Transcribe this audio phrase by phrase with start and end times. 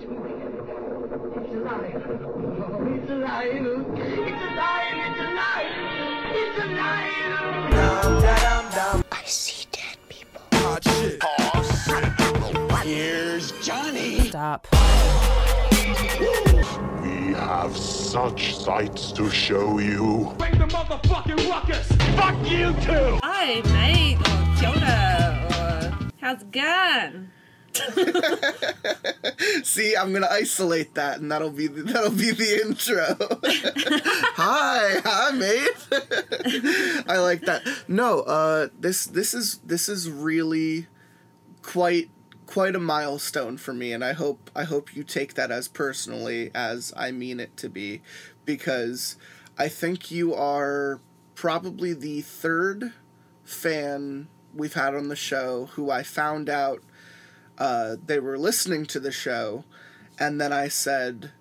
[0.00, 0.30] It's alive.
[1.42, 3.50] Oh, it's alive.
[3.50, 4.94] It's alive.
[4.94, 5.74] It's alive.
[6.34, 7.14] It's alive.
[9.10, 10.42] I see dead people.
[12.84, 14.28] Here's Johnny.
[14.28, 14.68] Stop.
[17.02, 20.32] We have such sights to show you.
[20.38, 21.90] Bring the motherfucking ruckus.
[22.16, 23.18] Fuck you too.
[23.24, 27.30] Hi, mate, or kia ora, or how's it going?
[29.62, 33.16] See, I'm gonna isolate that, and that'll be the, that'll be the intro.
[34.34, 37.04] hi, hi, mate.
[37.08, 37.62] I like that.
[37.86, 40.86] No, uh, this this is this is really
[41.62, 42.10] quite
[42.46, 46.50] quite a milestone for me, and I hope I hope you take that as personally
[46.54, 48.00] as I mean it to be,
[48.44, 49.16] because
[49.56, 51.00] I think you are
[51.34, 52.92] probably the third
[53.44, 56.82] fan we've had on the show who I found out
[57.58, 59.64] uh, they were listening to the show,
[60.18, 61.32] and then I said,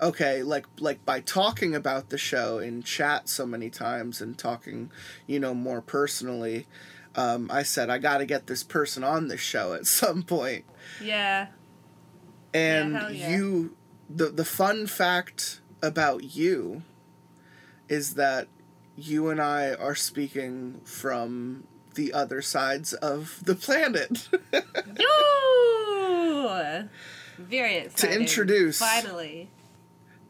[0.00, 4.90] okay, like like by talking about the show in chat so many times and talking,
[5.26, 6.66] you know, more personally,
[7.14, 10.64] um, I said I got to get this person on the show at some point.
[11.02, 11.48] Yeah.
[12.54, 13.36] And hell yeah.
[13.36, 13.76] you,
[14.08, 16.82] the the fun fact about you,
[17.88, 18.48] is that
[18.96, 21.64] you and I are speaking from
[21.98, 24.28] the other sides of the planet.
[24.98, 26.88] Yoo!
[27.38, 28.20] Very exciting.
[28.20, 29.48] introduce- Finally.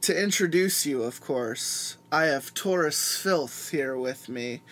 [0.01, 4.63] to introduce you, of course, I have Torus Filth here with me,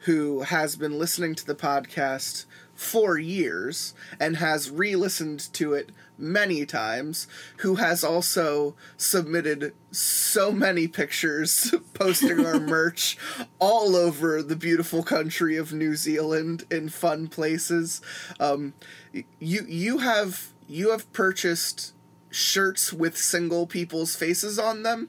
[0.00, 2.44] who has been listening to the podcast
[2.74, 7.26] for years and has re listened to it many times,
[7.58, 13.16] who has also submitted so many pictures posting our merch
[13.58, 18.00] all over the beautiful country of New Zealand in fun places.
[18.38, 18.74] Um,
[19.12, 21.92] you you have you have purchased
[22.30, 25.08] shirts with single people's faces on them.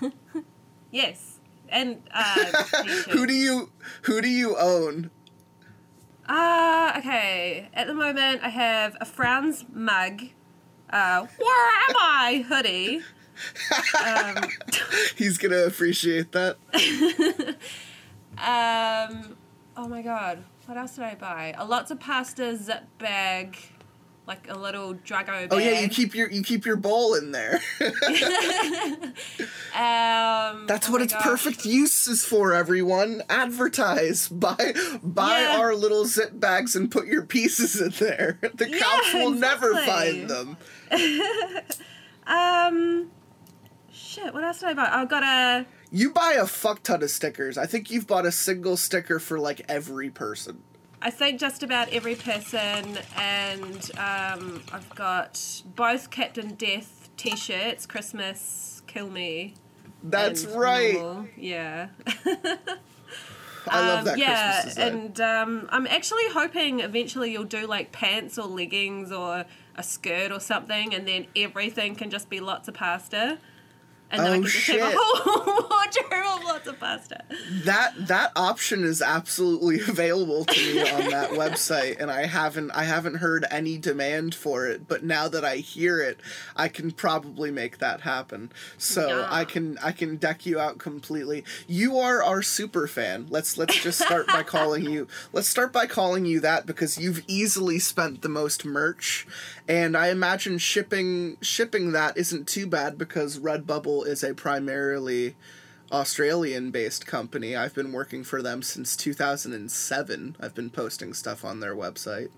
[0.90, 1.38] Yes.
[1.68, 2.34] And, uh,
[3.10, 3.70] Who do you
[4.02, 5.10] who do you own?
[6.28, 7.68] Ah, okay.
[7.72, 10.22] At the moment, I have a Franz mug,
[10.90, 13.02] uh, where am I hoodie.
[14.04, 14.50] Um,
[15.16, 16.56] He's gonna appreciate that.
[18.38, 19.36] um,
[19.76, 21.54] oh my god, what else did I buy?
[21.56, 23.56] A Lotsa Pasta zip bag,
[24.28, 25.48] like a little Drago bag.
[25.50, 27.60] Oh yeah, you keep your you keep your bowl in there.
[29.74, 31.22] Um, That's oh what its gosh.
[31.22, 32.52] perfect use is for.
[32.52, 34.28] Everyone, advertise.
[34.28, 35.58] Buy buy Yeah.
[35.60, 38.38] our little zip bags and put your pieces in there.
[38.54, 40.26] The Yeah, cops will never exactly.
[40.26, 40.56] find them.
[42.26, 43.10] Um,
[43.90, 44.34] shit.
[44.34, 44.88] What else did I buy?
[44.92, 45.64] I've got a.
[45.90, 47.56] You buy a fuck ton of stickers.
[47.56, 50.62] I think you've bought a single sticker for like every person.
[51.00, 57.86] I think just about every person, and um, I've got both Captain Death T-shirts.
[57.86, 59.54] Christmas, kill me.
[60.02, 60.94] That's right.
[60.94, 61.26] normal.
[61.36, 61.88] Yeah.
[63.70, 64.94] I love Um, that yeah, Christmas design.
[64.94, 69.44] and um, I'm actually hoping eventually you'll do like pants or leggings or
[69.76, 73.38] a skirt or something, and then everything can just be Lotsa Pasta.
[74.10, 74.98] And then I Oh, can just have a shit.
[75.00, 75.64] whole
[76.38, 77.24] of Lotsa Pasta.
[77.64, 82.84] that that option is absolutely available to me on that website and i haven't i
[82.84, 86.18] haven't heard any demand for it but now that i hear it
[86.56, 89.28] i can probably make that happen so Yeah.
[89.30, 93.76] i can i can deck you out completely you are our super fan let's let's
[93.82, 98.22] just start by calling you let's start by calling you that because you've easily spent
[98.22, 99.26] the most merch
[99.68, 105.36] and i imagine shipping shipping that isn't too bad because redbubble is a primarily
[105.90, 107.56] Australian based company.
[107.56, 110.36] I've been working for them since 2007.
[110.40, 112.28] I've been posting stuff on their website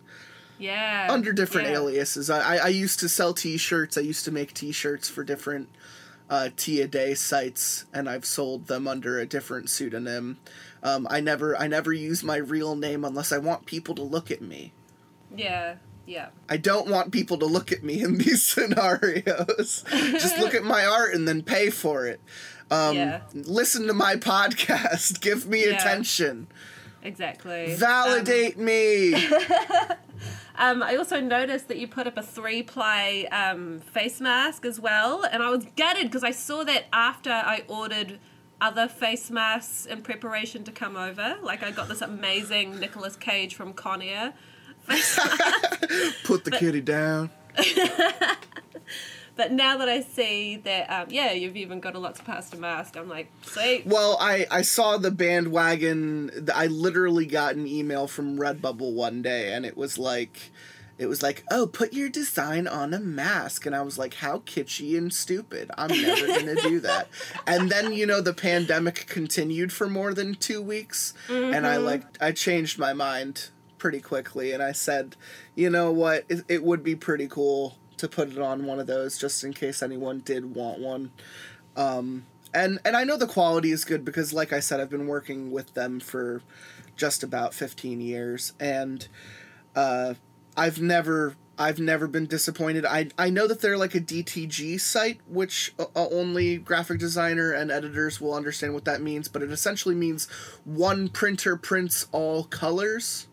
[0.59, 1.09] Yeah.
[1.11, 1.75] under different yeah.
[1.75, 2.31] aliases.
[2.31, 5.69] I, I, used to sell t shirts, I used to make t shirts for different
[6.29, 10.39] uh, tea a day sites, and I've sold them under a different pseudonym.
[10.83, 14.31] Um, I never I never use my real name unless I want people to look
[14.31, 14.73] at me.
[15.35, 15.77] Yeah.
[16.11, 16.29] Yeah.
[16.49, 19.85] I don't want people to look at me in these scenarios.
[19.89, 22.21] Just look at my art and then pay for it.
[22.71, 23.21] Um, Yeah.
[23.33, 25.21] Listen to my podcast.
[25.27, 25.77] Give me Yeah.
[25.77, 26.49] attention.
[27.03, 27.75] Exactly.
[27.77, 29.15] Validate me.
[30.59, 34.79] Um, I also noticed that you put up a three ply um, face mask as
[34.79, 38.19] well, and I was gutted because I saw that after I ordered
[38.61, 41.39] other face masks in preparation to come over.
[41.43, 44.35] Like I got this amazing Nicolas Cage from Con Air.
[46.25, 47.31] Put the kitty down.
[49.37, 52.97] but now that I see that, um, yeah, you've even got a Lotsa Pasta mask,
[52.97, 53.87] I'm like, sweet.
[53.87, 56.49] Well, I, I saw the bandwagon.
[56.55, 60.51] I literally got an email from Redbubble one day, and it was like,
[60.99, 63.65] it was like, oh, put your design on a mask.
[63.65, 65.71] And I was like, how kitschy and stupid.
[65.79, 67.09] I'm never going to do that.
[67.47, 71.15] And then, you know, the pandemic continued for more than two weeks.
[71.29, 73.49] And I, like, I changed my mind
[73.81, 74.53] pretty quickly.
[74.53, 75.17] And I said,
[75.57, 76.25] you know what?
[76.29, 79.53] It, it would be pretty cool to put it on one of those just in
[79.53, 81.11] case anyone did want one.
[81.77, 85.07] Um, and, and I know the quality is good because, like I said, I've been
[85.07, 86.43] working with them for
[86.97, 88.53] just about 15 years.
[88.61, 89.09] And,
[89.75, 90.15] uh,
[90.57, 92.87] I've never I've never been disappointed.
[92.87, 98.19] I I know that they're like a DTG site, which only graphic designer and editors
[98.19, 99.29] will understand what that means.
[99.29, 100.27] But it essentially means
[100.65, 103.27] one printer prints all colors,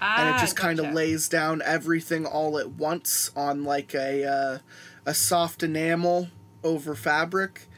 [0.00, 4.24] and it Ah, just kind of lays down everything all at once on like a
[4.24, 4.58] uh,
[5.04, 6.28] a soft enamel
[6.62, 7.68] over fabric.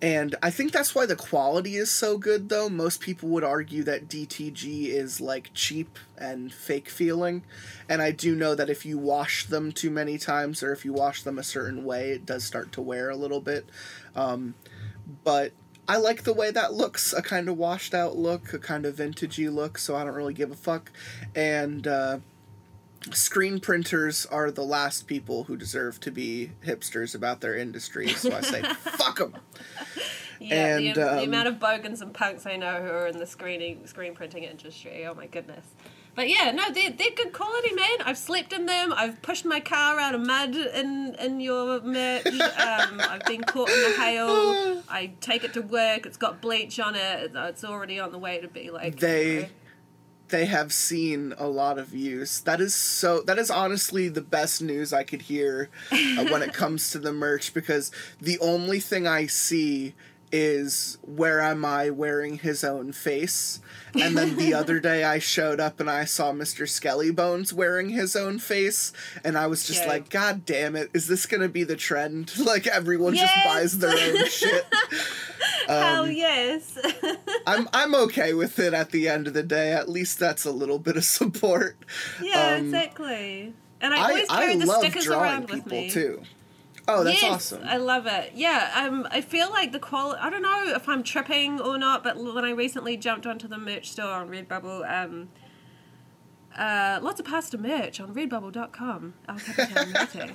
[0.00, 2.68] And I think that's why the quality is so good, though.
[2.68, 7.42] Most people would argue that DTG is like cheap and fake feeling.
[7.88, 10.92] And I do know that if you wash them too many times or if you
[10.92, 13.68] wash them a certain way, it does start to wear a little bit.
[14.14, 14.54] Um,
[15.24, 15.52] but
[15.88, 18.96] I like the way that looks a kind of washed out look, a kind of
[18.96, 20.92] vintagey look, so I don't really give a fuck.
[21.34, 22.18] And, uh,
[23.12, 28.32] screen printers are the last people who deserve to be hipsters about their industry, so
[28.32, 29.36] I say fuck them.
[30.40, 33.18] Yeah, And, the, the um, amount of bogans and punks I know who are in
[33.18, 35.06] the screening screen printing industry.
[35.06, 35.64] Oh my goodness.
[36.18, 38.02] But yeah, no, they're, they're good quality, man.
[38.04, 38.92] I've slept in them.
[38.92, 42.26] I've pushed my car out of mud in, in your merch.
[42.26, 44.82] Um, I've been caught in the hail.
[44.88, 46.06] I take it to work.
[46.06, 47.30] It's got bleach on it.
[47.32, 48.98] It's already on the way to be like.
[48.98, 49.48] They- you know,
[50.30, 52.40] They have seen a lot of use.
[52.40, 53.22] That is so.
[53.22, 57.12] That is honestly the best news I could hear uh, when it comes to the
[57.12, 59.94] merch because the only thing I see
[60.32, 63.60] is where am I wearing his own face,
[63.94, 66.68] and then the other day I showed up and I saw Mr.
[66.68, 68.92] Skelly Bones wearing his own face,
[69.24, 69.88] and I was just Yeah.
[69.88, 70.90] like, God damn it!
[70.94, 72.32] Is this gonna be the trend?
[72.38, 74.64] Like everyone just buys their own shit.
[75.66, 76.78] Hell Um, yes.
[77.46, 79.72] I'm I'm okay with it at the end of the day.
[79.72, 81.76] At least that's a little bit of support.
[82.22, 83.52] yeah, um, exactly.
[83.80, 85.90] And I I, always I carry the love stickers drawing around with people me.
[85.90, 86.22] too.
[86.88, 87.62] Oh, that's yes, awesome.
[87.64, 88.32] I love it.
[88.34, 90.20] Yeah, um, I feel like the quality.
[90.22, 93.58] I don't know if I'm tripping or not, but when I recently jumped onto the
[93.58, 95.28] merch store on Redbubble, um,
[96.56, 99.14] uh, Lotsa Pasta merch on Redbubble.com.
[99.28, 100.34] El Capitan Muerte.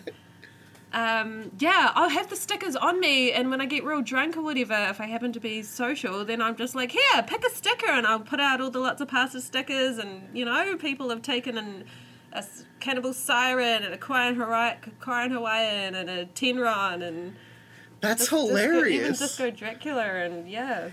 [0.94, 4.44] Um, yeah, I'll have the stickers on me, and when I get real drunk or
[4.44, 7.90] whatever, if I happen to be social, then I'm just like, here, pick a sticker,
[7.90, 11.58] and I'll put out all the Lotsa Pasta stickers, and you know, people have taken
[11.58, 11.86] an,
[12.34, 12.44] a
[12.80, 14.76] Cannibal Siren and a Korean, Hawaii,
[15.30, 17.36] Hawaiian and a Tenron and
[18.02, 19.20] that's hilarious.
[19.20, 19.54] Disco- even.
[19.56, 20.90] Disco Dracula, and yeah.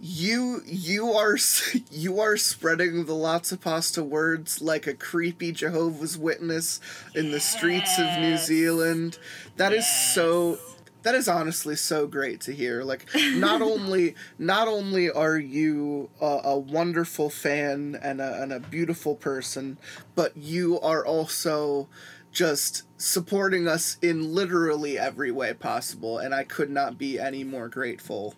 [0.00, 1.36] you you are
[1.90, 6.80] you are spreading the Lotsa Pasta words like a creepy Jehovah's Witness
[7.16, 8.46] in the streets of New Yes.
[8.46, 9.18] Zealand.
[9.56, 10.58] That is so.
[11.02, 12.82] That is honestly so great to hear.
[12.82, 18.60] Like, not only not only are you a, a wonderful fan and a, and a
[18.60, 19.78] beautiful person,
[20.14, 21.88] but you are also
[22.30, 26.18] just supporting us in literally every way possible.
[26.18, 28.34] And I could not be any more grateful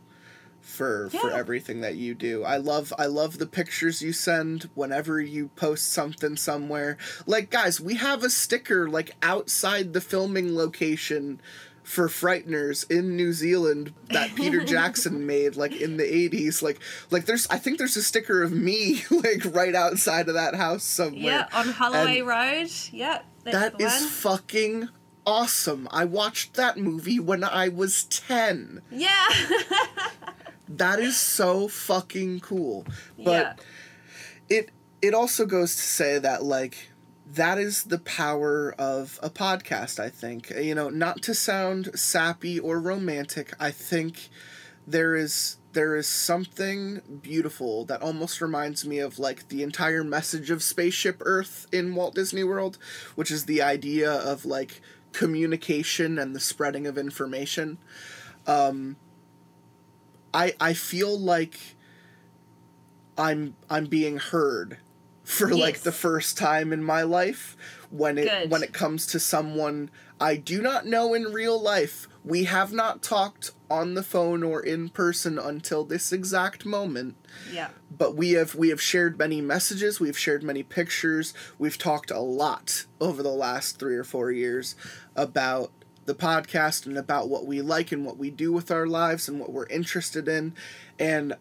[0.65, 2.43] for for everything that you do.
[2.43, 6.97] I love I love the pictures you send whenever you post something somewhere.
[7.27, 11.41] Like guys, we have a sticker like outside the filming location
[11.85, 17.27] for Frighteners in New Zealand that Peter Jackson made like in the 80s like like
[17.27, 21.21] there's I think there's a sticker of me like right outside of that house somewhere.
[21.23, 22.71] Yeah, on Holloway And- Road.
[22.91, 24.09] Yep, that's That is one.
[24.11, 24.89] fucking
[25.27, 25.87] awesome.
[25.91, 28.83] I watched that movie when I was 10.
[28.91, 29.29] yeah.
[30.67, 32.87] That is so fucking cool.
[33.19, 33.61] But
[34.49, 34.57] yeah.
[34.59, 34.71] it
[35.03, 36.89] it also goes to say that like
[37.35, 40.51] that is the power of a podcast, I think.
[40.51, 44.29] You know, not to sound sappy or romantic, I think
[44.87, 50.51] there is there is something beautiful that almost reminds me of like the entire message
[50.51, 52.79] of Spaceship Earth in Walt Disney World,
[53.17, 54.81] which is the idea of like
[55.13, 57.79] communication and the spreading of information.
[58.47, 58.97] Um
[60.33, 61.59] I I feel like
[63.19, 64.79] I'm I'm being heard
[65.25, 67.57] for like the first time in my life
[67.91, 68.51] when it Good.
[68.51, 69.91] when it comes to someone
[70.21, 72.07] I do not know in real life.
[72.25, 77.17] We have not talked on the phone or in person until this exact moment
[77.53, 77.69] yeah.
[77.91, 82.21] but we have we have shared many messages we've shared many pictures we've talked a
[82.21, 84.77] lot over the last three or four years
[85.17, 85.73] about
[86.05, 89.41] the podcast and about what we like and what we do with our lives and
[89.41, 90.55] what we're interested in
[90.99, 91.35] and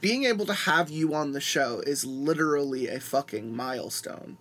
[0.00, 4.36] being able to have you on the show is literally a fucking milestone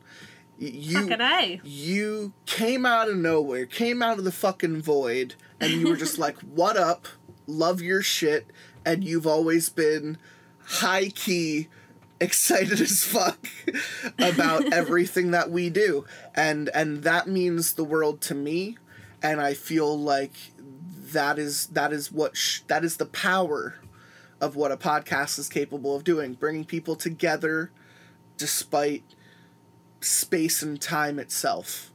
[0.58, 1.22] You Fucking
[1.64, 6.20] you came out of nowhere, came out of the fucking void, and you were just
[6.26, 7.08] like, "What up?
[7.48, 8.46] Love your shit."
[8.86, 10.20] And you've always been
[10.64, 11.68] high key
[12.20, 13.48] excited as fuck
[14.20, 16.06] about everything that we do,
[16.36, 18.78] and and that means the world to me.
[19.24, 20.34] And I feel like
[21.12, 23.80] that is that is what sh- that is the power
[24.42, 27.72] of what a podcast is capable of doing, bringing people together
[28.38, 29.04] despite
[30.02, 31.92] space and time itself.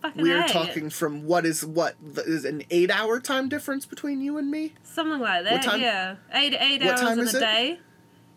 [0.00, 0.48] Fucking We are A.
[0.48, 4.74] talking from what is what is an eight hour time difference between you and me.
[4.84, 6.16] Something like that, time- yeah.
[6.32, 7.40] Eight eight what hours in a it?
[7.40, 7.80] day.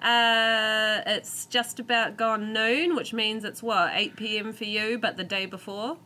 [0.02, 4.52] Uh, it's just about gone noon, which means it's what eight p.m.
[4.54, 5.98] for you, but the day before.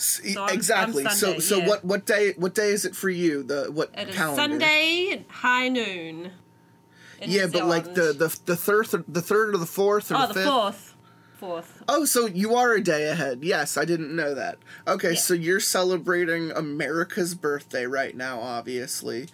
[0.00, 1.04] So I'm- exactly.
[1.04, 1.66] I'm so Sunday, so yeah.
[1.68, 3.42] what what day what day is it for you?
[3.42, 4.40] The what It calendar?
[4.42, 6.30] Sunday high noon.
[7.20, 10.26] Yeah, New but like the the the third the third or the fourth or oh
[10.28, 10.94] the the fourth,
[11.38, 11.82] fourth.
[11.88, 13.40] Oh, so you are a day ahead.
[13.42, 14.58] Yes, I didn't know that.
[14.86, 15.18] Okay, Yeah.
[15.18, 19.26] so you're celebrating America's birthday right now, obviously.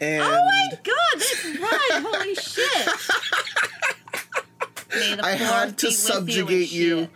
[0.00, 2.02] Oh, and Oh my god, that's right!
[2.04, 2.88] Holy shit!
[5.24, 7.08] I had to be with and subjugate you.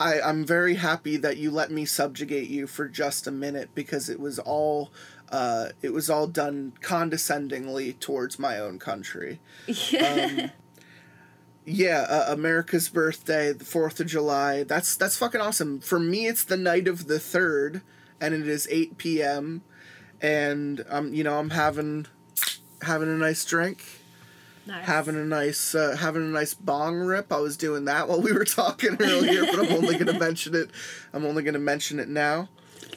[0.00, 4.08] I, I'm very happy that you let me subjugate you for just a minute because
[4.08, 4.90] it was all
[5.28, 9.40] uh, it was all done condescendingly towards my own country.
[9.66, 10.50] Yeah.
[11.66, 14.64] Yeah, uh, America's birthday, the Fourth of July.
[14.64, 15.78] That's that's fucking awesome.
[15.78, 17.82] For me, it's the night of the third,
[18.20, 19.62] and it is eight p.m.
[20.22, 22.06] And um, you know, I'm having
[22.82, 23.84] having a nice drink,
[24.70, 24.86] nice.
[24.86, 27.32] having a nice uh, having a nice bong rip.
[27.32, 30.70] I was doing that while we were talking earlier, but I'm only gonna mention it.
[31.12, 32.48] I'm only gonna mention it now.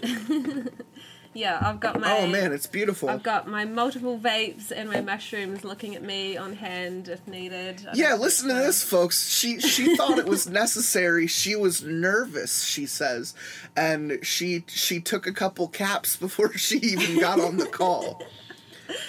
[1.34, 2.18] yeah, I've got my.
[2.18, 3.10] Oh man, it's beautiful.
[3.10, 7.86] I've got my multiple vapes and my mushrooms looking at me on hand if needed.
[7.92, 9.30] I Yeah, listen to this, folks.
[9.30, 11.28] She she thought it was necessary.
[11.28, 13.34] She was nervous, she says,
[13.76, 18.22] and she she took a couple caps before she even got on the call.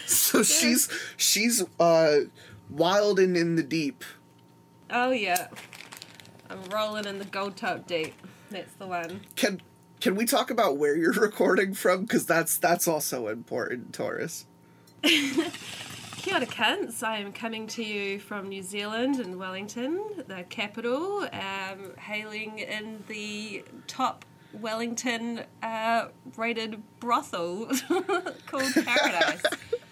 [0.06, 2.20] So she's she's uh
[2.70, 4.04] wild and in the deep.
[4.90, 5.48] Oh yeah,
[6.50, 8.14] I'm rolling in the gold top deep.
[8.50, 9.22] That's the one.
[9.36, 9.60] Can
[10.00, 12.02] can we talk about where you're recording from?
[12.02, 14.44] Because that's that's also important, Torus.
[15.02, 17.02] Kia ora, cunts.
[17.02, 23.04] I am coming to you from New Zealand in Wellington, the capital, um, hailing in
[23.08, 26.06] the top Wellington uh,
[26.36, 27.66] rated brothel
[28.46, 29.42] called Paradise.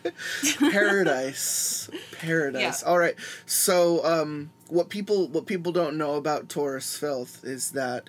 [0.59, 2.83] Paradise, paradise.
[2.83, 2.89] Yeah.
[2.89, 3.15] All right.
[3.47, 8.09] So, um, what people what people don't know about Torus filth is that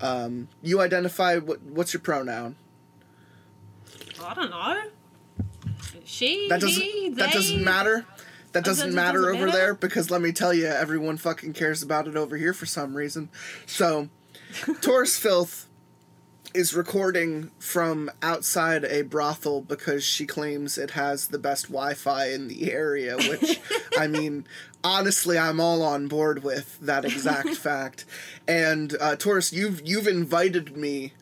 [0.00, 2.56] um, you identify what what's your pronoun.
[4.24, 4.82] I don't know.
[6.04, 8.04] She, That doesn't he, that doesn't matter.
[8.52, 9.58] That doesn't doesn't- matter doesn't over matter?
[9.58, 12.96] there because let me tell you, everyone fucking cares about it over here for some
[12.96, 13.28] reason.
[13.66, 14.08] So,
[14.52, 15.67] Torus filth
[16.54, 22.48] is recording from outside a brothel because she claims it has the best Wi-Fi in
[22.48, 23.60] the area, which
[23.98, 24.46] I mean,
[24.82, 28.04] honestly, I'm all on board with that exact fact.
[28.46, 31.12] And uh, Torus, you've you've invited me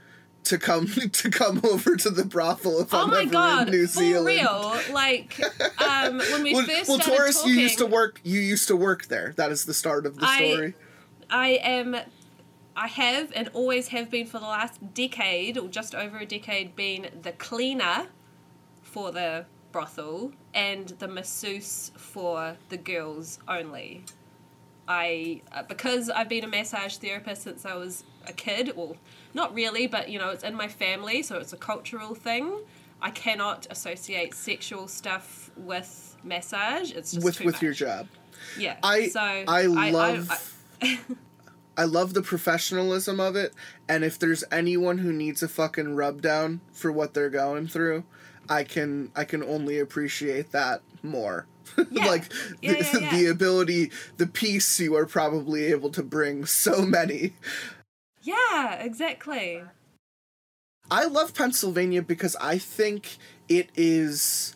[0.45, 3.75] to come to come over to the brothel if Oh I'm my ever god, in
[3.75, 4.27] New for Zealand.
[4.29, 4.77] real!
[4.93, 5.41] Like,
[5.83, 8.21] um, when we Well, first well started Torus, talking, you used to work.
[8.23, 9.35] You used to work there.
[9.37, 10.75] That is the start of the I- story.
[11.29, 11.97] I am,
[12.77, 16.77] I have and always have been for the last decade or just over a decade
[16.77, 18.07] been the cleaner
[18.83, 24.05] for the brothel and the masseuse for the girls only.
[24.89, 28.73] I uh, because I've been a massage therapist since I was a kid.
[28.77, 28.97] Well,
[29.35, 32.61] not really, but you know, it's in my family, so it's a cultural thing.
[33.01, 36.93] I cannot associate sexual stuff with massage.
[36.93, 38.07] It's just with with your job.
[38.59, 38.77] Yeah.
[38.83, 40.39] I so I love I-
[40.83, 40.99] I
[41.85, 43.53] love the professionalism of it,
[43.89, 48.05] and if there's anyone who needs a fucking rub down for what they're going through,
[48.49, 51.47] I can I can only appreciate that more.
[51.91, 52.07] Yeah.
[52.07, 53.11] like Yeah, the, yeah.
[53.11, 57.35] the ability, the peace you are probably able to bring so many.
[58.23, 59.63] Yeah, exactly.
[60.91, 63.19] I love Pennsylvania because I think
[63.49, 64.55] it is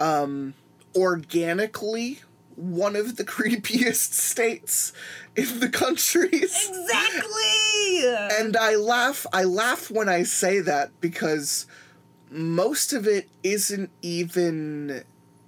[0.00, 0.54] um,
[0.96, 2.20] organically
[2.56, 4.92] one of the creepiest states
[5.36, 6.28] in the country.
[6.32, 8.04] Exactly.
[8.38, 11.66] and I laugh I laugh when I say that because
[12.30, 15.04] most of it isn't even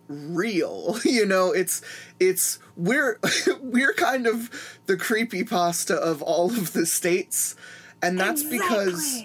[0.09, 1.83] real you know it's
[2.21, 3.19] it's we're
[3.61, 7.57] we're kind of the creepy pasta of all of the states
[8.03, 9.25] and that's because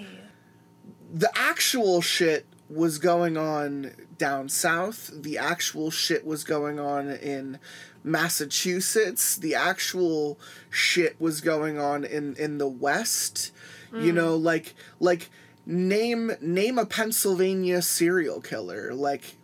[1.14, 5.12] the actual shit was going on down south.
[5.14, 7.60] The actual shit was going on in
[8.04, 9.36] Massachusetts.
[9.36, 13.52] The actual shit was going on in in the West.
[13.94, 14.16] You mm.
[14.16, 15.30] know, like like
[15.66, 18.94] name name a Pennsylvania serial killer.
[18.94, 19.38] Like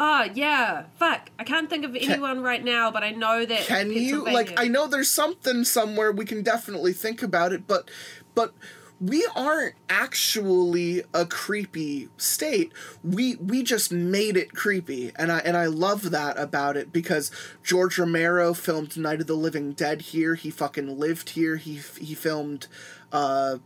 [0.00, 1.28] Oh yeah, fuck.
[1.40, 3.66] I can't think of anyone right now, but I know that.
[3.66, 7.90] can you like I know there's something somewhere we can definitely think about it, but
[8.34, 8.54] but
[9.00, 12.72] we aren't actually a creepy state.
[13.04, 17.30] We we just made it creepy, and I and I love that about it because
[17.62, 20.34] George Romero filmed Night of the Living Dead here.
[20.34, 21.56] He fucking lived here.
[21.56, 22.66] He he filmed
[23.12, 23.58] uh,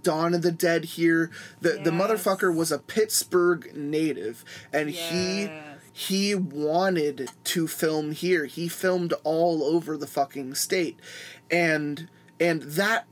[0.00, 1.30] Dawn of the Dead here.
[1.60, 5.50] The the motherfucker was a Pittsburgh native, and he
[5.92, 8.44] he wanted to film here.
[8.44, 11.00] He filmed all over the fucking state.
[11.50, 13.06] And and that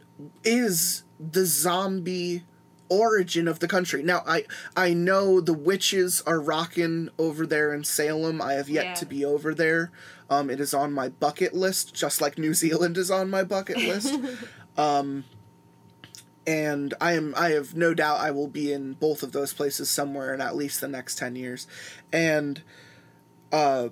[0.45, 2.45] is the zombie
[2.89, 4.03] origin of the country.
[4.03, 4.45] Now I
[4.77, 8.41] I know the witches are rocking over there in Salem.
[8.43, 8.95] I have yet Yeah.
[8.95, 9.91] to be over there.
[10.29, 13.79] Um it is on my bucket list just like New Zealand is on my bucket
[13.79, 14.15] list.
[14.77, 15.25] um
[16.47, 19.89] and I am I have no doubt I will be in both of those places
[19.89, 21.67] somewhere in at least the next 10 years.
[22.13, 22.63] And
[23.51, 23.89] uh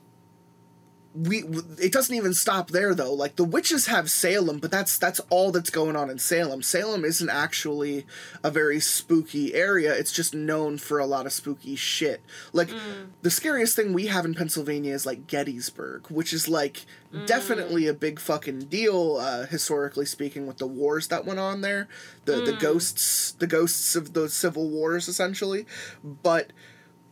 [1.15, 1.45] we
[1.79, 3.13] it doesn't even stop there though.
[3.13, 6.63] Like the witches have Salem, but that's that's all that's going on in Salem.
[6.63, 8.07] Salem isn't actually
[8.43, 9.95] a very spooky area.
[9.95, 12.23] It's just known for a lot of spooky shit.
[12.53, 13.09] Like mm.
[13.21, 17.27] the scariest thing we have in Pennsylvania is like Gettysburg, which is like mm.
[17.27, 21.89] definitely a big fucking deal uh, historically speaking with the wars that went on there.
[22.25, 22.61] The the mm.
[22.61, 25.67] ghosts the ghosts of those civil wars essentially.
[26.03, 26.53] But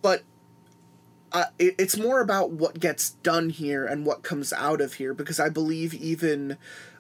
[0.00, 0.23] but
[1.32, 5.14] uh, it, it's more about what gets done here and what comes out of here
[5.14, 6.56] because I believe even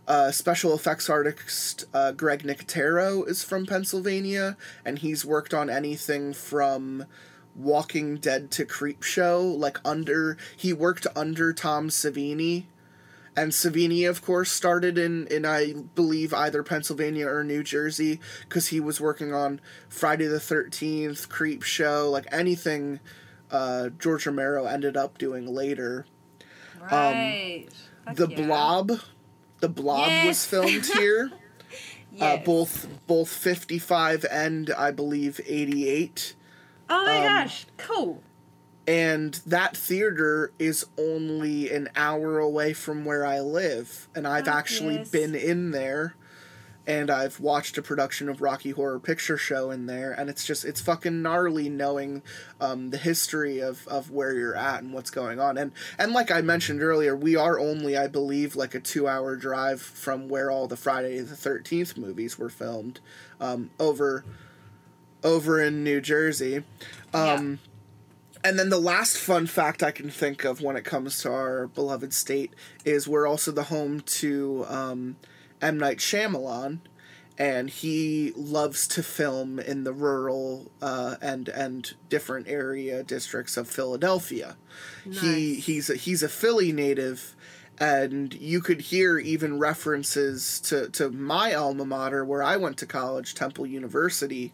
[0.06, 6.32] uh, special effects artist uh, Greg Nicotero is from Pennsylvania and he's worked on anything
[6.32, 7.06] from
[7.56, 12.64] Walking Dead to Creepshow like under he worked under Tom Savini.
[13.36, 18.68] And Savini of course started in in I believe either Pennsylvania or New Jersey cuz
[18.68, 23.00] he was working on Friday the 13th Creepshow like anything
[23.50, 26.06] uh, George Romero ended up doing later.
[26.80, 27.66] Right.
[28.06, 28.46] Um, The yeah.
[28.46, 28.92] Blob,
[29.60, 31.30] the Blob was filmed here.
[32.20, 36.34] uh, both both 55 and I believe 88.
[36.88, 38.22] Oh my um, gosh, cool.
[38.88, 44.08] And that theater is only an hour away from where I live.
[44.14, 45.10] And I've Oh, actually yes.
[45.10, 46.16] been in there.
[46.86, 50.12] And I've watched a production of Rocky Horror Picture Show in there.
[50.12, 52.22] And it's just, it's fucking gnarly knowing
[52.60, 55.58] um, the history of, of where you're at and what's going on.
[55.58, 59.36] And, and like I mentioned earlier, we are only, I believe, like a two hour
[59.36, 63.00] drive from where all the Friday the 13th movies were filmed
[63.40, 64.24] um, over,
[65.22, 66.64] over in New Jersey.
[67.12, 67.58] Um,
[68.42, 71.66] and then the last fun fact I can think of when it comes to our
[71.68, 75.16] beloved state is we're also the home to um,
[75.62, 75.78] M.
[75.78, 76.80] Night Shyamalan,
[77.38, 83.68] and he loves to film in the rural uh, and and different area districts of
[83.68, 84.56] Philadelphia.
[85.20, 87.34] He he's a, he's a Philly native.
[87.82, 92.86] And you could hear even references to, to my alma mater where I went to
[92.86, 94.52] college, Temple University,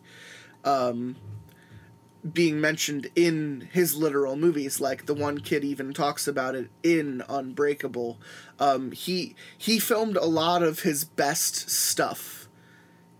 [2.32, 7.22] being mentioned in his literal movies like the one kid even talks about it in
[7.28, 8.18] unbreakable
[8.58, 12.48] um, he he filmed a lot of his best stuff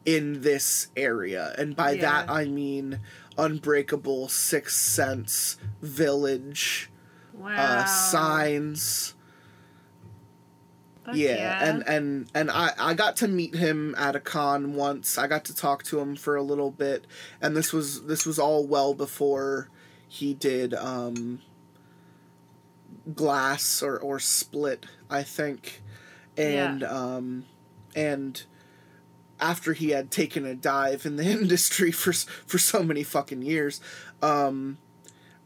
[0.04, 2.02] in this area and by Yeah.
[2.02, 3.00] that i mean
[3.36, 6.90] unbreakable sixth sense village
[7.34, 7.54] Wow.
[7.56, 9.14] uh, signs
[11.06, 15.16] Fuck yeah, and and and I I got to meet him at a con once.
[15.18, 17.06] I got to talk to him for a little bit,
[17.40, 19.68] and this was this was all well before
[20.08, 21.40] he did um
[23.14, 25.82] glass or or split, I think,
[26.36, 26.88] and Yeah.
[26.90, 27.44] um
[27.94, 28.42] and
[29.38, 33.80] after he had taken a dive in the industry for for so many fucking years,
[34.22, 34.78] um,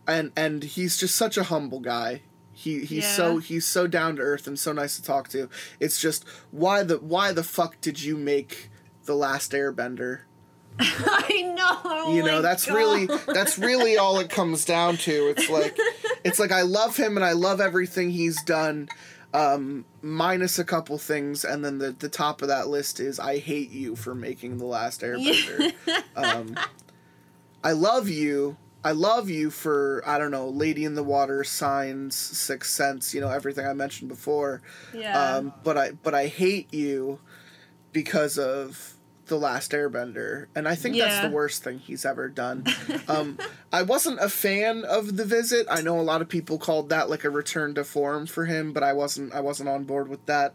[0.07, 2.23] and and he's just such a humble guy.
[2.61, 5.49] He he's so he's so down to earth and so nice to talk to.
[5.81, 8.68] It's just why the why the fuck did you make
[9.07, 10.20] the last Airbender?
[10.79, 11.79] I know.
[11.85, 12.75] oh you know that's God.
[12.75, 15.29] really that's really all it comes down to.
[15.29, 15.75] It's like
[16.25, 18.90] it's like I love him and I love everything he's done.
[19.33, 23.38] Um, minus a couple things, and then the the top of that list is I
[23.38, 25.73] hate you for making the last Airbender.
[26.14, 26.59] um,
[27.64, 28.59] I love you.
[28.85, 33.21] I love you for I don't know, Lady in the Water, Signs, Sixth Sense, you
[33.21, 34.62] know everything I mentioned before.
[34.95, 35.37] Yeah.
[35.37, 37.19] Um, but I but I hate you
[37.93, 38.95] because of
[39.27, 42.64] The Last Airbender, and I think that's the worst thing he's ever done.
[43.09, 43.38] um,
[43.73, 45.66] I wasn't a fan of The Visit.
[45.71, 48.73] I know a lot of people called that like a return to form for him,
[48.73, 49.35] but I wasn't.
[49.35, 50.55] I wasn't on board with that.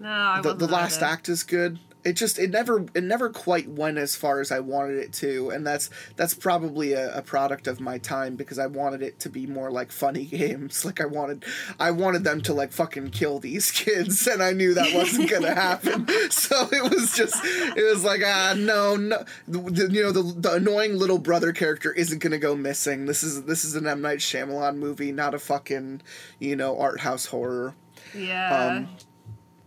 [0.00, 3.68] No, I the, the last act is good it just it never it never quite
[3.68, 7.66] went as far as i wanted it to and that's that's probably a, a product
[7.66, 10.84] of my time because i wanted it to be more like funny games.
[10.84, 11.44] Like i wanted
[11.80, 15.54] i wanted them to like fucking kill these kids and i knew that wasn't gonna
[15.66, 16.06] happen.
[16.30, 20.22] So it was just it was like ah no no the, the- you know the,
[20.22, 23.06] the annoying little brother character isn't gonna go missing.
[23.06, 24.00] This is this is an m.
[24.02, 26.02] Night Shyamalan movie not a fucking
[26.38, 27.74] you know art house horror.
[28.14, 28.76] Yeah.
[28.78, 28.88] um,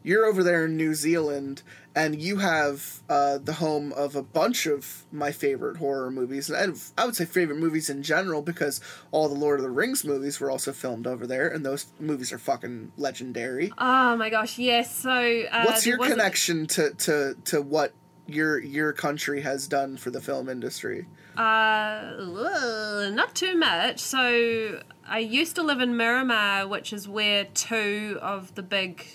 [0.03, 1.61] you're over there in New Zealand
[1.93, 6.81] and you have uh, the home of a bunch of my favorite horror movies and
[6.97, 10.39] I would say favorite movies in general because all the Lord of the Rings movies
[10.39, 13.73] were also filmed over there and those movies are fucking legendary.
[13.77, 14.95] oh my gosh, yes.
[14.95, 17.93] So uh, What's your connection to, to, to what
[18.27, 21.07] your your country has done for the film industry?
[21.35, 22.13] Uh,
[23.11, 23.99] not too much.
[23.99, 29.05] So I used to live in Miramar, which is where two of the big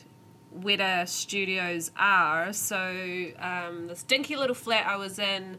[0.61, 2.53] Weta studios are.
[2.53, 5.59] So um, the stinky little flat I was in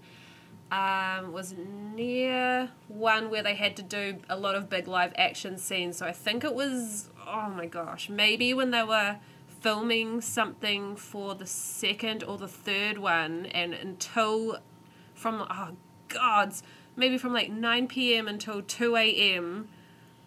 [0.72, 5.58] um, was near one where they had to do a lot of big live action
[5.58, 5.98] scenes.
[5.98, 9.18] So I think it was, oh my gosh, maybe when they were
[9.62, 14.60] filming something for the second or the third one, and until
[15.14, 15.76] from, oh
[16.10, 16.64] gods,
[16.96, 18.28] maybe from like 9 p.m.
[18.28, 19.68] until 2 a.m.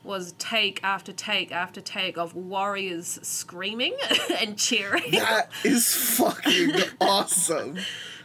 [0.03, 3.95] was take after take after take of warriors screaming
[4.41, 5.11] and cheering.
[5.13, 7.79] That is fucking awesome.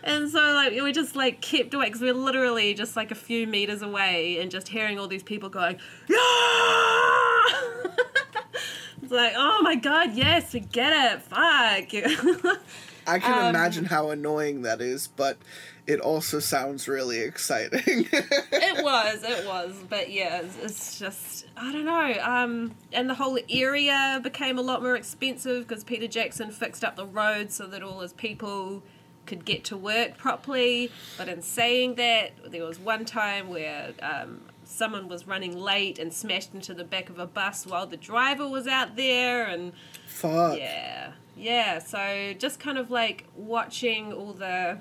[0.04, 3.16] And so like we just like kept away because we were literally just like a
[3.16, 6.18] few meters away and just hearing all these people going, yeah.
[9.02, 11.22] it's like, oh my god, yes, we get it.
[11.24, 12.58] Fuck.
[13.08, 15.38] I can Um, imagine how annoying that is, but
[15.88, 18.08] it also sounds really exciting.
[18.12, 22.16] it was, it was, but yeah, it's, it's just I don't know.
[22.22, 26.96] Um, and the whole area became a lot more expensive because Peter Jackson fixed up
[26.96, 28.84] the roads so that all his people
[29.26, 30.92] could get to work properly.
[31.18, 36.14] But in saying that, there was one time where um, someone was running late and
[36.14, 39.74] smashed into the back of a bus while the driver was out there, and
[40.08, 40.58] Fuck.
[40.58, 41.80] yeah, yeah.
[41.80, 44.80] So just kind of like watching all the,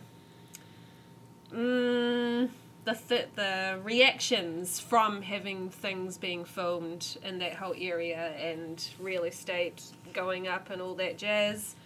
[1.54, 2.48] mm,
[2.84, 9.24] the th- the reactions from having things being filmed in that whole area and real
[9.24, 11.76] estate going up and all that jazz.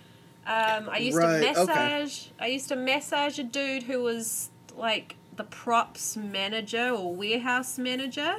[0.47, 1.65] Um, I used Right, to okay.
[1.65, 2.27] massage.
[2.41, 8.37] I used to massage a dude who was like the props manager or warehouse manager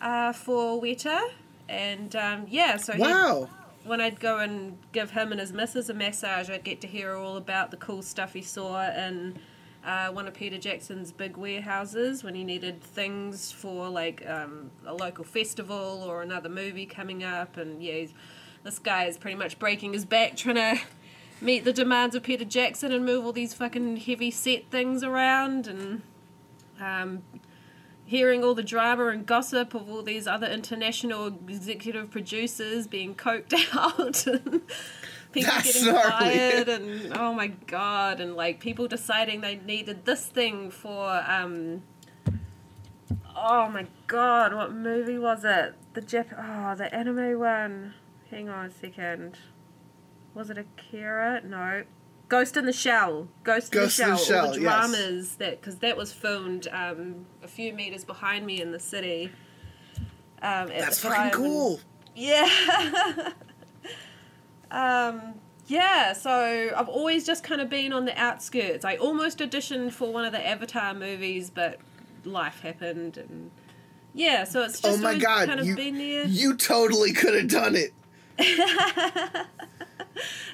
[0.00, 1.20] uh, for Weta.
[1.68, 3.50] And um, yeah, so Wow.
[3.84, 7.14] when I'd go and give him and his missus a massage, I'd get to hear
[7.14, 9.38] all about the cool stuff he saw in
[9.84, 14.94] uh, one of Peter Jackson's big warehouses when he needed things for like um, a
[14.94, 17.56] local festival or another movie coming up.
[17.56, 18.06] And yeah,
[18.64, 20.80] this guy is pretty much breaking his back trying to
[21.40, 25.66] meet the demands of Peter Jackson and move all these fucking heavy set things around
[25.66, 26.02] and
[26.80, 27.22] um,
[28.04, 33.54] hearing all the drama and gossip of all these other international executive producers being coked
[33.74, 34.26] out
[35.32, 40.26] people That's getting fired and oh my god and like people deciding they needed this
[40.26, 41.82] thing for um
[43.36, 47.94] oh my god what movie was it the Jap- oh the anime one
[48.30, 49.38] hang on a second
[50.34, 51.84] was it Akira no
[52.28, 53.28] Ghost in the Shell.
[53.42, 54.40] Ghost, Ghost in in the the Shell.
[54.40, 54.90] all Shell, the yes.
[54.90, 59.30] dramas that because that was filmed um, a few meters behind me in the city.
[60.42, 61.80] Um, at That's the fucking time, and- cool.
[62.14, 63.30] yeah.
[64.70, 65.34] Um,
[65.66, 68.84] yeah, so I've always just kind of been on the outskirts.
[68.84, 71.78] I almost auditioned for one of the Avatar movies, but
[72.24, 73.50] life happened, and
[74.14, 76.24] yeah, so it's Oh just my always god, kind of you, been there.
[76.26, 77.92] you totally could have done it.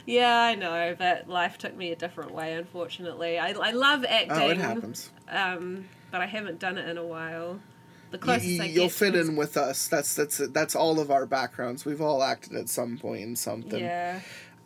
[0.06, 3.38] Yeah, I know, but life took me a different way, unfortunately.
[3.38, 5.10] I, I love acting, Oh, it happens.
[5.30, 7.58] um, but I haven't done it in a while.
[8.14, 9.88] The You, closest I you'll fit in with us.
[9.88, 11.84] That's that's that's all of our backgrounds.
[11.84, 13.80] We've all acted at some point in something.
[13.80, 14.20] Yeah.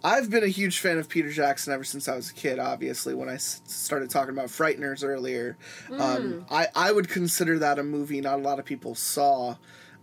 [0.05, 2.59] I've been a huge fan of Peter Jackson ever since I was a kid.
[2.61, 5.57] Obviously, when I s- started talking about Frighteners earlier,
[5.89, 6.01] Mm.
[6.01, 9.57] um, I I would consider that a movie not a lot of people saw,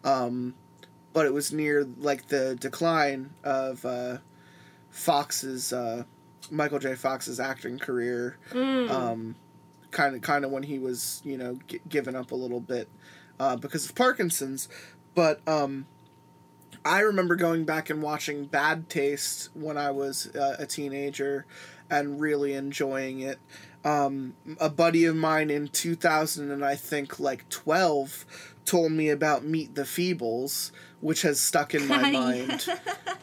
[0.03, 0.53] um,
[1.13, 4.17] but it was near like the decline of uh,
[4.89, 6.03] Fox's uh,
[6.51, 6.95] Michael J.
[6.95, 8.37] Fox's acting career.
[8.53, 9.35] Um,
[9.91, 12.89] kind of kind of when he was you know g- given up a little bit
[13.39, 14.69] uh, because of Parkinson's,
[15.13, 15.85] but um,
[16.83, 21.45] I remember going back and watching Bad Taste when I was uh, a teenager,
[21.89, 23.39] and really enjoying it.
[23.83, 28.25] Um, a buddy of mine in 2000 and I think like 12
[28.65, 32.65] told me about Meet the Feebles, which has stuck in my mind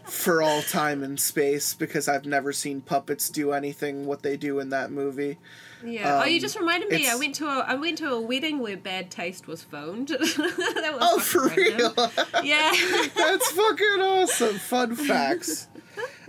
[0.05, 4.61] for all time and space because I've never seen puppets do anything what they do
[4.61, 5.39] in that movie.
[5.85, 6.21] Yeah.
[6.23, 7.09] oh, you Um, just reminded me.
[7.09, 10.09] I went to a I went to a wedding where Bad Taste was filmed.
[10.09, 11.93] that was Oh, for random.
[11.97, 12.11] real?
[12.45, 12.71] Yeah.
[13.17, 14.59] That's fucking awesome.
[14.59, 15.67] Fun facts.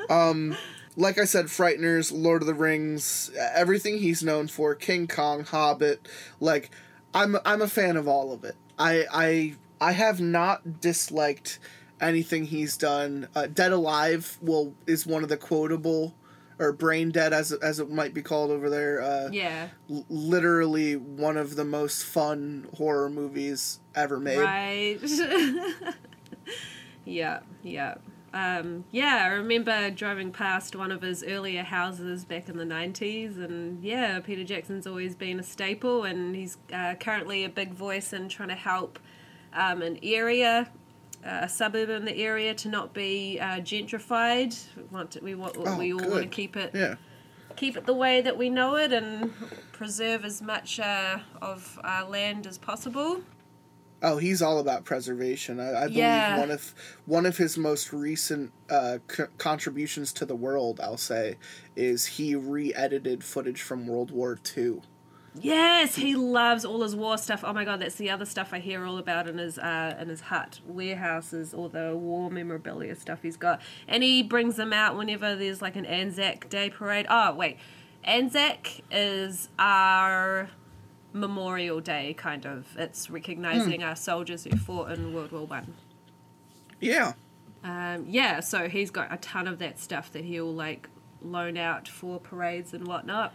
[0.10, 0.56] Um,
[0.95, 6.08] like I said, Frighteners, Lord of the Rings, everything he's known for, King Kong, Hobbit.
[6.39, 6.71] Like,
[7.13, 8.56] I'm I'm a fan of all of it.
[8.77, 11.59] I I I have not disliked
[11.99, 13.27] anything he's done.
[13.36, 16.15] Uh, Dead Alive will is one of the quotable.
[16.59, 19.01] Or brain dead, as as it might be called over there.
[19.01, 19.69] Uh, yeah.
[19.89, 24.38] l- literally one of the most fun horror movies ever made.
[24.38, 24.99] Right.
[27.05, 27.95] yeah, yeah.
[28.34, 33.38] Um, yeah, I remember driving past one of his earlier houses back in the 90s,
[33.38, 38.12] and yeah, Peter Jackson's always been a staple, and he's uh, currently a big voice
[38.12, 38.98] in trying to help
[39.54, 40.67] um, an area,
[41.24, 44.58] uh, a suburb in the area, to not be uh, gentrified.
[44.76, 46.96] We want to, we want Oh, we all want to keep it Yeah.
[47.56, 49.32] keep it the way that we know it and
[49.74, 53.22] preserve as much uh, of our land as possible.
[54.05, 55.59] Oh, he's all about preservation.
[55.61, 56.37] I, I believe Yeah.
[56.39, 61.37] one of one of his most recent uh, c- contributions to the world, I'll say,
[61.75, 64.81] is he re-edited footage from World War II.
[65.35, 67.43] Yes, he loves all his war stuff.
[67.43, 70.09] Oh my god, that's the other stuff I hear all about in his uh, in
[70.09, 74.95] his hut warehouses, all the war memorabilia stuff he's got, and he brings them out
[74.95, 77.07] whenever there's like an Anzac Day parade.
[77.09, 77.57] Oh wait,
[78.03, 80.49] Anzac is our
[81.13, 82.67] Memorial Day, kind of.
[82.78, 85.73] It's recognizing our soldiers who fought in World War One.
[86.80, 87.13] Yeah.
[87.63, 90.89] Um, yeah, so he's got a ton of that stuff that he'll like
[91.21, 93.34] loan out for parades and whatnot.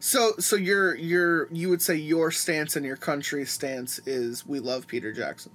[0.00, 4.58] So, so your your you would say your stance and your country's stance is we
[4.58, 5.52] love Peter Jackson.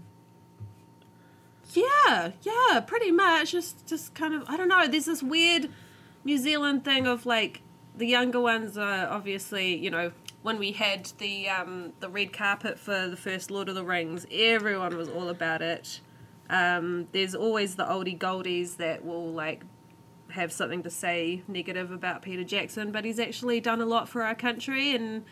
[1.73, 3.51] Yeah, yeah, pretty much.
[3.51, 4.43] Just, just kind of.
[4.47, 4.87] I don't know.
[4.87, 5.69] There's this weird
[6.23, 7.61] New Zealand thing of like
[7.95, 10.11] the younger ones are obviously, you know,
[10.47, 14.25] when we had the um, the red carpet for the first Lord of the Rings,
[14.31, 15.99] everyone was all about it.
[16.49, 19.63] Um, there's always the oldie goldies that will like
[20.29, 24.23] have something to say negative about Peter Jackson, but he's actually done a lot for
[24.23, 25.25] our country, and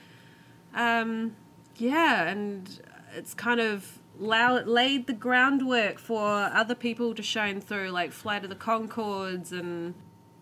[0.74, 1.38] um,
[1.78, 2.82] yeah, and
[3.16, 8.50] it's kind of laid the groundwork for other people to shine through, like Flight of
[8.50, 9.94] the Conchords and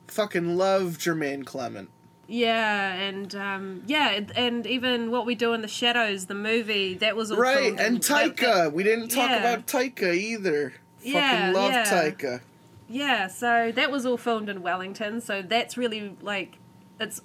[0.08, 1.92] Fucking love Jermaine Clement.
[2.34, 7.16] Yeah, and um, yeah, and- even what we do in the shadows, the movie that
[7.16, 8.74] was all Right, and Taika.
[8.74, 9.40] We didn't talk Yeah.
[9.40, 10.74] about Taika either.
[11.04, 11.84] Yeah, Fucking love yeah.
[11.86, 12.42] Taika.
[12.90, 16.58] Yeah, so that was all filmed in Wellington, so that's really like
[17.00, 17.22] it's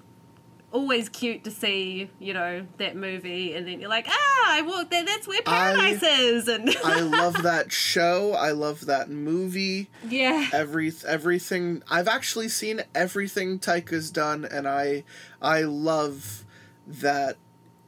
[0.71, 4.91] always cute to see, you know, that movie and then you're like, ah, I walked
[4.91, 8.33] there, that's where I- paradise is and I love that show.
[8.35, 9.89] I love that movie.
[10.09, 10.49] Yeah.
[10.53, 11.83] Every everything.
[11.91, 15.05] I've actually seen everything Taika's done, and I
[15.41, 16.45] I love
[16.87, 17.37] that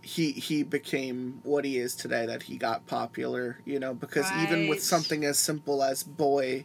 [0.02, 2.24] he he became what he is today.
[2.26, 3.58] That he got popular.
[3.64, 6.64] You know, because even with something as simple as Boy,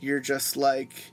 [0.00, 1.12] you're just like.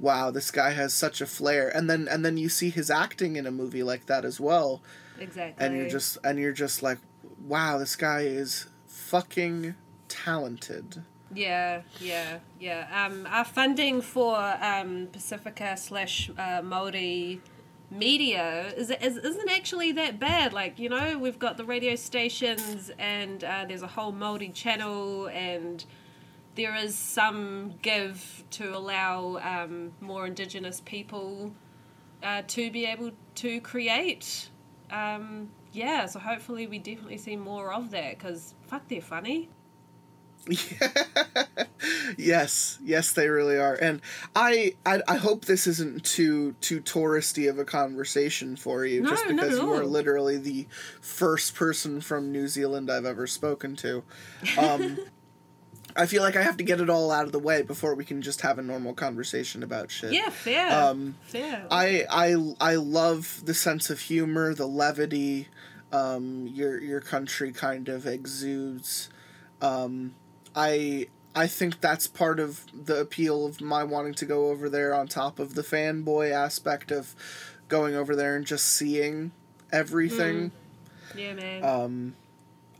[0.00, 3.36] Wow, this guy has such a flair, and then and then you see his acting
[3.36, 4.80] in a movie like that as well,
[5.18, 5.64] Exactly.
[5.66, 6.98] and you're just and you're just like,
[7.44, 9.74] wow, this guy is fucking
[10.08, 11.02] talented.
[11.34, 13.06] Yeah, yeah, yeah.
[13.06, 17.40] Um, our funding for um, Pacifica slash uh, Maori
[17.90, 20.52] media is, is isn't actually that bad.
[20.52, 25.26] Like you know, we've got the radio stations, and uh, there's a whole Maori channel,
[25.28, 25.84] and
[26.58, 31.54] there is some give to allow um, more Indigenous people
[32.20, 34.50] uh, to be able to create.
[34.90, 39.48] Um, yeah, so hopefully we definitely see more of that because fuck, they're funny.
[42.16, 44.00] yes, yes, they really are, and
[44.34, 49.10] I, I, I hope this isn't too too touristy of a conversation for you, No,
[49.10, 50.66] just because you are literally the
[51.02, 54.02] first person from New Zealand I've ever spoken to.
[54.56, 54.98] Um,
[55.98, 58.04] I feel like I have to get it all out of the way before we
[58.04, 60.12] can just have a normal conversation about shit.
[60.12, 60.72] Yeah, fair.
[60.72, 61.66] Um, fair.
[61.72, 65.48] I I I love the sense of humor, the levity.
[65.90, 69.10] Um, your your country kind of exudes.
[69.60, 70.14] Um,
[70.54, 74.94] I I think that's part of the appeal of my wanting to go over there.
[74.94, 77.16] On top of the fanboy aspect of
[77.66, 79.32] going over there and just seeing
[79.72, 80.52] everything.
[81.16, 81.64] yeah, man.
[81.64, 82.14] Um,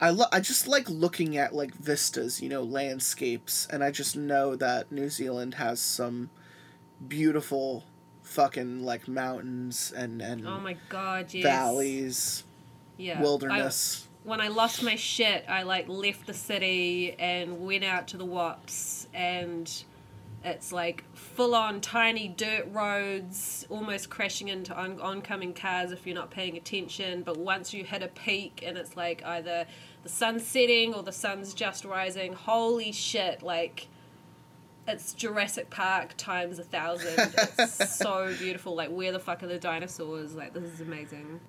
[0.00, 4.16] I lo- I just like looking at like vistas, you know, landscapes, and I just
[4.16, 6.30] know that New Zealand has some
[7.06, 7.84] beautiful
[8.22, 11.42] fucking like mountains and and Oh my god, yes.
[11.42, 12.44] valleys,
[12.96, 13.20] yeah.
[13.20, 14.04] wilderness.
[14.24, 18.16] I, when I lost my shit, I like left the city and went out to
[18.16, 19.84] the Wops and
[20.48, 26.14] it's like full on tiny dirt roads, almost crashing into on- oncoming cars if you're
[26.14, 27.22] not paying attention.
[27.22, 29.66] But once you hit a peak and it's like either
[30.02, 33.88] the sun's setting or the sun's just rising, holy shit, like
[34.88, 37.34] it's Jurassic Park times a thousand.
[37.58, 38.74] It's so beautiful.
[38.74, 40.34] Like, where the fuck are the dinosaurs?
[40.34, 41.40] Like, this is amazing.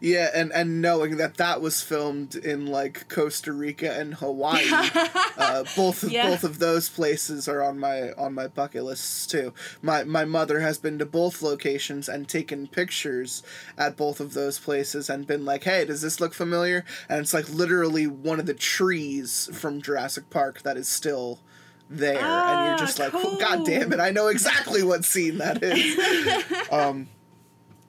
[0.00, 4.64] Yeah, and and knowing that that was filmed in like Costa Rica and Hawaii,
[5.36, 6.28] uh, both of Yeah.
[6.30, 9.52] both of those places are on my on my bucket lists too.
[9.82, 13.42] My my mother has been to both locations and taken pictures
[13.76, 17.34] at both of those places and been like, "Hey, does this look familiar?" And it's
[17.34, 21.40] like literally one of the trees from Jurassic Park that is still
[21.88, 23.36] there, and Ah, you're just like, cool.
[23.38, 27.08] "God damn it, I know exactly what scene that is." um,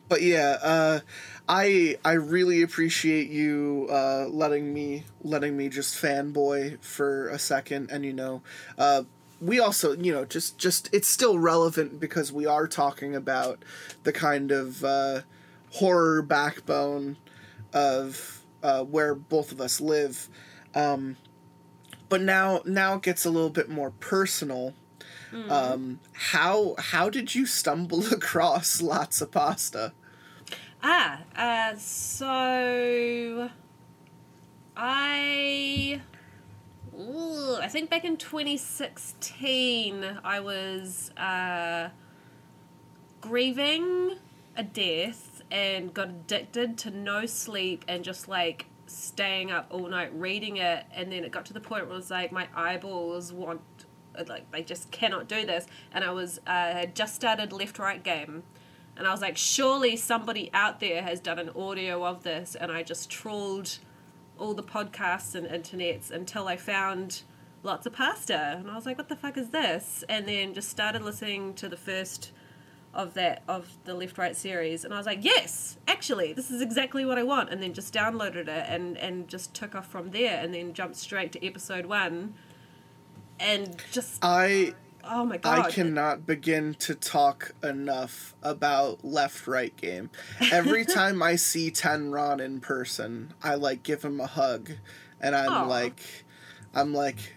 [0.10, 1.00] but yeah, uh,
[1.52, 7.92] I I really appreciate you uh, letting me letting me just fanboy for a second,
[7.92, 8.42] and you know,
[8.78, 9.04] uh,
[9.42, 13.66] we also you know just just it's still relevant because we are talking about
[14.04, 15.22] the kind of uh,
[15.72, 17.18] horror backbone
[17.74, 20.30] of uh, where both of us live.
[20.74, 21.18] Um,
[22.08, 24.74] but now now it gets a little bit more personal.
[25.50, 29.92] Um, how how did you stumble across Lotsa Pasta?
[30.84, 33.50] Ah, uh, so
[34.76, 36.02] I,
[36.98, 41.90] ooh, I think back in 2016, I was uh,
[43.20, 44.16] grieving
[44.58, 50.12] a death and got addicted to no sleep and just like staying up all night
[50.16, 50.86] reading it.
[50.96, 53.62] And then it got to the point where it was like my eyeballs want,
[54.28, 55.68] like, they just cannot do this.
[55.94, 58.42] And I was, uh, just started Left Right Game.
[59.02, 62.54] And I was like, surely somebody out there has done an audio of this.
[62.54, 63.80] And I just trawled
[64.38, 67.24] all the podcasts and internets until I found
[67.66, 68.58] Lotsa Pasta.
[68.60, 70.04] And I was like, what the fuck is this?
[70.08, 72.32] And then just started listening to the first
[72.94, 76.62] of that of the left right series and I was like yes actually this is
[76.62, 80.12] exactly what I want and then just downloaded it and and just took off from
[80.12, 82.34] there and then jumped straight to episode 1
[83.40, 89.76] and just I oh my god I cannot begin to talk enough about left right
[89.76, 90.10] game.
[90.52, 94.72] Every time I see Tenron in person, I like give him a hug
[95.20, 95.66] and I'm Aw.
[95.66, 96.26] like
[96.74, 97.36] I'm like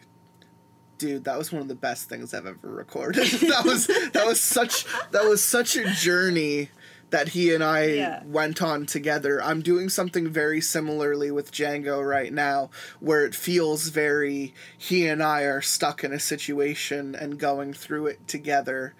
[0.98, 3.26] dude, that was one of the best things I've ever recorded.
[3.26, 6.70] that was that was such that was such a journey
[7.14, 8.22] that he and I Yeah.
[8.26, 9.40] went on together.
[9.40, 15.22] I'm doing something very similarly with Django right now, where it feels very he and
[15.22, 18.94] I are stuck in a situation and going through it together.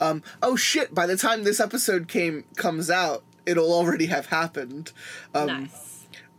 [0.00, 0.92] Um, oh shit!
[0.92, 4.90] By the time this episode came comes out, it'll already have happened.
[5.32, 5.90] Um, nice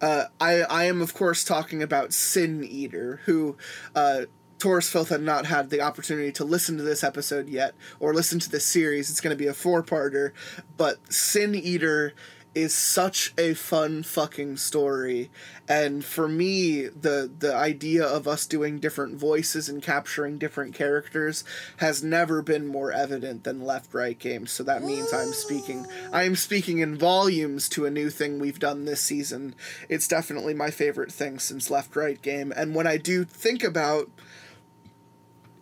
[0.01, 3.55] uh, I I am of course talking about Sin Eater, who
[3.95, 4.23] uh,
[4.61, 8.39] Torus Filth had not had the opportunity to listen to this episode yet, or listen
[8.39, 9.09] to this series.
[9.09, 10.33] It's going to be a four parter,
[10.77, 12.13] but Sin Eater
[12.53, 15.31] is such a fun fucking story
[15.69, 21.45] and for me the the idea of us doing different voices and capturing different characters
[21.77, 26.23] has never been more evident than left right games so that means i'm speaking i
[26.23, 29.55] am speaking in volumes to a new thing we've done this season
[29.87, 34.09] it's definitely my favorite thing since left right game and when i do think about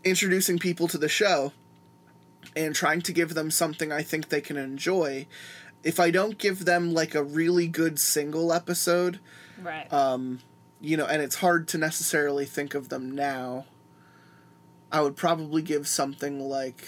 [0.04, 1.52] introducing people to the show
[2.56, 5.28] and trying to give them something I think they can enjoy,
[5.84, 9.20] if I don't give them like a really good single episode,
[9.62, 9.92] right.
[9.94, 10.40] um,
[10.82, 13.66] you know, and it's hard to necessarily think of them now,
[14.92, 16.88] I would probably give something like,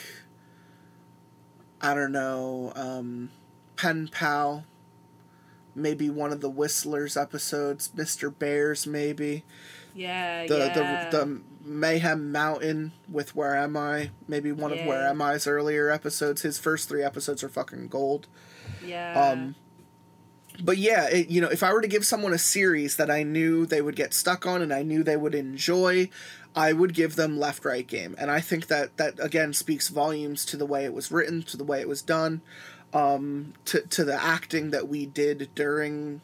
[1.79, 3.29] I don't know, um,
[3.75, 4.65] Pen Pal,
[5.75, 8.37] maybe one of the Whistlers episodes, Mr.
[8.37, 9.43] Bears, maybe.
[9.93, 11.09] Yeah the yeah.
[11.09, 14.11] the the Mayhem Mountain with Where Am I?
[14.27, 16.41] Maybe one of Where Am I's earlier episodes.
[16.41, 18.27] His first three episodes are fucking gold.
[18.85, 19.55] yeah Um,
[20.63, 23.23] but yeah, it, you know, if I were to give someone a series that I
[23.23, 26.09] knew they would get stuck on and I knew they would enjoy,
[26.55, 30.45] I would give them Left Right Game, and I think that that again speaks volumes
[30.45, 32.41] to the way it was written, to the way it was done,
[32.93, 36.21] um, to to the acting that we did during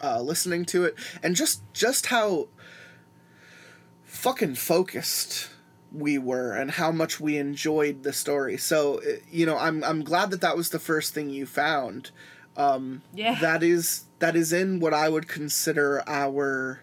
[0.00, 2.48] uh, listening to it, and just just how
[4.18, 5.48] fucking focused
[5.92, 8.56] we were and how much we enjoyed the story.
[8.56, 12.10] So, uh, you know, I'm I'm glad that that was the first thing you found.
[12.56, 13.38] Um, Yeah.
[13.40, 16.82] That is that is in what I would consider our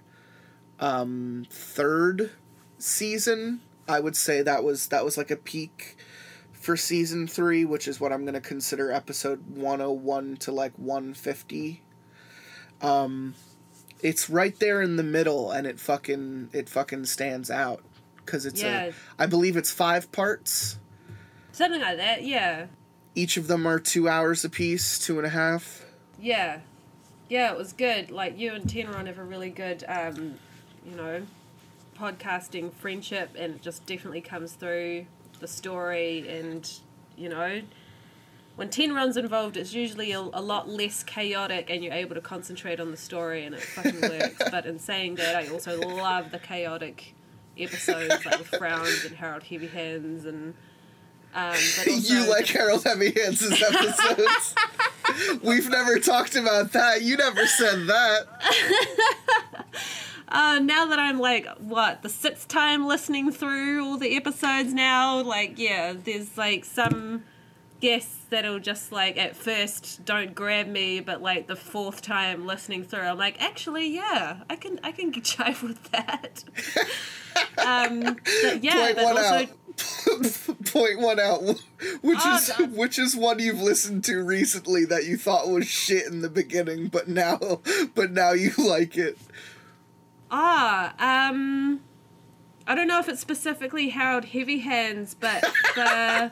[0.80, 2.32] um, third
[2.78, 3.60] season.
[3.88, 5.98] I would say that was that was like a peak
[6.54, 11.84] for season three, which is what I'm gonna consider episode 101 to like 150.
[12.82, 13.36] Um,
[14.02, 17.82] it's right there in the middle, and it fucking it fucking stands out
[18.18, 18.86] because it's Yeah.
[18.86, 20.78] a I believe it's five parts.
[21.52, 22.68] Something like that, yeah.
[23.16, 25.86] Each of them are two hours apiece, two and a half.
[26.20, 26.60] Yeah.
[27.30, 28.12] Yeah, it was good.
[28.12, 30.36] Like you and Tenron have a really good um,
[30.86, 31.24] you know,
[31.98, 35.06] podcasting friendship and it just definitely comes through
[35.40, 36.70] the story and
[37.18, 37.62] you know
[38.56, 42.80] when Tenron's involved it's usually a, a lot less chaotic and you're able to concentrate
[42.80, 44.42] on the story and it fucking works.
[44.52, 47.14] but in saying that I also love the chaotic
[47.58, 50.54] episodes like with Frowns and Harold Heavy Hands and
[51.34, 54.56] um, you like Harold Heavy Hands' episodes.
[55.44, 57.02] We've never talked about that.
[57.02, 58.22] You never said that.
[60.28, 65.22] Uh, now that I'm like, what, the sixth time listening through all the episodes now,
[65.22, 67.24] like, yeah, there's like some
[67.86, 72.84] guests that'll just like at first don't grab me, but like the fourth time listening
[72.84, 76.44] through, I'm like, actually, yeah, I can, I can jive with that.
[77.66, 80.66] um, but yeah, Point but one also, out.
[80.72, 81.42] Point one out.
[82.02, 82.76] Which Oh, is God.
[82.76, 86.88] which is one you've listened to recently that you thought was shit in the beginning,
[86.88, 87.62] but now
[87.94, 89.18] but now you like it.
[90.32, 90.94] ah,
[91.30, 91.82] um,
[92.66, 95.44] I don't know if it's specifically Harold Heavy Hands, but
[95.76, 96.32] the.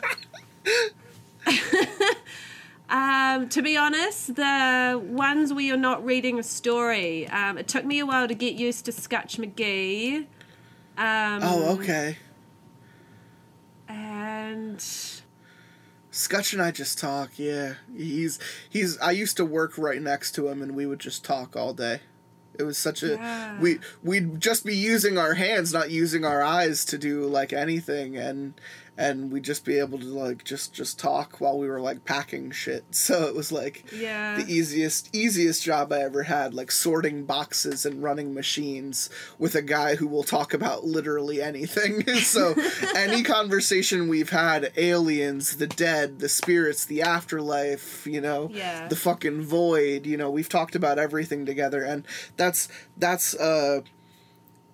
[2.90, 7.86] Um, to be honest, the ones where you're not reading a story, um, it took
[7.86, 10.28] me a while to get used to Scutch McGee.
[10.96, 12.18] Um, Oh, okay.
[13.88, 14.84] And
[16.12, 17.76] Scutch and I just talk, yeah.
[17.96, 18.38] He's
[18.70, 21.74] he's I used to work right next to him and we would just talk all
[21.74, 22.02] day.
[22.60, 23.60] It was such a Yeah.
[23.60, 28.16] we we'd just be using our hands, not using our eyes to do like anything
[28.16, 28.54] and
[28.98, 32.52] and we'd just be able to like just just talk while we were like packing
[32.52, 32.84] shit.
[32.92, 37.86] So it was like yeah, the easiest easiest job I ever had, like sorting boxes
[37.86, 42.06] and running machines with a guy who will talk about literally anything.
[42.18, 42.54] so
[42.96, 48.88] any conversation we've had, aliens, the dead, the spirits, the afterlife, you know, Yeah.
[48.88, 52.06] the fucking void, you know, we've talked about everything together and
[52.38, 52.68] that's
[52.98, 53.82] that's uh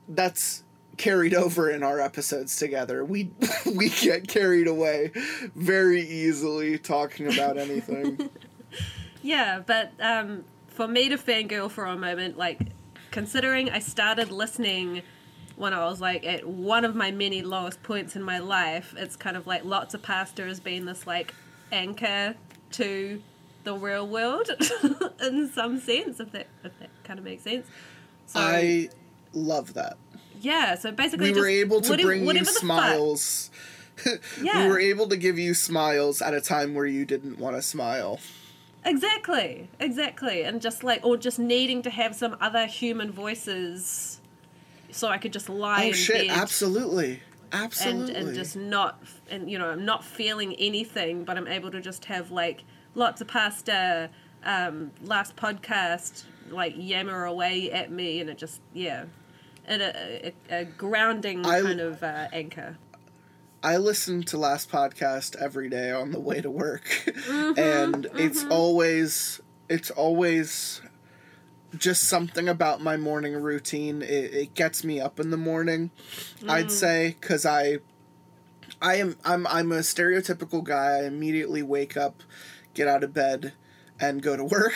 [0.07, 0.63] that's
[0.99, 3.03] carried over in our episodes together.
[3.03, 3.31] We
[3.65, 5.11] we get carried away
[5.55, 8.29] very easily talking about anything.
[9.23, 9.63] yeah.
[9.65, 12.59] But um, for me to fangirl for a moment, like
[13.09, 15.01] considering I started listening
[15.55, 19.15] when I was like at one of my many lowest points in my life, it's
[19.15, 21.33] kind of like Lotsa Pasta has been this like
[21.71, 22.35] anchor
[22.71, 23.21] to
[23.63, 24.49] the real world
[25.21, 27.67] in some sense, if that if that kind of makes sense.
[28.25, 28.89] So I
[29.33, 29.97] love that.
[30.39, 33.49] Yeah, so basically We were able to whatever- bring you whatever smiles.
[34.41, 34.63] Yeah.
[34.63, 37.61] We were able to give you smiles at a time where you didn't want to
[37.61, 38.19] smile.
[38.85, 44.21] Exactly, exactly, and just like, or just needing to have some other human voices,
[44.89, 47.19] so I could just lie Oh shit, bed absolutely.
[47.51, 48.15] and Absolutely.
[48.15, 52.05] and just not, and you know, I'm not feeling anything, but I'm able to just
[52.05, 52.63] have like
[52.95, 54.09] Lotsa Pasta.
[54.45, 59.03] Um, last podcast, like yammer away at me, and it just yeah,
[59.69, 62.77] and a, a, a grounding I- kind of uh, anchor.
[63.61, 66.85] I listen to last podcast every day on the way to work.
[67.05, 70.81] Mm-hmm, and it's always it's always
[71.77, 74.01] just something about my morning routine.
[74.01, 75.91] It, it gets me up in the morning.
[76.39, 76.49] Mm.
[76.49, 77.79] I'd say cuz I
[78.81, 80.99] I am I'm I'm a stereotypical guy.
[80.99, 82.23] I immediately wake up,
[82.73, 83.53] get out of bed
[83.99, 84.73] and go to work.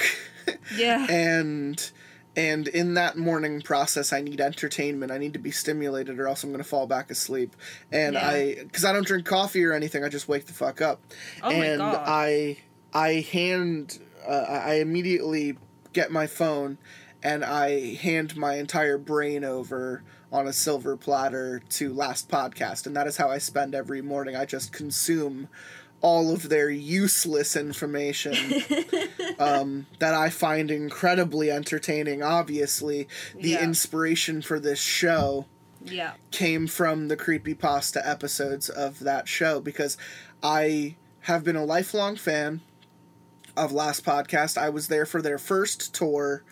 [0.76, 1.89] Yeah, and
[2.36, 5.11] and in that morning process i need entertainment.
[5.11, 7.55] I need to be stimulated or else i'm going to fall back asleep.
[7.91, 8.27] And Yeah.
[8.27, 10.99] i because i don't drink coffee or anything i just wake the fuck up.
[11.43, 12.03] Oh my and God.
[12.05, 12.57] i
[12.93, 15.57] i hand uh, i immediately
[15.93, 16.77] get my phone
[17.21, 22.88] and i hand my entire brain over on a silver platter to last podcast.
[22.88, 24.36] And that is how i spend every morning.
[24.36, 25.47] I just consume
[26.04, 28.36] all of their useless information
[29.39, 32.22] um, that I find incredibly entertaining.
[32.22, 33.64] Obviously, the Yeah.
[33.64, 35.47] inspiration for this show
[35.86, 39.97] yeah, came from the creepypasta episodes of that show because
[40.43, 42.60] I have been a lifelong fan
[43.58, 44.58] of Last Podcast.
[44.58, 46.43] I was there for their first tour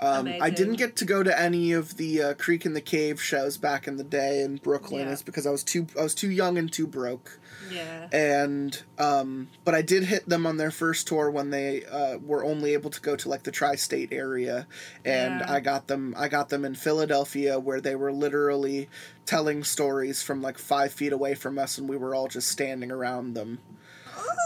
[0.00, 3.22] Um, I didn't get to go to any of the uh, Creek in the Cave
[3.22, 5.06] shows back in the day in Brooklyn.
[5.06, 5.12] Yeah.
[5.12, 7.38] It's because I was too I was too young and too broke.
[7.70, 8.08] Yeah.
[8.12, 12.44] And um, but I did hit them on their first tour when they uh, were
[12.44, 14.66] only able to go to like the tri-state area,
[15.04, 15.52] and Yeah.
[15.52, 18.88] I got them I got them in Philadelphia where they were literally
[19.26, 22.90] telling stories from like five feet away from us, and we were all just standing
[22.90, 23.58] around them.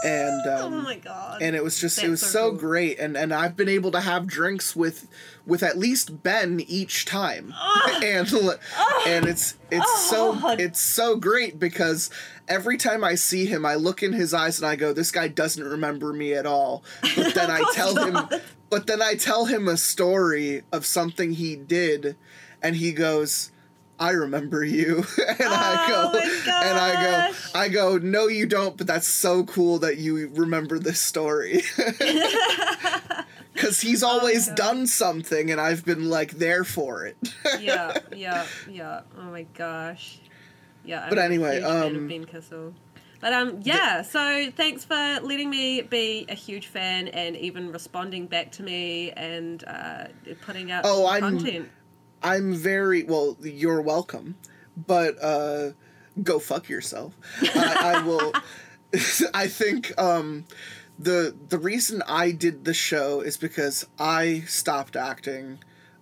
[0.03, 1.41] And um, oh my god.
[1.41, 2.59] and it was just it was so so cool.
[2.59, 5.07] great and and I've been able to have drinks with
[5.45, 7.53] with at least Ben each time
[8.03, 8.57] and l-
[9.07, 10.55] and it's it's so Oh.
[10.57, 12.09] it's so great because
[12.47, 15.27] every time I see him I look in his eyes and I go this guy
[15.27, 16.83] doesn't remember me at all
[17.15, 18.17] but then I tell him
[18.69, 22.15] but then I tell him a story of something he did
[22.61, 23.51] and he goes
[23.99, 27.37] I remember you and I Oh go my and I go.
[27.59, 31.63] I go no you don't but that's so cool that you remember this story
[33.55, 37.17] cuz he's Oh always done something and I've been like there for it
[37.59, 39.01] yeah, yeah, yeah.
[39.17, 40.19] Oh my gosh.
[40.87, 41.05] Yeah.
[41.09, 42.73] But anyway, a huge fan um, Ben Kissel.
[43.19, 44.01] But um, yeah.
[44.03, 49.11] So thanks for letting me be a huge fan and even responding back to me
[49.11, 50.05] and uh,
[50.45, 51.69] putting out Oh, I'm- content.
[52.23, 53.37] I'm very well.
[53.41, 54.37] You're welcome,
[54.75, 55.71] but uh,
[56.23, 57.13] go fuck yourself.
[57.43, 58.33] I, I will.
[59.33, 60.45] I think um,
[60.97, 65.59] the the reason I did the show is because I stopped acting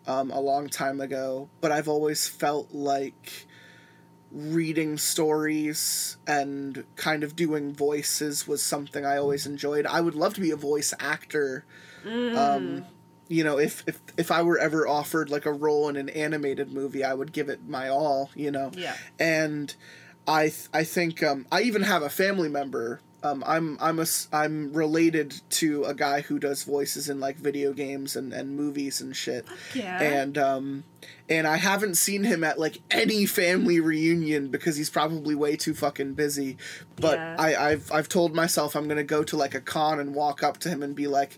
[0.08, 3.45] um, a long time ago, but I've always felt like
[4.32, 9.86] reading stories and kind of doing voices was something I always enjoyed.
[9.86, 11.66] I would love to be a voice actor.
[12.06, 12.86] Um,
[13.28, 16.72] you know, if, if if I were ever offered like a role in an animated
[16.72, 18.30] movie, I would give it my all.
[18.36, 18.96] You know, Yeah.
[19.20, 19.74] and
[20.28, 23.02] I th- I think um, I even have a family member.
[23.26, 27.74] Um, I'm I'm a I'm related to a guy who does voices in like video
[27.74, 29.46] games and, and movies and shit.
[29.74, 30.02] Yeah.
[30.02, 30.84] And um,
[31.28, 35.74] and I haven't seen him at like any family reunion because he's probably way too
[35.74, 36.58] fucking busy.
[36.98, 37.36] But Yeah.
[37.40, 40.58] I I've I've told myself I'm gonna go to like a con and walk up
[40.60, 41.38] to him and be like.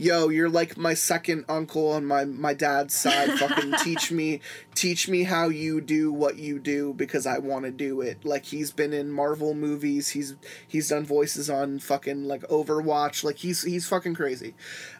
[0.00, 3.32] Yo, you're like my second uncle on my my dad's side.
[3.38, 4.40] Fucking teach me,
[4.76, 8.24] teach me how you do what you do because I want to do it.
[8.24, 10.10] Like he's been in Marvel movies.
[10.10, 10.36] He's
[10.68, 13.24] he's done voices on fucking like Overwatch.
[13.24, 14.54] Like he's he's fucking crazy.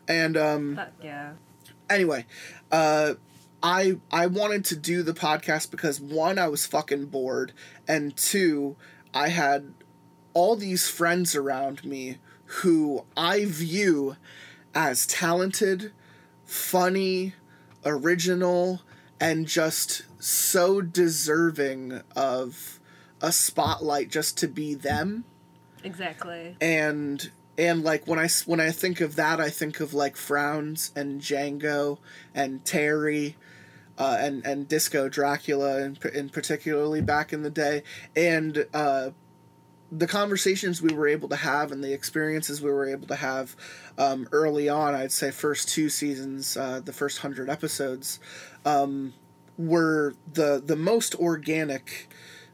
[0.08, 1.34] And um yeah.
[1.88, 2.26] anyway,
[2.72, 3.14] uh
[3.62, 7.52] I I wanted to do the podcast because one I was fucking bored
[7.86, 8.74] and two
[9.14, 9.74] I had
[10.34, 14.16] all these friends around me who I view
[14.74, 15.92] as talented,
[16.44, 17.34] funny,
[17.84, 18.82] original
[19.20, 22.78] and just so deserving of
[23.20, 25.24] a spotlight just to be them
[25.82, 26.56] Exactly.
[26.60, 30.92] and and like when I when I think of that, I think of like Frowns
[30.94, 31.98] and Django
[32.34, 33.36] and Terry,
[33.98, 37.82] uh, and and Disco Dracula, and in particularly back in the day,
[38.14, 39.10] and uh,
[39.90, 43.56] the conversations we were able to have and the experiences we were able to have
[43.96, 44.94] um, early on.
[44.94, 48.20] I'd say first two seasons, uh, the first hundred episodes,
[48.64, 49.14] um,
[49.56, 52.08] were the the most organic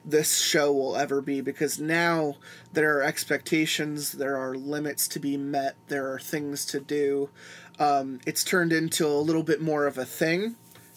[0.04, 2.36] this show will ever be because now
[2.72, 7.30] there are expectations, there are limits to be met, there are things to do.
[7.78, 10.56] Um, it's turned into a little bit more of a thing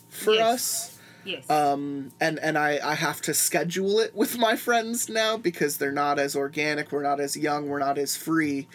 [0.09, 0.53] for Yes.
[0.91, 0.96] us.
[1.27, 1.49] Yes.
[1.49, 5.91] Um, and and I, I have to schedule it with my friends now because they're
[5.91, 8.67] not as organic, we're not as young, we're not as free.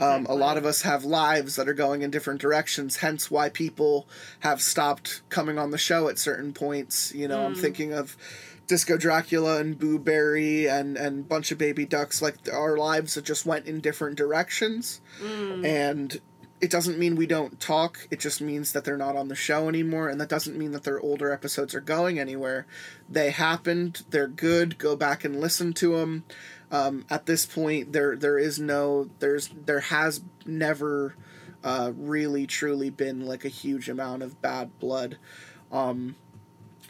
[0.00, 3.48] Um, a lot of us have lives that are going in different directions, hence why
[3.48, 4.06] people
[4.40, 7.14] have stopped coming on the show at certain points.
[7.14, 8.16] You know, I'm thinking of
[8.66, 12.20] Disco Dracula and Boo Berry and and bunch of baby ducks.
[12.20, 15.00] Like our lives have just went in different directions,
[15.64, 16.20] and
[16.60, 18.08] it doesn't mean we don't talk.
[18.10, 20.84] It just means that they're not on the show anymore, and that doesn't mean that
[20.84, 22.66] their older episodes are going anywhere.
[23.08, 24.04] They happened.
[24.10, 24.78] They're good.
[24.78, 26.24] Go back and listen to them.
[26.70, 31.14] Um, at this point, there there is no there's there has never
[31.62, 35.18] uh, really truly been like a huge amount of bad blood
[35.70, 36.16] Um,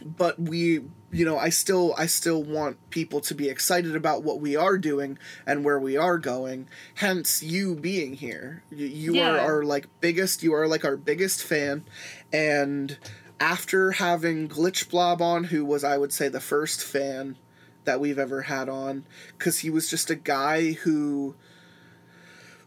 [0.04, 0.82] but we
[1.12, 4.76] you know i still i still want people to be excited about what we are
[4.76, 6.68] doing and where we are going.
[6.96, 8.64] Hence you being here.
[8.70, 11.84] You, you are our like biggest you are like our biggest fan.
[12.32, 12.98] And
[13.38, 17.36] after having glitch blob on who was i would say the first fan
[17.84, 19.04] that we've ever had on
[19.36, 21.34] because he was just a guy who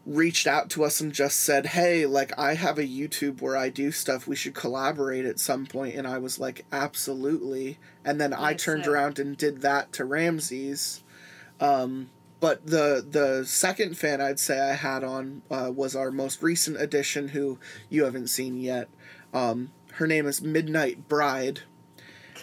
[0.06, 3.68] reached out to us and just said, "Hey, like I have a YouTube where I
[3.68, 4.26] do stuff.
[4.26, 8.86] We should collaborate at some point." And I was like, "Absolutely." And then I turned
[8.86, 8.92] yeah.
[8.92, 11.02] around and did that to Ramses.
[11.60, 16.42] Um, but the the second fan I'd say I had on uh, was our most
[16.42, 18.88] recent addition, who you haven't seen yet.
[19.34, 21.60] Um, her name is Midnight Bride,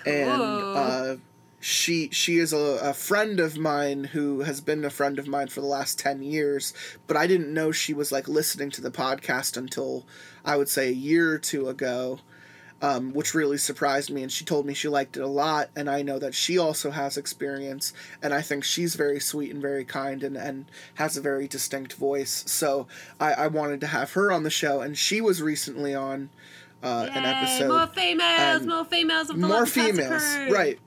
[0.06, 1.16] and uh,
[1.60, 5.48] she she is a, a friend of mine who has been a friend of mine
[5.48, 6.74] for the last 10 years
[7.08, 10.06] but i didn't know she was like listening to the podcast until
[10.46, 12.20] i would say a year or two ago
[12.80, 15.90] um, which really surprised me and she told me she liked it a lot and
[15.90, 17.92] i know that she also has experience
[18.22, 21.94] and i think she's very sweet and very kind and, and has a very distinct
[21.94, 22.86] voice so
[23.20, 26.30] I, I wanted to have her on the show and she was recently on
[26.84, 30.78] uh, an Yay, episode More females, more females of the more females right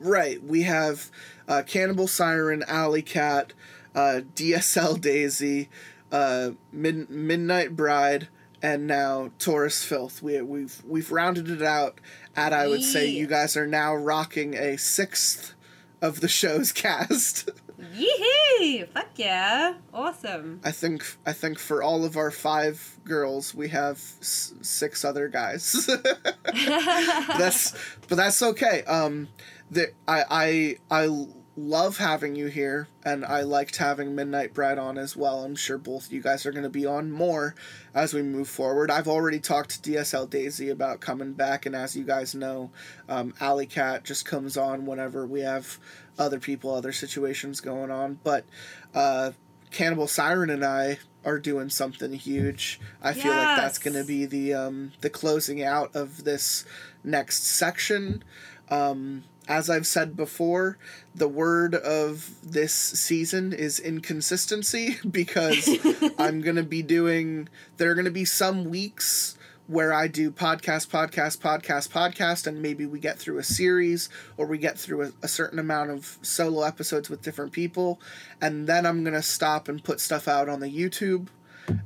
[0.00, 1.10] right we have
[1.46, 3.52] uh, cannibal siren alley cat
[3.94, 5.68] uh, dsl daisy
[6.10, 8.28] uh, Mid- midnight bride
[8.62, 11.98] and now torus filth we, we've we've rounded it out
[12.36, 15.54] at i would say you guys are now rocking a sixth
[16.02, 17.50] of the show's cast
[17.94, 18.84] Yee!
[18.92, 19.74] Fuck yeah.
[19.94, 20.60] Awesome.
[20.62, 25.28] i think i think for all of our five girls we have s- six other
[25.28, 25.88] guys
[26.44, 27.74] that's
[28.08, 28.82] but that's okay.
[28.84, 29.28] Um,
[29.70, 34.96] the I I I love having you here, and I liked having Midnight Bride on
[34.98, 35.44] as well.
[35.44, 37.54] I'm sure both you guys are going to be on more
[37.94, 38.90] as we move forward.
[38.90, 42.70] I've already talked to DSL Daisy about coming back, and as you guys know,
[43.08, 45.78] um, Alley Cat just comes on whenever we have
[46.18, 48.18] other people, other situations going on.
[48.24, 48.46] But
[48.94, 49.32] uh,
[49.70, 52.80] Cannibal Siren and I are doing something huge.
[53.02, 56.64] I feel like that's going to be the um, the closing out of this
[57.04, 58.24] next section.
[58.70, 60.78] Um, as I've said before,
[61.12, 65.68] the word of this season is inconsistency because
[66.18, 69.36] I'm going to be doing, there are going to be some weeks
[69.66, 74.46] where I do podcast, podcast, podcast, podcast, and maybe we get through a series or
[74.46, 78.00] we get through a, a certain amount of solo episodes with different people.
[78.40, 81.26] And then I'm going to stop and put stuff out on the YouTube.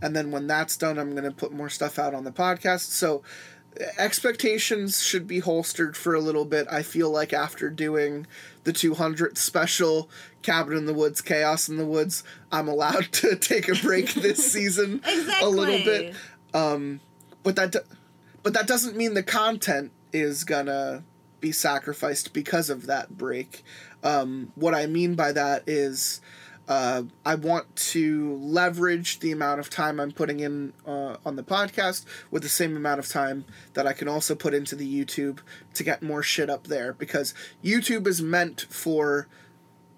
[0.02, 2.90] And then when that's done, I'm going to put more stuff out on the podcast.
[2.90, 3.22] So
[3.99, 6.66] expectations should be holstered for a little bit.
[6.70, 8.27] I feel like after doing
[8.64, 10.09] the 200th special
[10.43, 12.22] Cabin in the Woods, Chaos in the Woods,
[12.53, 15.47] I'm allowed to take a break this season Exactly.
[15.47, 16.14] a little bit.
[17.43, 17.81] But that do-
[18.43, 21.03] but that doesn't mean the content is gonna
[21.41, 23.64] be sacrificed because of that break.
[24.03, 26.20] Um, what I mean by that is
[26.68, 31.42] uh, I want to leverage the amount of time I'm putting in uh, on the
[31.42, 33.44] podcast with the same amount of time
[33.74, 35.40] that I can also put into the YouTube
[35.74, 39.28] to get more shit up there because YouTube is meant for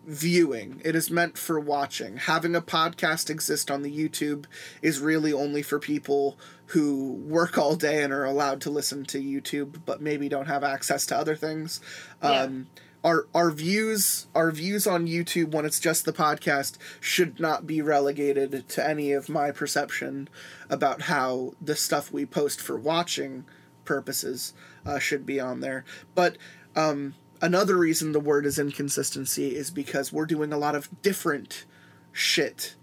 [0.06, 0.80] viewing.
[0.84, 2.16] It is meant for watching.
[2.16, 4.46] Having a podcast exist on the YouTube
[4.80, 9.20] is really only for people who work all day and are allowed to listen to
[9.20, 11.80] YouTube but maybe don't have access to other things.
[12.22, 12.42] Yeah.
[12.42, 12.66] Um
[13.07, 17.80] our our views our views on YouTube when it's just the podcast should not be
[17.80, 20.28] relegated to any of my perception
[20.68, 23.44] about how the stuff we post for watching
[23.84, 24.52] purposes
[24.84, 25.84] uh, should be on there.
[26.16, 26.36] But
[26.74, 31.64] um, another reason the word is inconsistency is because we're doing a lot of different
[32.11, 32.74] shit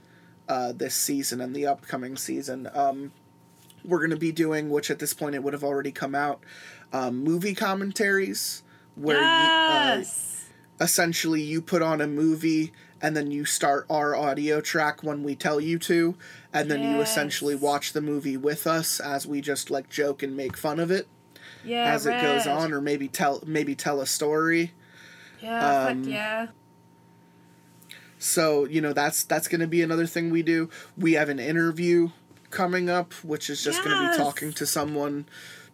[0.48, 2.70] uh, this season and the upcoming season.
[2.74, 3.12] Um,
[3.84, 6.42] we're going to be doing, which at this point it would have already come out,
[6.94, 8.64] um, movie commentaries
[8.96, 10.04] where you, uh,
[10.80, 12.72] essentially you put on a movie
[13.02, 16.16] and then you start our audio track when we tell you to
[16.54, 20.36] and then you essentially watch the movie with us as we just like joke and
[20.38, 21.08] make fun of it
[21.66, 21.94] yeah.
[21.94, 24.72] as it goes on or maybe tell maybe tell a story
[25.42, 25.88] Yeah.
[25.88, 26.48] um, yeah.
[28.18, 31.40] so you know that's that's going to be another thing we do we have an
[31.40, 32.10] interview
[32.50, 35.26] coming up which is just going to be talking to someone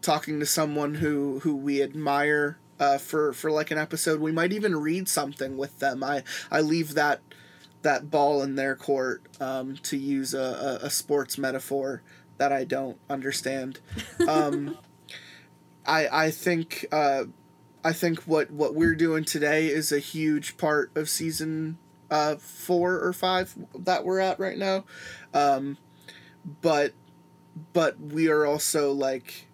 [0.02, 4.54] talking to someone who who we admire uh, for for like an episode we might
[4.54, 7.22] even read something with them i i leave that
[7.82, 12.02] that ball in their court um, to use a, a, a sports metaphor
[12.38, 13.80] that i don't understand
[14.28, 14.78] um,
[15.86, 17.24] i i think uh,
[17.84, 21.78] I think what, what we're doing today is a huge part of season
[22.12, 24.84] uh, four or five that we're at right now.
[25.34, 25.78] Um,
[26.62, 26.94] but
[27.74, 29.48] but we are also like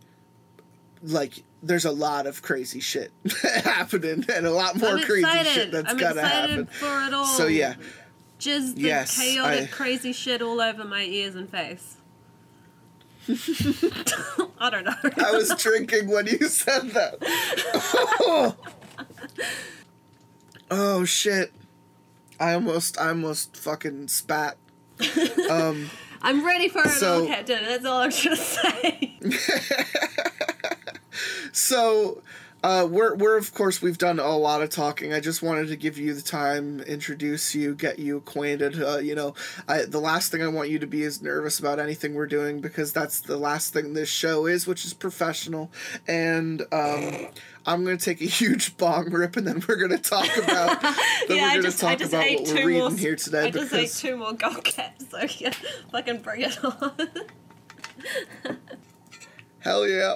[1.04, 3.12] like there's a lot of crazy shit
[3.64, 6.66] happening and a lot more crazy shit that's I'm gonna excited happen.
[6.68, 7.26] for it all.
[7.26, 7.76] So yeah,
[8.38, 11.98] Just the Yes, chaotic, I- crazy shit all over my ears and face.
[14.60, 14.94] I don't know.
[15.18, 17.16] I was drinking when you said that.
[18.22, 18.56] oh.
[20.72, 21.52] Oh, shit.
[22.40, 24.58] I almost I almost fucking spat.
[25.50, 25.90] Um
[26.22, 27.64] I'm ready for it So- all, Captain.
[27.64, 29.18] That's all I'm trying to say.
[31.52, 32.22] So
[32.64, 35.14] uh, we're we're of course we've done a lot of talking.
[35.14, 38.82] I just wanted to give you the time, introduce you, get you acquainted.
[38.82, 39.36] Uh, you know,
[39.68, 42.62] I, the last thing I want you to be is nervous about anything we're doing
[42.62, 45.72] because that's the last thing this show is, which is professional.
[46.08, 47.28] And um,
[47.68, 50.82] I'm gonna take a huge bong rip, and then we're gonna talk about.
[50.82, 50.96] yeah,
[51.30, 52.98] we're I gonna just, talk I just about ate what two we're reading more.
[52.98, 55.54] here today I just ate two more gold caps, so yeah,
[55.92, 56.92] fucking bring it on.
[59.60, 60.16] hell yeah.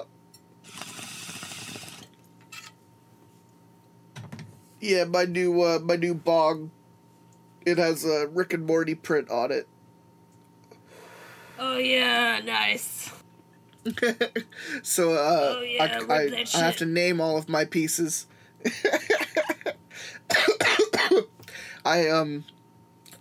[4.80, 6.70] Yeah, my new uh, my new bong.
[7.66, 9.68] It has a Rick and Morty print on it.
[11.58, 13.10] oh yeah, nice.
[14.82, 18.26] so uh, Oh, yeah, I, I, I have to name all of my pieces.
[21.84, 22.44] I um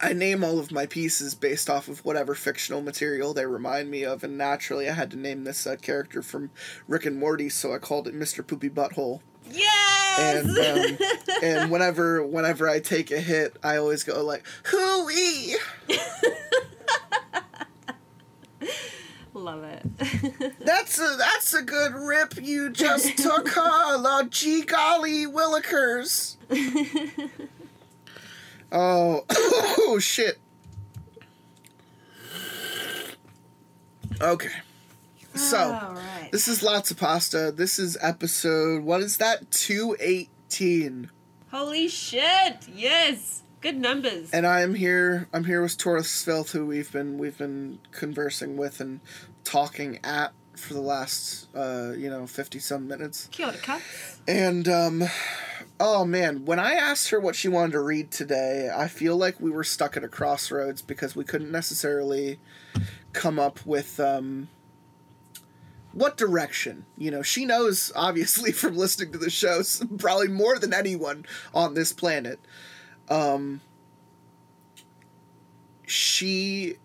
[0.01, 4.05] I name all of my pieces based off of whatever fictional material they remind me
[4.05, 6.51] of, and naturally I had to name this uh, character from
[6.87, 8.45] Rick and Morty, so I called it Mr.
[8.45, 9.19] Poopy Butthole.
[10.19, 10.45] Yes.
[10.45, 10.97] And um,
[11.43, 15.55] and whenever whenever I take a hit, I always go like hooey.
[19.33, 19.83] Love it.
[20.59, 23.97] That's a that's a good rip you just took, huh?
[23.99, 26.35] La gee golly willikers.
[28.71, 30.39] oh, oh shit.
[34.21, 34.51] Okay.
[35.35, 36.29] So, right.
[36.31, 37.51] this is Lotsa Pasta.
[37.55, 39.51] This is episode what is that?
[39.51, 41.11] 218.
[41.51, 42.67] Holy shit!
[42.73, 44.31] Yes, good numbers.
[44.31, 48.57] And I am here I'm here with Torus Svelte who we've been we've been conversing
[48.57, 48.99] with and
[49.43, 53.29] talking at for the last uh, you know, 50 some minutes.
[53.31, 53.81] Kia ora.
[54.27, 55.03] And um
[55.79, 59.39] oh man, when I asked her what she wanted to read today, I feel like
[59.39, 62.39] we were stuck at a crossroads because we couldn't necessarily
[63.13, 64.49] come up with um
[65.93, 66.85] what direction.
[66.97, 71.73] You know, she knows obviously from listening to the shows probably more than anyone on
[71.73, 72.39] this planet.
[73.09, 73.61] Um
[75.85, 76.77] she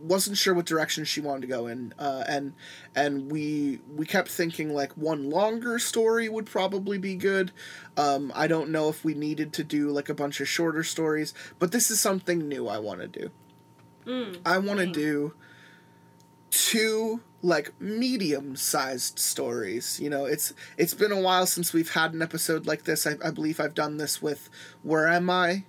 [0.00, 2.54] wasn't sure what direction she wanted to go in uh, and
[2.94, 7.50] and we we kept thinking like one longer story would probably be good
[7.96, 11.34] um, i don't know if we needed to do like a bunch of shorter stories
[11.58, 13.30] but this is something new i want to do
[14.46, 15.34] i want to do
[16.50, 20.24] two like medium sized stories you know?
[20.24, 23.06] It's it's been a while since we've had an episode like this.
[23.06, 24.48] I, I believe i've done this with
[24.82, 25.64] where am i?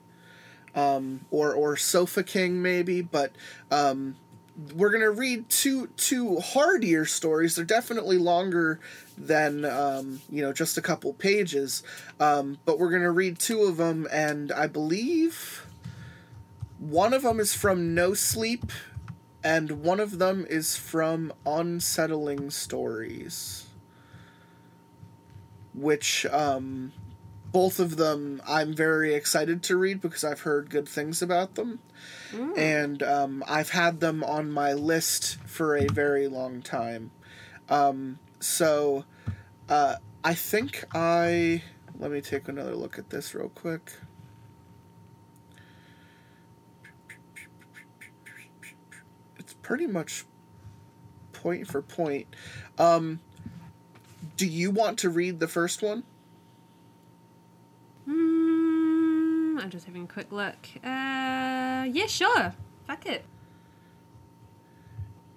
[0.76, 3.34] Um, or or Sofa King maybe, but
[3.72, 4.16] um,
[4.76, 7.56] we're gonna read two two hardier stories.
[7.56, 8.80] They're definitely longer
[9.18, 11.84] than um, you know just a couple pages,
[12.20, 15.66] um, but we're gonna read two of them, and I believe
[16.78, 18.72] one of them is from No Sleep,
[19.44, 23.68] and one of them is from Unsettling Stories,
[25.74, 26.92] which um,
[27.52, 31.80] both of them I'm very excited to read because I've heard good things about them.
[32.58, 37.12] And um, I've had them on my list for a very long time.
[37.70, 39.06] Um, so
[39.68, 41.64] uh, I think I.
[41.98, 43.92] Let me take another look at this real quick.
[49.38, 50.26] It's pretty much
[51.32, 52.26] point for point.
[52.80, 53.20] Um,
[54.36, 56.02] do you want to read the first one?
[58.08, 60.58] Mm, I'm just having a quick look.
[60.84, 62.56] Uh, yeah, sure.
[62.88, 63.24] Fuck it.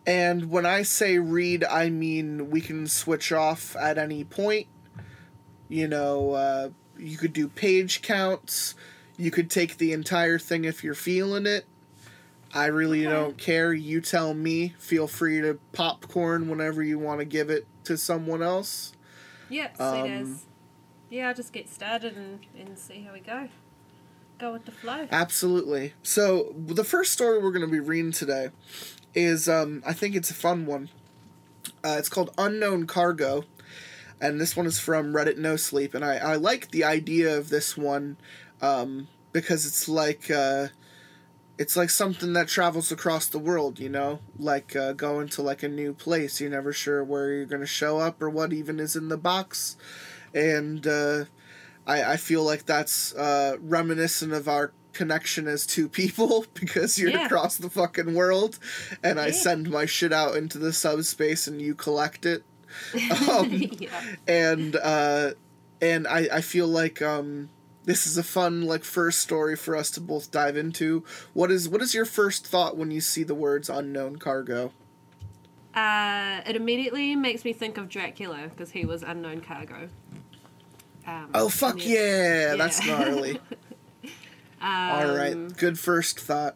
[0.07, 4.67] And when I say read, I mean we can switch off at any point.
[5.69, 8.77] You know, uh, you could do page counts.
[9.19, 11.67] You could take the entire thing if you're feeling it.
[12.55, 13.15] I really Okay.
[13.15, 13.73] don't care.
[13.73, 14.75] You tell me.
[14.79, 18.93] Feel free to popcorn whenever you want to give it to someone else.
[19.49, 20.47] Yep, sweet Um, as.
[21.11, 23.49] Yeah, I'll just get started and, and see how we go.
[24.39, 25.07] Go with the flow.
[25.11, 25.95] Absolutely.
[26.03, 28.49] So the first story we're going to be reading today
[29.15, 30.89] is um, I think it's a fun one.
[31.85, 33.45] Uh, it's called Unknown Cargo,
[34.21, 37.51] and this one is from Reddit No Sleep, and I, I like the idea of
[37.51, 38.17] this one
[38.61, 40.69] um, because it's like uh,
[41.59, 45.63] it's like something that travels across the world, you know, like uh, going to like
[45.63, 46.41] a new place.
[46.41, 49.19] You're never sure where you're going to show up or what even is in the
[49.19, 49.77] box,
[50.35, 51.25] and uh,
[51.87, 57.11] I, I feel like that's uh, reminiscent of our connection as two people because you're
[57.11, 57.25] Yeah.
[57.27, 58.59] across the fucking world
[59.03, 62.45] and I send my shit out into the subspace and you collect it.
[63.31, 64.01] Um, yeah.
[64.29, 65.31] and uh,
[65.81, 67.49] and I, I feel like um,
[67.85, 71.05] this is a fun like first story for us to both dive into.
[71.33, 74.73] What is what is your first thought when you see the words unknown cargo?
[75.75, 79.89] Uh, it immediately makes me think of Dracula because he was unknown cargo.
[81.07, 83.41] Um, Oh fuck yeah, that's gnarly.
[84.63, 86.55] All Um, right, good first thought.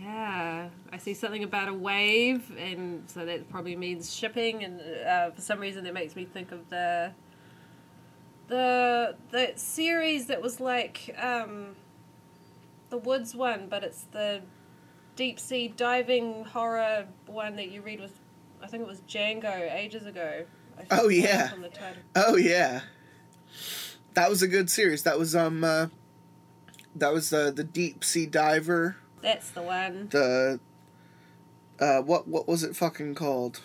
[0.00, 4.62] Yeah, I see something about a wave, and so that probably means shipping.
[4.64, 7.12] And uh, for some reason, that makes me think of the
[8.50, 11.76] the the series that was like um,
[12.90, 14.42] the Woods one, but it's the
[15.16, 18.12] deep sea diving horror one that you read with.
[18.62, 20.44] I think it was Django ages ago.
[20.78, 21.48] I Oh, yeah.
[21.48, 21.70] The.
[22.16, 22.80] Oh yeah,
[24.14, 25.04] that was a good series.
[25.04, 25.86] That was um, uh,
[26.96, 28.96] that was uh, the deep sea diver.
[29.22, 30.08] That's the one.
[30.10, 30.58] The
[31.78, 33.60] uh, what what was it fucking called?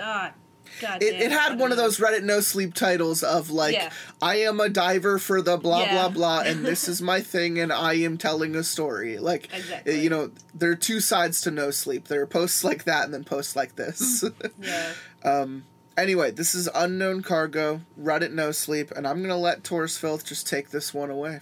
[0.00, 0.32] Ah,
[0.80, 1.02] God.
[1.02, 3.90] It, it had one of those Reddit no sleep titles of like, Yeah.
[4.20, 5.92] I am a diver for the blah Yeah.
[5.92, 9.18] blah blah, and this is my thing, and I am telling a story.
[9.18, 10.00] Like, Exactly.
[10.02, 12.08] you know, there are two sides to no sleep.
[12.08, 14.24] There are posts like that, and then posts like this.
[14.60, 14.92] Yeah.
[15.24, 15.64] um.
[15.96, 17.80] Anyway, this is unknown cargo.
[18.00, 21.40] Reddit no sleep, and I'm gonna let Torus Filth just take this one away.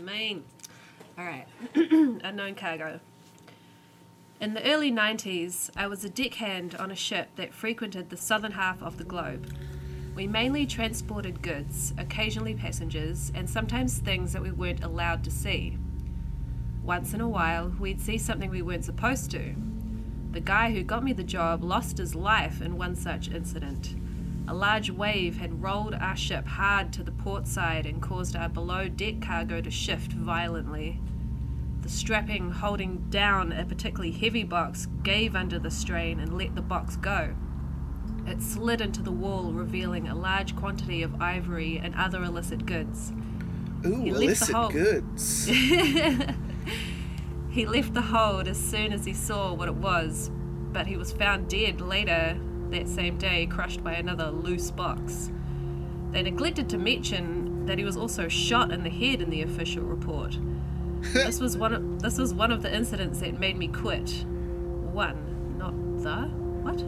[0.00, 0.44] Main.
[1.18, 1.46] All right.
[1.74, 3.00] Unknown cargo.
[4.40, 8.52] In the early 90s, I was a deckhand on a ship that frequented the southern
[8.52, 9.54] half of the globe.
[10.14, 15.78] We mainly transported goods, occasionally passengers, and sometimes things that we weren't allowed to see.
[16.82, 19.54] Once in a while, we'd see something we weren't supposed to.
[20.32, 23.94] The guy who got me the job lost his life in one such incident.
[24.48, 28.48] A large wave had rolled our ship hard to the port side and caused our
[28.48, 31.00] below deck cargo to shift violently.
[31.84, 36.62] The strapping holding down a particularly heavy box gave under the strain and let the
[36.62, 37.36] box go.
[38.26, 43.12] It slid into the wall, revealing a large quantity of ivory and other illicit goods.
[43.84, 45.48] Ooh, the illicit goods.
[47.54, 50.28] He left the hold as soon as he saw what it was,
[50.72, 52.36] but he was found dead later
[52.70, 55.30] that same day, crushed by another loose box.
[56.10, 59.84] They neglected to mention that he was also shot in the head in the official
[59.84, 60.36] report.
[61.12, 64.24] This was one of, this was one of the incidents that made me quit.
[64.92, 66.28] One, not the
[66.62, 66.82] what?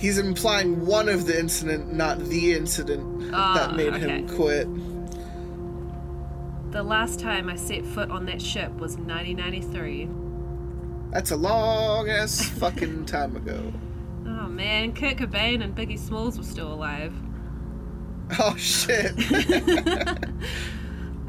[0.00, 4.34] He's implying one of the incident, not the incident Ah, that made him okay.
[4.34, 4.68] quit.
[6.72, 10.08] The last time I set foot on that ship was 1993.
[11.10, 13.72] That's a long ass fucking time ago.
[14.26, 17.12] Oh man, Kurt Cobain and Biggie Smalls were still alive.
[18.38, 19.12] Oh shit.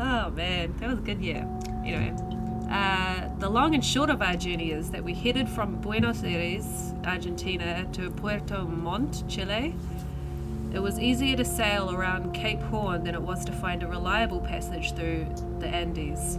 [0.04, 1.48] Oh man, that was a good year.
[1.84, 2.14] Anyway,
[2.70, 6.94] uh, the long and short of our journey is that we headed from Buenos Aires,
[7.06, 9.76] Argentina, to Puerto Montt, Chile.
[10.74, 14.40] It was easier to sail around Cape Horn than it was to find a reliable
[14.40, 15.28] passage through
[15.60, 16.38] the Andes.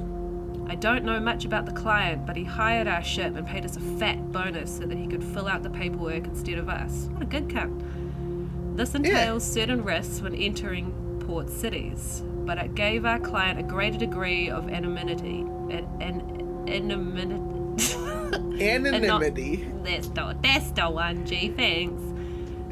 [0.69, 3.77] I don't know much about the client, but he hired our ship and paid us
[3.77, 7.09] a fat bonus so that he could fill out the paperwork instead of us.
[7.13, 8.77] What a good cunt.
[8.77, 13.99] This entails certain risks when entering port cities, but it gave our client a greater
[13.99, 15.41] degree of anonymity.
[15.41, 17.53] An, an, anonymity.
[18.63, 19.69] Anonymity.
[19.83, 21.49] that's, the, that's the one, G.
[21.49, 22.03] Thanks.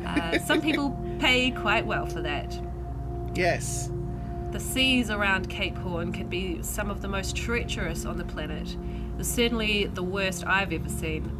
[0.06, 2.58] Uh, some people pay quite well for that.
[3.34, 3.90] Yes.
[4.52, 8.76] The seas around Cape Horn can be some of the most treacherous on the planet.
[9.18, 11.30] It's certainly the worst I've ever seen.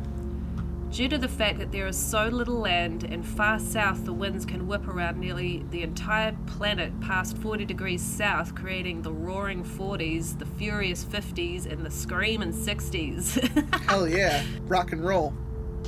[0.90, 4.44] Due to the fact that there is so little land and far south the winds
[4.44, 10.36] can whip around nearly the entire planet past 40 degrees south, creating the roaring 40s,
[10.36, 13.80] the furious 50s, and the screaming 60s.
[13.88, 14.44] Hell yeah.
[14.66, 15.32] Rock and roll.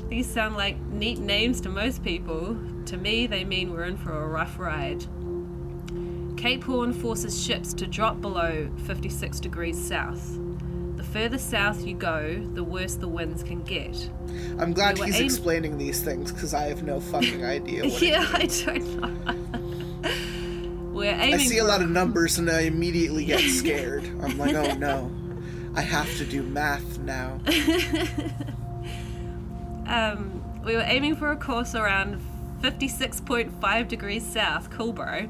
[0.08, 2.56] These sound like neat names to most people.
[2.86, 5.04] To me, they mean we're in for a rough ride.
[6.36, 10.38] Cape Horn forces ships to drop below 56 degrees south.
[11.12, 14.08] The further south you go, the worse the winds can get.
[14.58, 18.26] I'm glad We he's aim- explaining these things because I have no fucking idea yeah,
[18.32, 20.90] I don't know.
[20.94, 24.04] we're aiming I see a lot of numbers and I immediately get scared.
[24.22, 25.12] I'm like, oh no.
[25.74, 27.40] I have to do math now.
[29.86, 32.22] Um, we were aiming for a course around
[32.62, 35.28] 56.5 degrees south, cool bro.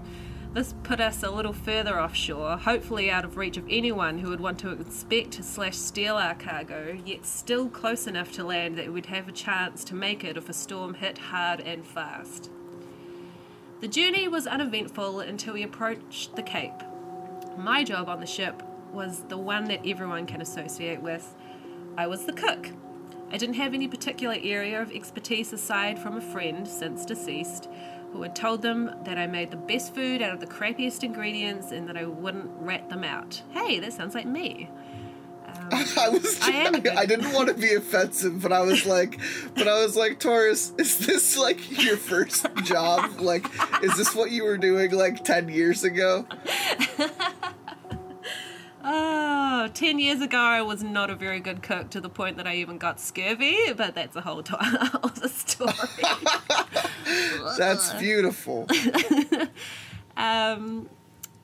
[0.55, 4.41] This put us a little further offshore, hopefully out of reach of anyone who would
[4.41, 9.07] want to inspect slash steal our cargo, yet still close enough to land that we'd
[9.07, 12.51] have a chance to make it if a storm hit hard and fast.
[13.81, 16.83] The journey was uneventful until we approached the Cape.
[17.57, 21.35] My job on the ship was the one that everyone can associate with.
[21.97, 22.69] I was the cook.
[23.31, 27.71] I didn't have any particular area of expertise aside from a friend, since deceased,
[28.13, 31.73] who had told them that I made the best food out of the crappiest ingredients
[31.73, 33.43] and that I wouldn't rat them out.
[33.51, 34.69] Hey, that sounds like me.
[35.47, 36.39] Uh, I was.
[36.43, 39.19] I good- I, didn't want to be offensive, but I was like,
[39.55, 43.21] but I was like, Torus, is this like your first job?
[43.21, 43.47] Like,
[43.83, 46.27] is this what you were doing like ten years ago?
[48.85, 52.47] Oh, 10 years ago, I was not a very good cook to the point that
[52.47, 55.73] I even got scurvy, but that's a whole other story.
[57.59, 58.67] That's beautiful.
[60.15, 60.91] Um,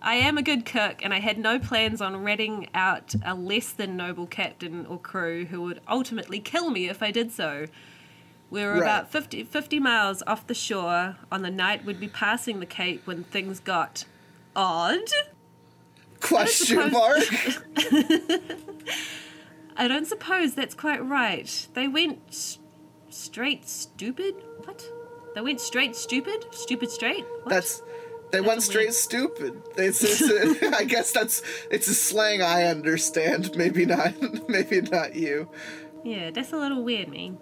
[0.03, 3.73] I am a good cook, and I had no plans on ratting out a less
[3.73, 7.65] than noble captain or crew who would ultimately kill me if I did so.
[8.51, 8.83] We were Right.
[8.83, 13.07] about 50, 50 miles off the shore on the night we'd be passing the Cape
[13.07, 14.05] when things got
[14.55, 15.09] odd.
[16.21, 17.19] Question mark.
[19.77, 21.69] I don't suppose that's quite right.
[21.75, 22.59] They went s-
[23.11, 24.35] straight stupid?
[24.65, 24.85] What?
[25.35, 26.47] They went straight stupid?
[26.53, 27.25] Stupid straight?
[27.43, 27.51] What?
[27.51, 27.83] That's.
[28.31, 29.63] They That's went straight weird- stupid.
[29.79, 30.21] It's, it's
[30.63, 33.57] a, I guess that's it's a slang I understand.
[33.57, 34.15] Maybe not.
[34.49, 35.49] Maybe not you.
[36.05, 37.37] Yeah, that's a little weird, me.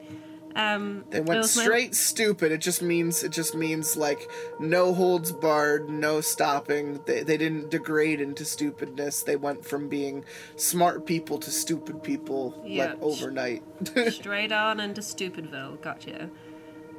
[0.56, 2.50] Um, it went was my- straight stupid.
[2.50, 7.00] It just means it just means like no holds barred, no stopping.
[7.04, 9.22] They they didn't degrade into stupidness.
[9.22, 10.24] They went from being
[10.56, 12.86] smart people to stupid people Yeah.
[12.86, 13.62] like overnight.
[14.08, 15.80] straight on into Stupidville.
[15.82, 16.30] Gotcha.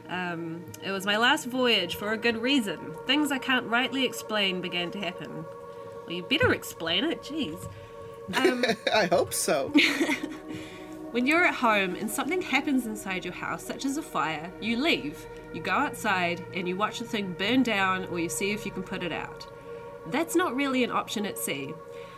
[0.08, 2.80] Um, it was my last voyage for a good reason.
[3.08, 5.44] Things I can't rightly explain began to happen.
[6.06, 7.58] Well, you better explain it, jeez.
[8.36, 9.72] Um, I hope so.
[11.18, 14.78] when you're at home and something happens inside your house, such as a fire, you
[14.78, 15.26] leave.
[15.52, 18.72] You go outside and you watch the thing burn down or you see if you
[18.72, 19.48] can put it out.
[20.12, 21.74] That's not really an option at sea.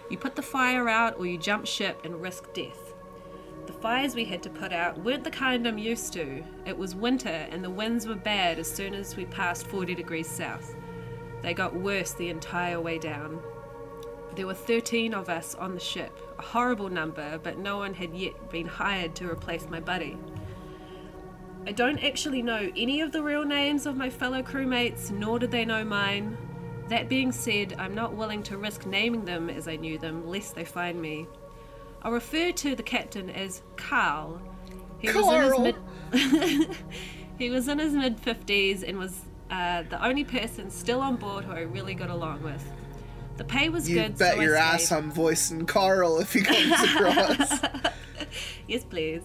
[0.09, 2.93] You put the fire out or you jump ship and risk death.
[3.67, 6.43] The fires we had to put out weren't the kind I'm used to.
[6.65, 10.27] It was winter and the winds were bad as soon as we passed 40 degrees
[10.27, 10.75] south.
[11.41, 13.39] They got worse the entire way down.
[14.35, 18.13] There were 13 of us on the ship, a horrible number, but no one had
[18.13, 20.17] yet been hired to replace my buddy.
[21.67, 25.51] I don't actually know any of the real names of my fellow crewmates, nor did
[25.51, 26.37] they know mine.
[26.87, 30.55] That being said, I'm not willing to risk naming them as I knew them, lest
[30.55, 31.27] they find me.
[32.01, 34.41] I'll refer to the captain as Carl.
[34.99, 35.25] He Carl.
[35.27, 36.77] was in his mid
[37.37, 39.21] He was in his mid 50s and was
[39.51, 42.63] uh, the only person still on board who I really got along with.
[43.39, 44.17] The pay was You good.
[44.17, 44.61] bet so your stayed.
[44.63, 47.59] ass I'm voicing Carl if he comes across.
[48.67, 49.23] Yes, please.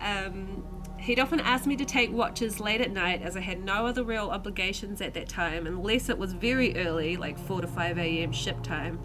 [0.00, 0.64] Um,
[0.98, 4.02] he'd often ask me to take watches late at night as I had no other
[4.02, 8.32] real obligations at that time, unless it was very early, like 4 to 5 a.m.
[8.32, 8.98] ship time.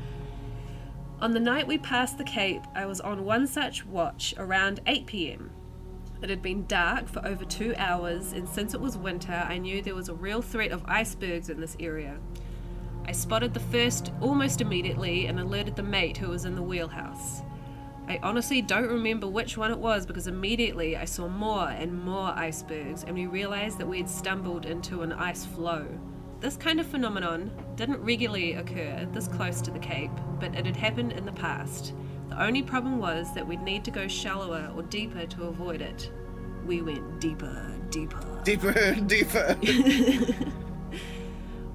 [1.21, 5.05] On the night we passed the Cape, I was on one such watch around 8
[5.05, 5.51] p.m.
[6.23, 9.83] It had been dark for over two hours, and since it was winter, I knew
[9.83, 12.17] there was a real threat of icebergs in this area.
[13.07, 17.41] I spotted the first almost immediately and alerted the mate who was in the wheelhouse.
[18.09, 22.29] I honestly don't remember which one it was because immediately I saw more and more
[22.29, 25.87] icebergs and we realized that we had stumbled into an ice flow.
[26.41, 30.75] This kind of phenomenon didn't regularly occur this close to the Cape, but it had
[30.75, 31.93] happened in the past.
[32.29, 36.11] The only problem was that we'd need to go shallower or deeper to avoid it.
[36.65, 38.41] We went deeper, deeper.
[38.43, 39.57] deeper, deeper.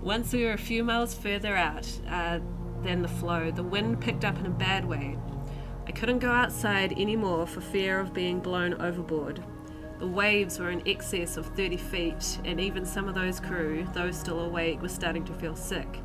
[0.03, 2.41] Once we were a few miles further out uh,
[2.83, 5.17] than the flow, the wind picked up in a bad way.
[5.87, 9.45] I couldn't go outside anymore for fear of being blown overboard.
[10.01, 14.11] The waves were in excess of 30 feet, and even some of those crew, though
[14.11, 16.01] still awake, were starting to feel sick.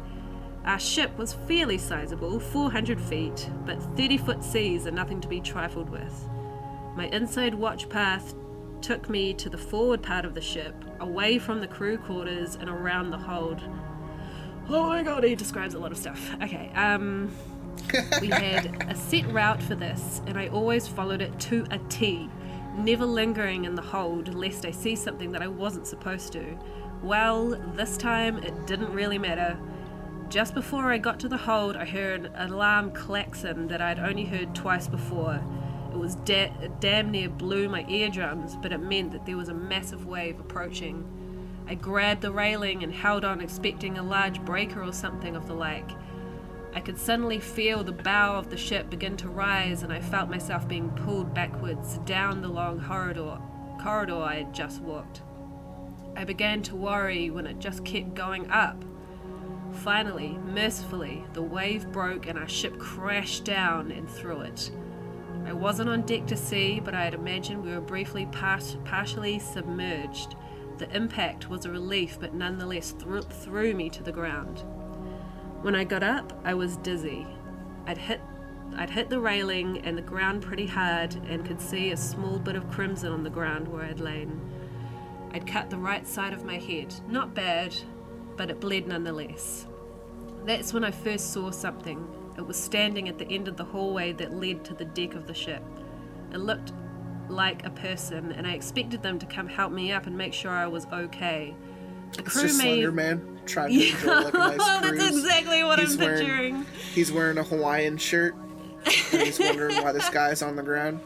[0.65, 5.41] Our ship was fairly sizable, 400 feet, but 30 foot seas are nothing to be
[5.41, 6.29] trifled with.
[6.95, 8.35] My inside watch path
[8.81, 12.69] took me to the forward part of the ship, away from the crew quarters and
[12.69, 13.61] around the hold.
[14.69, 16.35] Oh my god, he describes a lot of stuff.
[16.43, 17.31] Okay, um,
[18.21, 22.29] we had a set route for this, and I always followed it to a T,
[22.75, 26.57] never lingering in the hold lest I see something that I wasn't supposed to.
[27.01, 29.57] Well, this time it didn't really matter.
[30.29, 34.25] Just before I got to the hold, I heard an alarm klaxon that I'd only
[34.25, 35.41] heard twice before.
[35.93, 36.51] It was da-
[36.81, 41.05] damn near blew my eardrums, but it meant that there was a massive wave approaching.
[41.67, 45.53] I grabbed the railing and held on, expecting a large breaker or something of the
[45.53, 45.89] like.
[46.73, 50.29] I could suddenly feel the bow of the ship begin to rise, and I felt
[50.29, 53.39] myself being pulled backwards down the long corridor,
[53.81, 55.23] corridor I had just walked.
[56.15, 58.83] I began to worry when it just kept going up.
[59.71, 64.71] Finally, mercifully, the wave broke and our ship crashed down and through it.
[65.45, 69.39] I wasn't on deck to see, but I had imagined we were briefly par- partially
[69.39, 70.35] submerged.
[70.77, 74.63] The impact was a relief, but nonetheless threw, me to the ground.
[75.61, 77.25] When I got up, I was dizzy.
[77.85, 78.21] I'd hit
[78.75, 82.55] I'd hit the railing and the ground pretty hard and could see a small bit
[82.55, 84.39] of crimson on the ground where I'd lain.
[85.31, 86.93] I'd cut the right side of my head.
[87.07, 87.73] Not bad,
[88.35, 89.65] but it bled nonetheless.
[90.45, 92.07] That's when I first saw something.
[92.37, 95.25] It was standing at the end of the hallway that led to the deck of
[95.27, 95.63] the ship.
[96.31, 96.71] It looked
[97.29, 100.51] like a person, and I expected them to come help me up and make sure
[100.51, 101.53] I was okay.
[102.13, 102.61] The It's just crewmate.
[102.61, 106.65] Slender Man trying to enjoy like a nice That's exactly what He's I'm wearing- picturing.
[106.93, 108.35] He's wearing a Hawaiian shirt.
[109.11, 110.99] And he's wondering why this guy's on the ground.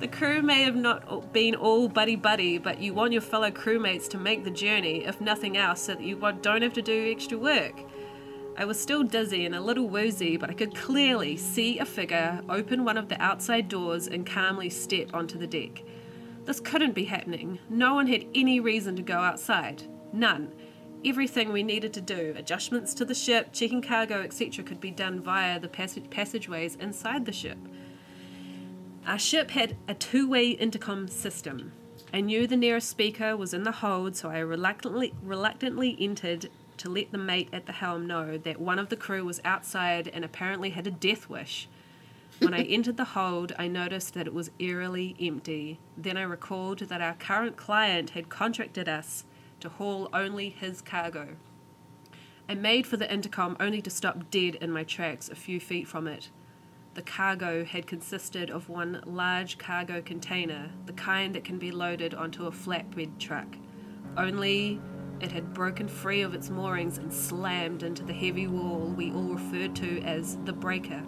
[0.00, 4.08] The crew may have not been all buddy buddy, but you want your fellow crewmates
[4.10, 7.36] to make the journey, if nothing else, so that you don't have to do extra
[7.36, 7.74] work.
[8.56, 12.42] I was still dizzy and a little woozy, but I could clearly see a figure
[12.48, 15.82] open one of the outside doors and calmly step onto the deck.
[16.44, 17.58] This couldn't be happening.
[17.68, 19.82] No one had any reason to go outside.
[20.12, 20.52] None.
[21.04, 25.20] Everything we needed to do, adjustments to the ship, checking cargo, etc., could be done
[25.20, 27.58] via the passage- passageways inside the ship.
[29.06, 31.72] Our ship had a two way intercom system.
[32.12, 36.88] I knew the nearest speaker was in the hold, so I reluctantly, reluctantly entered to
[36.88, 40.24] let the mate at the helm know that one of the crew was outside and
[40.24, 41.68] apparently had a death wish.
[42.38, 45.78] When I entered the hold, I noticed that it was eerily empty.
[45.94, 49.24] Then I recalled that our current client had contracted us
[49.60, 51.36] to haul only his cargo.
[52.48, 55.86] I made for the intercom only to stop dead in my tracks a few feet
[55.86, 56.30] from it.
[56.94, 62.14] The cargo had consisted of one large cargo container, the kind that can be loaded
[62.14, 63.56] onto a flatbed truck.
[64.16, 64.80] Only
[65.20, 69.34] it had broken free of its moorings and slammed into the heavy wall we all
[69.34, 71.02] referred to as the breaker.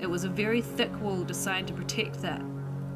[0.00, 2.40] It was a very thick wall designed to protect the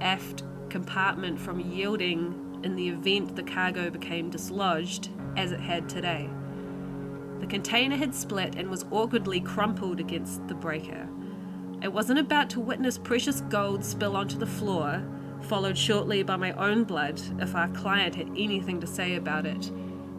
[0.01, 6.29] aft compartment from yielding in the event the cargo became dislodged, as it had today.
[7.41, 11.07] The container had split and was awkwardly crumpled against the breaker.
[11.83, 15.05] I wasn't about to witness precious gold spill onto the floor,
[15.43, 19.71] followed shortly by my own blood if our client had anything to say about it,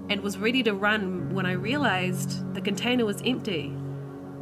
[0.10, 3.74] and was ready to run when I realized the container was empty.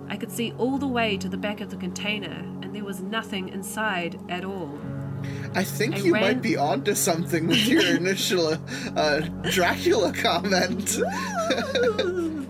[0.07, 3.01] I could see all the way to the back of the container, and there was
[3.01, 4.78] nothing inside at all.
[5.55, 8.57] I think I you ran- might be onto something with your initial
[8.95, 10.99] uh, Dracula comment.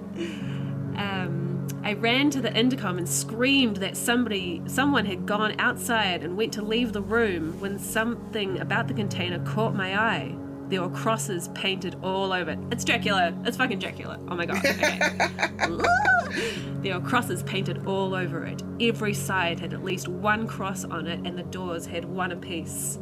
[0.97, 6.37] Um, I ran to the intercom and screamed that somebody, someone had gone outside and
[6.37, 10.35] went to leave the room when something about the container caught my eye.
[10.67, 12.59] There were crosses painted all over it.
[12.71, 13.37] It's Dracula.
[13.45, 14.19] It's fucking Dracula.
[14.29, 14.63] Oh my god.
[16.35, 16.61] Okay.
[16.81, 18.61] there were crosses painted all over it.
[18.81, 22.99] Every side had at least one cross on it, and the doors had one apiece.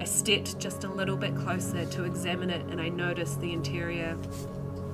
[0.00, 4.16] I stepped just a little bit closer to examine it, and I noticed the interior.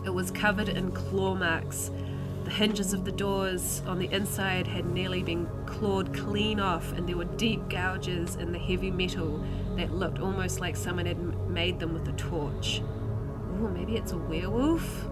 [0.04, 1.90] It was covered in claw marks.
[2.44, 7.08] The hinges of the doors on the inside had nearly been clawed clean off, and
[7.08, 9.42] there were deep gouges in the heavy metal
[9.80, 11.18] that looked almost like someone had
[11.48, 12.82] made them with a torch.
[13.54, 15.04] Ooh, maybe it's a werewolf?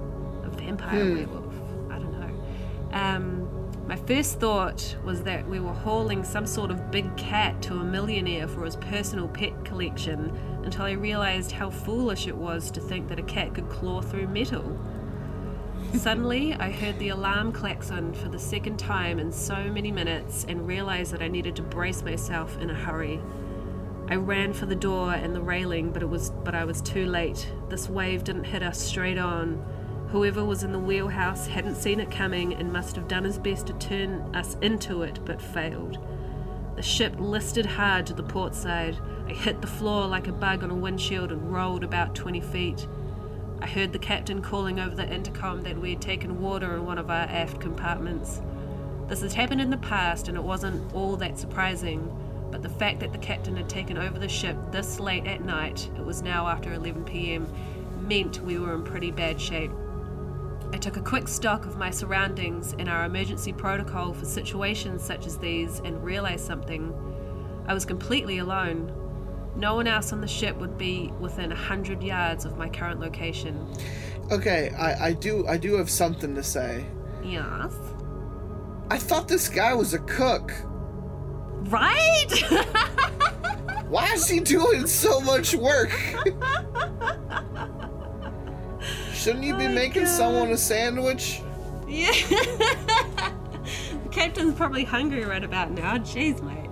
[0.45, 1.55] A vampire werewolf.
[1.91, 2.97] I don't know.
[2.97, 7.75] Um, my first thought was that we were hauling some sort of big cat to
[7.75, 12.81] a millionaire for his personal pet collection until I realized how foolish it was to
[12.81, 14.79] think that a cat could claw through metal.
[15.95, 20.67] Suddenly, I heard the alarm klaxon for the second time in so many minutes and
[20.67, 23.19] realized that I needed to brace myself in a hurry.
[24.11, 27.05] I ran for the door and the railing, but it was but I was too
[27.05, 27.53] late.
[27.69, 29.63] This wave didn't hit us straight on.
[30.11, 33.67] Whoever was in the wheelhouse hadn't seen it coming and must have done his best
[33.67, 35.99] to turn us into it, but failed.
[36.77, 38.97] The ship listed hard to the port side.
[39.27, 42.87] I hit the floor like a bug on a windshield and rolled about 20 feet.
[43.61, 46.97] I heard the captain calling over the intercom that we had taken water in one
[46.97, 48.41] of our aft compartments.
[49.09, 52.11] This had happened in the past and it wasn't all that surprising,
[52.51, 55.89] but the fact that the captain had taken over the ship this late at night,
[55.97, 57.47] it was now after 11 pm,
[58.03, 59.71] meant we were in pretty bad shape.
[60.73, 65.27] I took a quick stock of my surroundings and our emergency protocol for situations such
[65.27, 66.95] as these and realized something.
[67.67, 68.93] I was completely alone.
[69.57, 73.01] No one else on the ship would be within a hundred yards of my current
[73.01, 73.67] location.
[74.31, 76.85] okay, I, I do I do have something to say.
[77.25, 77.75] Yes.
[78.91, 80.53] I thought this guy was a cook.
[81.65, 82.27] Right?
[83.89, 85.91] Why is he doing so much work?
[89.13, 90.11] Shouldn't you be Oh, making God.
[90.13, 91.43] someone a sandwich?
[91.89, 92.11] yeah.
[92.33, 95.97] the captain's probably hungry right about now.
[95.99, 96.71] Jeez, mate.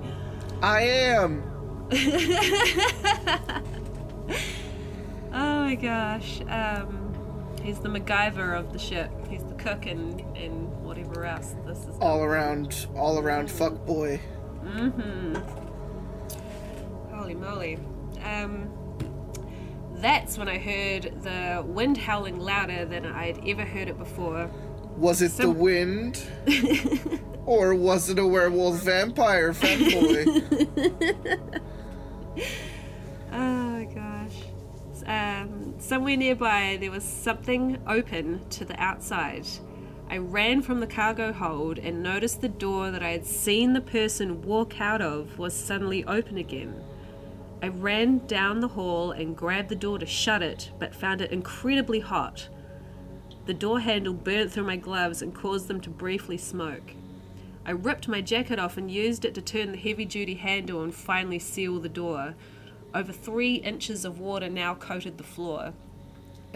[0.63, 1.43] I am.
[5.33, 6.41] Oh my gosh.
[6.49, 7.03] Um,
[7.63, 9.11] He's the MacGyver of the ship.
[9.29, 11.55] He's the cook and, and whatever else.
[11.67, 14.19] This is All around, all around fuck boy.
[17.13, 17.79] Holy moly.
[18.25, 18.71] Um,
[19.95, 24.51] that's when I heard the wind howling louder than I'd ever heard it before.
[24.97, 26.23] Was it the wind?
[27.47, 31.61] or was it a werewolf vampire fanboy?
[33.33, 34.35] Oh my gosh.
[35.07, 39.47] Um, somewhere nearby, there was something open to the outside.
[40.09, 43.81] I ran from the cargo hold and noticed the door that I had seen the
[43.81, 46.83] person walk out of was suddenly open again.
[47.61, 51.33] I ran down the hall and grabbed the door to shut it, but found it
[51.33, 52.49] incredibly hot.
[53.47, 56.95] The door handle burnt through my gloves and caused them to briefly smoke.
[57.65, 60.95] I ripped my jacket off and used it to turn the heavy duty handle and
[60.95, 62.37] finally seal the door.
[62.95, 65.73] Over three inches of water now coated the floor.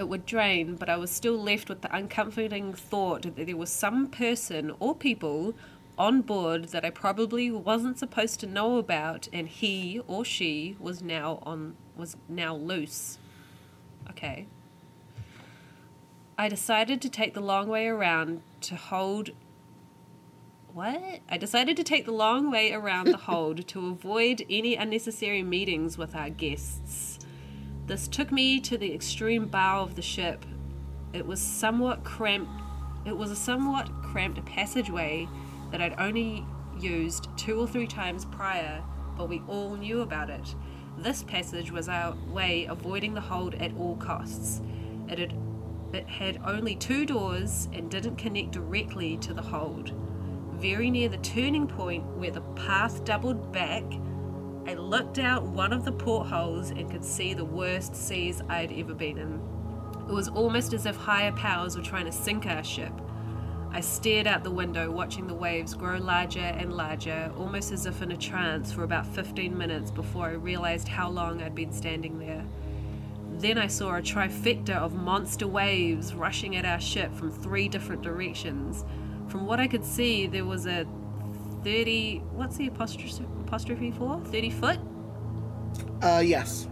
[0.00, 3.68] It would drain, but I was still left with the uncomforting thought that there was
[3.68, 5.52] some person or people
[5.98, 11.02] on board that I probably wasn't supposed to know about, and he or she was
[11.02, 13.18] now on was now loose.
[14.08, 14.46] Okay.
[16.38, 19.28] I decided to take the long way around to hold
[20.72, 21.20] what?
[21.28, 25.98] I decided to take the long way around the hold to avoid any unnecessary meetings
[25.98, 27.09] with our guests.
[27.90, 30.46] This took me to the extreme bow of the ship.
[31.12, 32.52] It was somewhat cramped.
[33.04, 35.26] It was a somewhat cramped passageway
[35.72, 36.46] that I'd only
[36.78, 38.84] used two or three times prior,
[39.16, 40.54] but we all knew about it.
[40.98, 44.62] This passage was our way avoiding the hold at all costs.
[45.08, 45.34] It had,
[45.92, 49.92] it had only two doors and didn't connect directly to the hold
[50.60, 53.82] very near the turning point where the path doubled back,
[54.70, 58.94] I looked out one of the portholes and could see the worst seas I'd ever
[58.94, 59.40] been in.
[60.08, 62.92] It was almost as if higher powers were trying to sink our ship.
[63.72, 68.00] I stared out the window, watching the waves grow larger and larger, almost as if
[68.00, 72.20] in a trance, for about 15 minutes before I realized how long I'd been standing
[72.20, 72.46] there.
[73.40, 78.02] Then I saw a trifecta of monster waves rushing at our ship from three different
[78.02, 78.84] directions.
[79.26, 80.86] From what I could see, there was a
[81.64, 82.18] 30.
[82.32, 84.20] What's the apostrophe, apostrophe for?
[84.26, 84.78] 30 foot?
[86.02, 86.66] Uh, yes.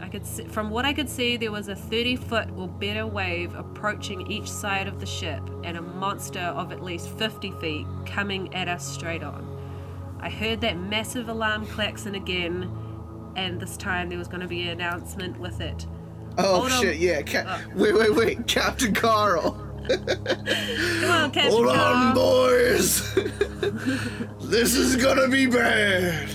[0.00, 3.06] I could see, from what I could see, there was a 30 foot or better
[3.06, 7.86] wave approaching each side of the ship, and a monster of at least 50 feet
[8.06, 9.56] coming at us straight on.
[10.20, 12.70] I heard that massive alarm klaxon again,
[13.36, 15.86] and this time there was going to be an announcement with it.
[16.38, 16.80] Oh Hold on.
[16.82, 17.20] shit, yeah.
[17.22, 18.46] Ca- Wait, wait, wait.
[18.46, 19.67] Captain Carl.
[19.88, 23.14] Come on, Captain Hold on, boys.
[24.40, 26.28] this is gonna be bad.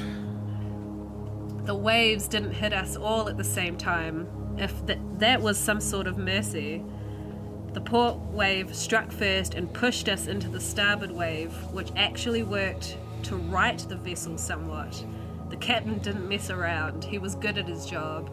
[1.66, 4.28] The waves didn't hit us all at the same time.
[4.58, 6.84] If th- that was some sort of mercy.
[7.74, 12.98] The port wave struck first and pushed us into the starboard wave, which actually worked
[13.24, 15.04] to right the vessel somewhat.
[15.50, 18.30] The captain didn't mess around, he was good at his job.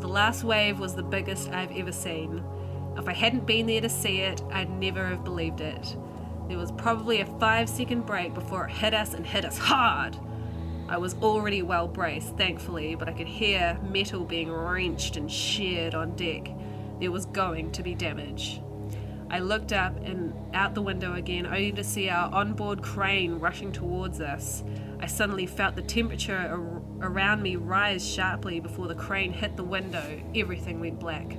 [0.00, 2.42] The last wave was the biggest I've ever seen.
[2.96, 5.96] If I hadn't been there to see it, I'd never have believed it.
[6.48, 10.16] There was probably a five second break before it hit us and hit us hard.
[10.88, 15.94] I was already well braced, thankfully, but I could hear metal being wrenched and sheared
[15.94, 16.50] on deck.
[17.00, 18.60] There was going to be damage.
[19.30, 23.72] I looked up and out the window again, only to see our onboard crane rushing
[23.72, 24.62] towards us.
[25.00, 29.64] I suddenly felt the temperature ar- around me rise sharply before the crane hit the
[29.64, 30.20] window.
[30.34, 31.38] Everything went black.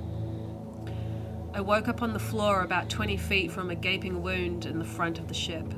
[1.56, 4.84] I woke up on the floor about 20 feet from a gaping wound in the
[4.84, 5.72] front of the ship.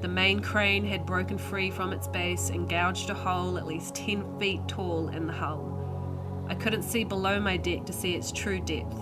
[0.00, 3.94] The main crane had broken free from its base and gouged a hole at least
[3.94, 5.70] 10 feet tall in the hull.
[6.48, 8.98] I couldn't see below my deck to see its true depth.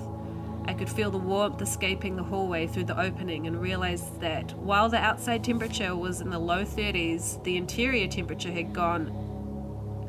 [0.67, 4.91] I could feel the warmth escaping the hallway through the opening and realized that while
[4.91, 9.32] the outside temperature was in the low 30s, the interior temperature had gone.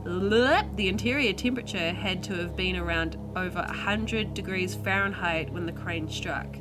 [0.05, 6.09] The interior temperature had to have been around over 100 degrees Fahrenheit when the crane
[6.09, 6.57] struck.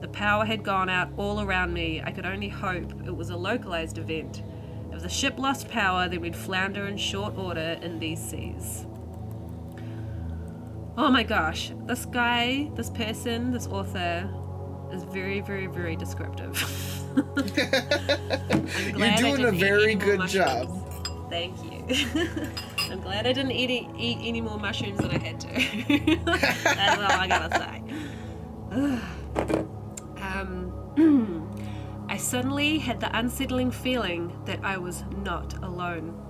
[0.00, 2.02] The power had gone out all around me.
[2.04, 4.42] I could only hope it was a localized event.
[4.92, 8.86] If the ship lost power, then we'd flounder in short order in these seas.
[10.98, 14.28] Oh my gosh, this guy, this person, this author
[14.92, 16.56] is very, very, very descriptive.
[18.96, 21.30] You're doing a very good job.
[21.30, 21.75] Thank you.
[22.90, 25.48] I'm glad I didn't eat, eat any more mushrooms than I had to.
[26.64, 27.82] That's all I gotta say.
[30.22, 31.46] um,
[32.08, 36.20] I suddenly had the unsettling feeling that I was not alone.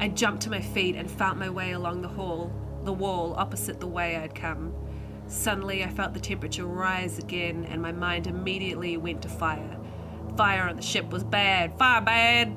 [0.00, 2.52] I jumped to my feet and felt my way along the hall,
[2.84, 4.74] the wall opposite the way I'd come.
[5.26, 9.76] Suddenly, I felt the temperature rise again, and my mind immediately went to fire.
[10.36, 11.76] Fire on the ship was bad.
[11.78, 12.56] Fire bad!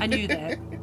[0.00, 0.58] I knew that.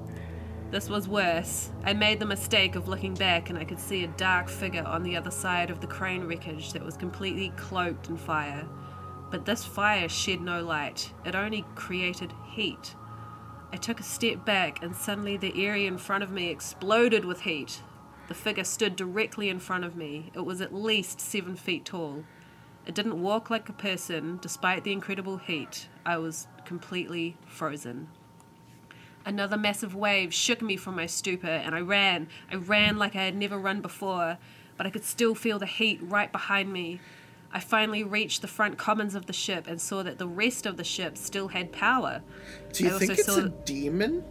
[0.70, 1.72] This was worse.
[1.86, 5.02] I made the mistake of looking back, and I could see a dark figure on
[5.02, 8.68] the other side of the crane wreckage that was completely cloaked in fire.
[9.32, 12.96] But this fire shed no light, it only created heat.
[13.72, 17.42] I took a step back, and suddenly the area in front of me exploded with
[17.42, 17.82] heat.
[18.28, 20.32] The figure stood directly in front of me.
[20.34, 22.26] It was at least seven feet tall.
[22.86, 25.88] It didn't walk like a person, despite the incredible heat.
[26.06, 28.10] I was completely frozen.
[29.28, 32.30] Another massive wave shook me from my stupor, and I ran.
[32.50, 34.38] I ran like I had never run before,
[34.78, 37.02] but I could still feel the heat right behind me.
[37.52, 40.78] I finally reached the front commons of the ship and saw that the rest of
[40.78, 42.22] the ship still had power.
[42.72, 44.24] Do you I think it's saw- a demon?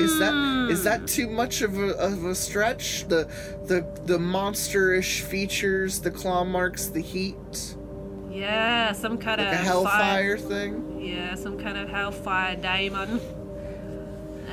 [0.00, 1.06] Is that is that hmm.
[1.06, 3.06] too much of a, of a stretch?
[3.06, 3.30] The
[3.66, 7.76] the the monsterish features, the claw marks, the heat,
[8.38, 11.00] Yeah, some kind like of a hellfire thing.
[11.00, 13.20] Yeah, some kind of hellfire daemon.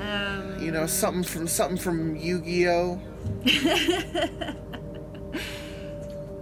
[0.02, 3.00] Um, You know, something from something from Yu-Gi-Oh.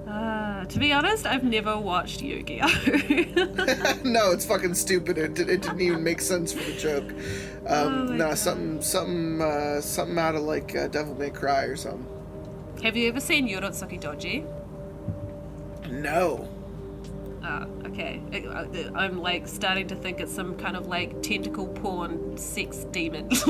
[0.07, 2.67] uh, to be honest, I've never watched Yu-Gi-Oh.
[4.03, 5.17] no, it's fucking stupid.
[5.17, 7.11] It, it didn't even make sense for the joke.
[7.65, 8.37] Um, Oh no, God.
[8.37, 12.05] something something uh, something out of like uh, Devil May Cry or something.
[12.83, 14.45] Have you ever seen Urotsukidoji?
[15.89, 16.49] No.
[17.45, 18.21] Oh, okay.
[18.33, 18.65] Uh,
[18.95, 23.27] I'm like starting to think it's some kind of like tentacle porn sex demon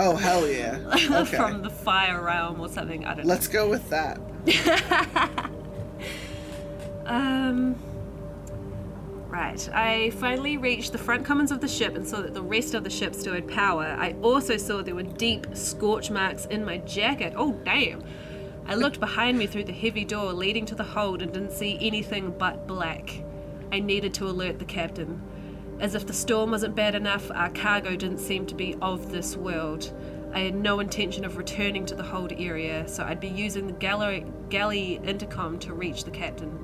[0.00, 0.80] Oh hell yeah.
[1.10, 1.36] Okay.
[1.36, 3.04] from the fire realm or something.
[3.04, 3.32] I don't know.
[3.32, 4.18] Let's go with that.
[7.08, 7.74] Um.
[9.28, 9.68] Right.
[9.72, 12.84] I finally reached the front commons of the ship and saw that the rest of
[12.84, 13.96] the ship still had power.
[13.98, 17.32] I also saw there were deep scorch marks in my jacket.
[17.36, 18.02] Oh, damn.
[18.68, 21.78] I looked behind me through the heavy door leading to the hold and didn't see
[21.80, 23.22] anything but black.
[23.72, 25.22] I needed to alert the captain.
[25.80, 29.38] As if the storm wasn't bad enough, our cargo didn't seem to be of this
[29.38, 29.90] world.
[30.34, 33.72] I had no intention of returning to the hold area, so I'd be using the
[33.72, 36.62] galley, galley intercom to reach the captain.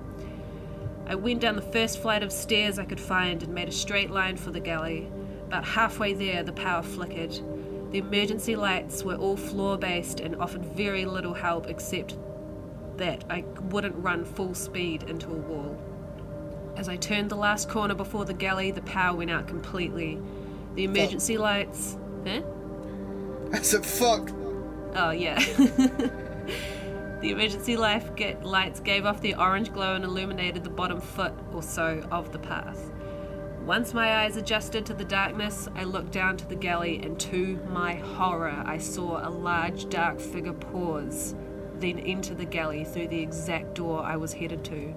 [1.07, 4.11] I went down the first flight of stairs I could find and made a straight
[4.11, 5.11] line for the galley.
[5.47, 7.41] About halfway there, the power flickered.
[7.95, 12.17] The emergency lights were all floor based and offered very little help except
[12.97, 15.79] that I wouldn't run full speed into a wall.
[16.77, 20.21] As I turned the last corner before the galley, the power went out completely.
[20.75, 21.97] The emergency lights.
[22.27, 22.43] Huh?
[23.53, 24.29] I said fuck.
[24.97, 25.39] Oh, yeah.
[25.57, 31.33] the emergency life ga- lights gave off the orange glow and illuminated the bottom foot
[31.53, 32.91] or so of the path.
[33.67, 37.59] Once my eyes adjusted to the darkness, I looked down to the galley, and to
[37.71, 41.35] my horror, I saw a large dark figure pause,
[41.81, 44.95] then enter the galley through the exact door I was headed to.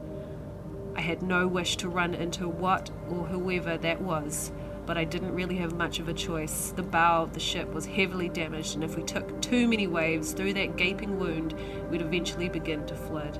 [0.98, 4.52] I had no wish to run into what or whoever that was,
[4.86, 6.74] but I didn't really have much of a choice.
[6.76, 10.34] The bow of the ship was heavily damaged, and if we took too many waves
[10.34, 11.56] through that gaping wound,
[11.90, 13.40] we'd eventually begin to flood.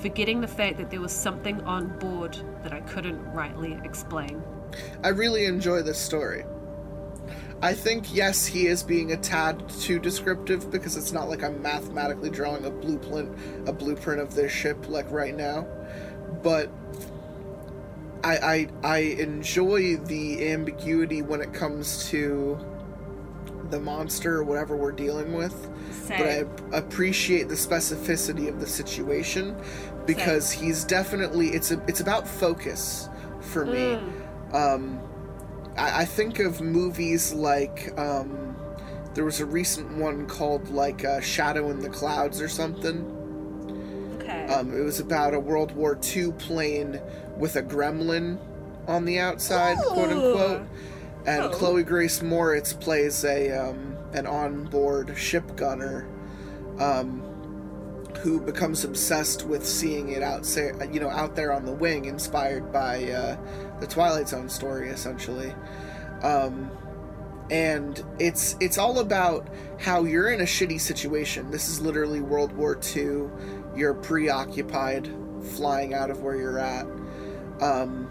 [0.00, 4.42] Forgetting the fact that there was something on board that I couldn't rightly explain.
[5.04, 6.44] I really enjoy this story.
[7.62, 11.60] I think yes, he is being a tad too descriptive because it's not like I'm
[11.60, 15.66] mathematically drawing a blueprint a blueprint of this ship like right now.
[16.42, 16.70] But
[18.24, 22.58] I I, I enjoy the ambiguity when it comes to
[23.68, 25.70] the monster or whatever we're dealing with.
[26.08, 29.56] But I appreciate the specificity of the situation
[30.06, 33.08] because he's definitely it's a it's about focus
[33.40, 33.98] for me.
[34.52, 35.00] Um,
[35.76, 38.56] I, I think of movies like um,
[39.14, 43.16] there was a recent one called like uh, Shadow in the Clouds or something.
[44.20, 44.46] Okay.
[44.46, 47.00] Um, it was about a World War II plane
[47.36, 48.38] with a gremlin
[48.86, 50.62] on the outside, quote unquote.
[51.26, 51.48] And Oh.
[51.50, 56.06] Chloe Grace Moretz plays a um, an onboard ship gunner
[56.78, 57.22] um,
[58.22, 60.46] who becomes obsessed with seeing it out,
[60.92, 63.36] you know, out there on the wing, inspired by uh,
[63.80, 65.54] the Twilight Zone story, essentially.
[66.22, 66.70] Um,
[67.50, 69.48] and it's it's all about
[69.78, 71.50] how you're in a shitty situation.
[71.50, 73.28] This is literally World War II.
[73.74, 75.10] You're preoccupied,
[75.56, 76.86] flying out of where you're at.
[77.60, 78.10] Um,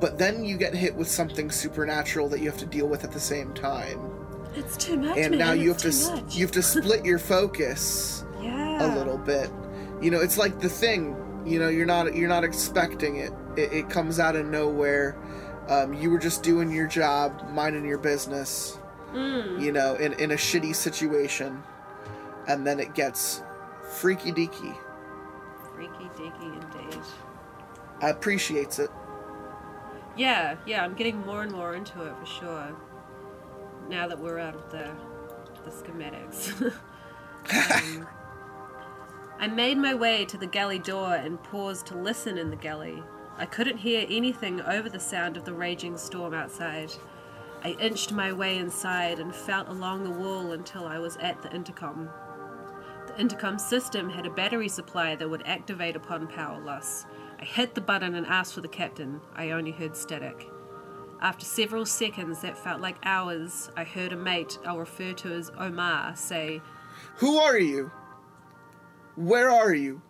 [0.00, 3.12] but then you get hit with something supernatural that you have to deal with at
[3.12, 4.14] the same time,
[4.54, 5.38] it's too much, and man.
[5.38, 6.36] now you have it's to much.
[6.36, 8.86] you have to split your focus yeah.
[8.86, 9.50] a little bit.
[10.00, 11.16] You know, it's like the thing.
[11.46, 13.32] You know, you're not you're not expecting it.
[13.56, 15.16] It, it comes out of nowhere.
[15.68, 18.78] Um, you were just doing your job, minding your business.
[19.12, 19.60] Mm.
[19.60, 21.62] You know, in in a shitty situation,
[22.48, 23.42] and then it gets
[23.94, 24.76] Freaky deaky.
[25.74, 27.00] Freaky deaky indeed.
[28.00, 28.90] I appreciates it.
[30.16, 32.76] Yeah, yeah, I'm getting more and more into it for sure.
[33.88, 34.90] Now that we're out of the
[35.64, 36.60] the schematics.
[37.52, 38.08] um,
[39.44, 43.02] I made my way to the galley door and paused to listen in the galley.
[43.36, 46.94] I couldn't hear anything over the sound of the raging storm outside.
[47.62, 51.54] I inched my way inside and felt along the wall until I was at the
[51.54, 52.08] intercom.
[53.06, 57.04] The intercom system had a battery supply that would activate upon power loss.
[57.38, 59.20] I hit the button and asked for the captain.
[59.36, 60.48] I only heard static.
[61.20, 65.52] After several seconds that felt like hours, I heard a mate I'll refer to as
[65.58, 66.62] Omar say,
[67.16, 67.90] Who are you?
[69.16, 70.02] Where are you?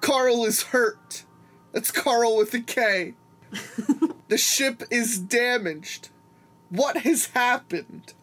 [0.00, 1.24] Carl is hurt.
[1.72, 3.14] That's Carl with a K.
[4.28, 6.10] the ship is damaged.
[6.70, 8.14] What has happened?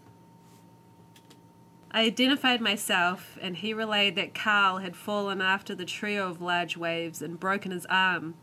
[1.91, 6.75] I identified myself, and he relayed that Carl had fallen after the trio of large
[6.75, 8.35] waves and broken his arm.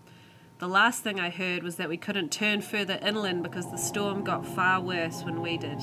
[0.59, 4.25] The last thing I heard was that we couldn't turn further inland because the storm
[4.25, 5.83] got far worse when we did.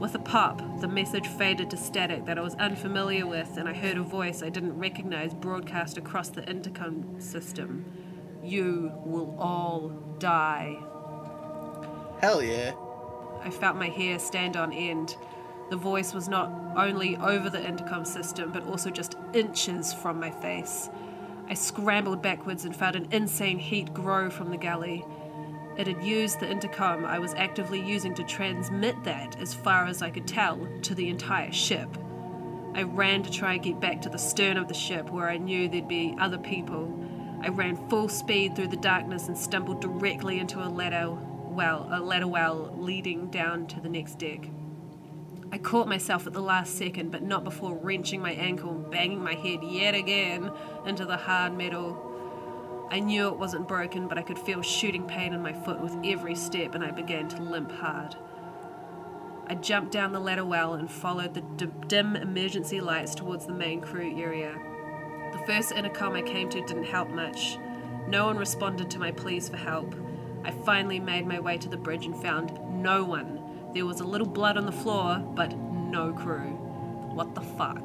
[0.00, 3.74] With a pop, the message faded to static that I was unfamiliar with, and I
[3.74, 7.84] heard a voice I didn't recognize broadcast across the intercom system.
[8.42, 10.78] You will all die.
[12.22, 12.72] Hell yeah.
[13.44, 15.16] I felt my hair stand on end.
[15.68, 20.30] The voice was not only over the intercom system, but also just inches from my
[20.30, 20.88] face.
[21.46, 25.04] I scrambled backwards and felt an insane heat grow from the galley.
[25.76, 30.02] It had used the intercom I was actively using to transmit that, as far as
[30.02, 31.88] I could tell, to the entire ship.
[32.74, 35.38] I ran to try and get back to the stern of the ship where I
[35.38, 36.96] knew there'd be other people.
[37.42, 42.00] I ran full speed through the darkness and stumbled directly into a ladder well, a
[42.00, 44.48] ladder well leading down to the next deck.
[45.52, 49.22] I caught myself at the last second, but not before wrenching my ankle and banging
[49.22, 50.50] my head yet again
[50.86, 52.09] into the hard metal.
[52.92, 55.96] I knew it wasn't broken, but I could feel shooting pain in my foot with
[56.04, 58.16] every step, and I began to limp hard.
[59.46, 63.80] I jumped down the ladder well and followed the dim emergency lights towards the main
[63.80, 64.58] crew area.
[65.32, 67.58] The first intercom I came to didn't help much.
[68.08, 69.94] No one responded to my pleas for help.
[70.44, 73.40] I finally made my way to the bridge and found no one.
[73.72, 76.50] There was a little blood on the floor, but no crew.
[77.12, 77.82] What the fuck?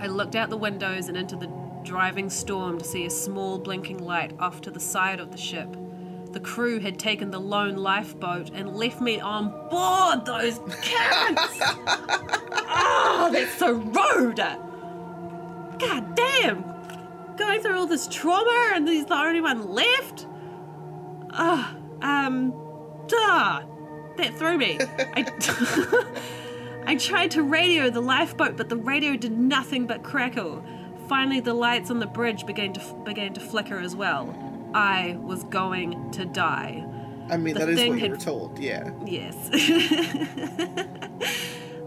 [0.00, 3.98] I looked out the windows and into the driving storm to see a small blinking
[3.98, 5.76] light off to the side of the ship.
[6.32, 11.58] The crew had taken the lone lifeboat and left me on board those cats!
[12.68, 14.36] oh, that's so rude!
[15.78, 16.64] God damn!
[17.36, 20.26] Going through all this trauma and he's the only one left?
[21.32, 22.52] Ah, um,
[23.08, 23.62] duh.
[24.16, 24.78] That threw me.
[24.80, 25.24] I,
[26.86, 30.64] I tried to radio the lifeboat, but the radio did nothing but crackle.
[31.12, 34.34] Finally, the lights on the bridge began to began to flicker as well.
[34.72, 36.86] I was going to die.
[37.28, 38.90] I mean, The that is what you had- were told, yeah.
[39.04, 39.36] Yes.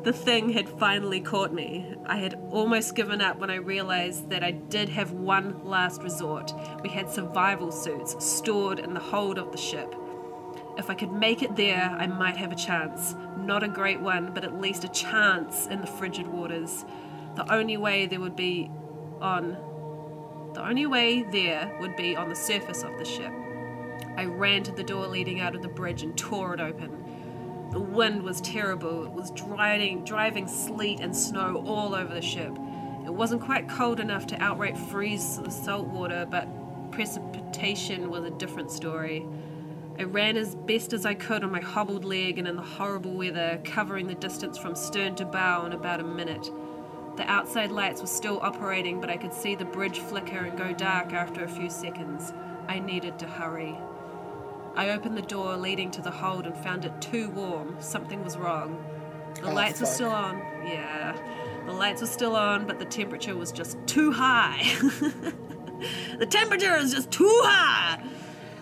[0.03, 1.95] the thing had finally caught me.
[2.05, 6.53] I had almost given up when I realized that I did have one last resort.
[6.83, 9.95] We had survival suits stored in the hold of the ship.
[10.77, 13.15] If I could make it there, I might have a chance.
[13.39, 16.85] Not a great one, but at least a chance in the frigid waters.
[17.35, 18.69] The only way there would be
[19.21, 19.57] on.
[20.53, 23.31] The only way there would be on the surface of the ship.
[24.17, 27.69] I ran to the door leading out of the bridge and tore it open.
[27.71, 29.05] The wind was terrible.
[29.05, 32.57] It was driving, driving sleet and snow all over the ship.
[33.05, 36.47] It wasn't quite cold enough to outright freeze the salt water, but
[36.91, 39.25] precipitation was a different story.
[39.99, 43.13] I ran as best as I could on my hobbled leg and in the horrible
[43.13, 46.49] weather, covering the distance from stern to bow in about a minute.
[47.17, 50.73] The outside lights were still operating, but I could see the bridge flicker and go
[50.73, 52.33] dark after a few seconds.
[52.67, 53.77] I needed to hurry.
[54.75, 57.77] I opened the door leading to the hold and found it too warm.
[57.79, 58.83] Something was wrong.
[59.35, 60.37] The Oh, lights were still on.
[60.65, 61.15] Yeah.
[61.65, 64.61] The lights were still on, but the temperature was just too high.
[66.19, 68.03] the temperature is just too high.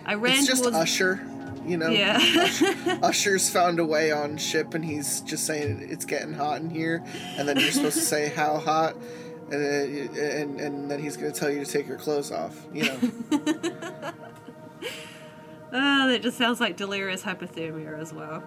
[0.06, 1.20] I ran It's just towards Usher,
[1.66, 1.88] you know?
[1.88, 2.18] Yeah.
[3.02, 7.04] Usher's found a way on ship and he's just saying it's getting hot in here,
[7.36, 8.94] and then you're supposed to say how hot,
[9.50, 12.66] and then, and, and then he's going to tell you to take your clothes off,
[12.72, 14.12] you know?
[15.76, 18.44] Oh, that just sounds like delirious hypothermia as well.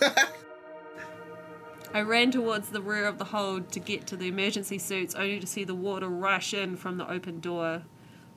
[1.94, 5.40] I ran towards the rear of the hold to get to the emergency suits, only
[5.40, 7.84] to see the water rush in from the open door.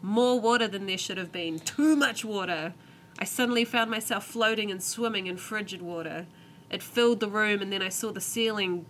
[0.02, 1.60] More water than there should have been.
[1.60, 2.74] Too much water.
[3.18, 6.28] I suddenly found myself floating and swimming in frigid water.
[6.70, 8.86] It filled the room, and then I saw the ceiling.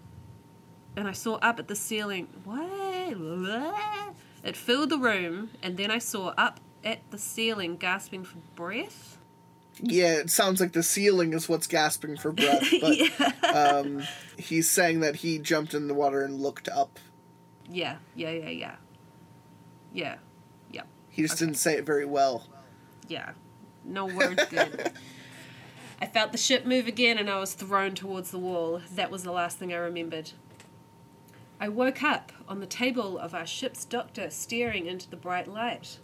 [0.95, 2.27] And I saw up at the ceiling.
[2.43, 4.15] What?
[4.43, 9.17] It filled the room, and then I saw up at the ceiling gasping for breath.
[9.81, 14.03] Yeah, it sounds like the ceiling is what's gasping for breath, but um,
[14.37, 16.97] he's saying that he jumped in the water and looked up.
[17.69, 18.75] Yeah, yeah, yeah, yeah.
[19.91, 20.15] Yeah,
[20.71, 22.47] yeah, He just didn't say it very well.
[23.07, 23.31] yeah.
[23.85, 24.91] No words good.
[26.01, 28.81] I felt the ship move again and I was thrown towards the wall.
[28.93, 30.31] That was the last thing I remembered.
[31.59, 35.99] I woke up on the table of our ship's doctor staring into the bright light.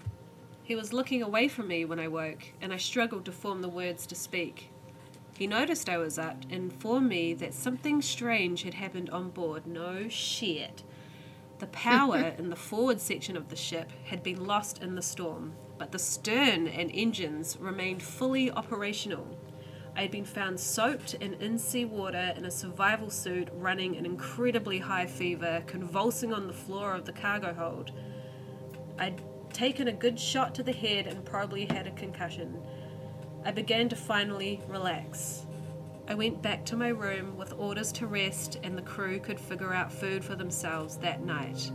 [0.64, 3.68] He was looking away from me when I woke, and I struggled to form the
[3.68, 4.70] words to speak.
[5.38, 9.68] He noticed I was up and informed me that something strange had happened on board.
[9.68, 10.84] No shit.
[11.60, 15.54] The power in the forward section of the ship had been lost in the storm,
[15.82, 19.26] but the stern and engines remained fully operational.
[19.96, 24.06] I had been found soaked in in sea water in a survival suit, running an
[24.06, 27.94] incredibly high fever, convulsing on the floor of the cargo hold.
[29.00, 32.62] I'd taken a good shot to the head and probably had a concussion.
[33.44, 35.48] I began to finally relax.
[36.08, 39.74] I went back to my room with orders to rest, and the crew could figure
[39.74, 41.72] out food for themselves that night.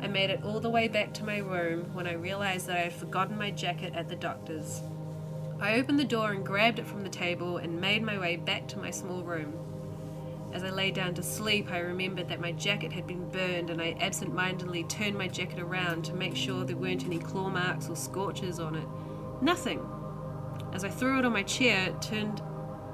[0.00, 2.82] I made it all the way back to my room when I realized that I
[2.82, 4.82] had forgotten my jacket at the doctor's.
[5.60, 8.68] I opened the door and grabbed it from the table and made my way back
[8.68, 9.54] to my small room.
[10.52, 13.80] As I lay down to sleep, I remembered that my jacket had been burned and
[13.80, 17.88] I absent mindedly turned my jacket around to make sure there weren't any claw marks
[17.88, 18.86] or scorches on it.
[19.42, 19.84] Nothing.
[20.72, 22.42] As I threw it on my chair, it turned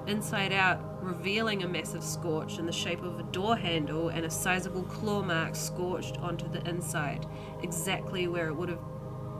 [0.06, 4.30] inside out, revealing a massive scorch in the shape of a door handle and a
[4.30, 7.26] sizable claw mark scorched onto the inside,
[7.62, 8.82] exactly where it would have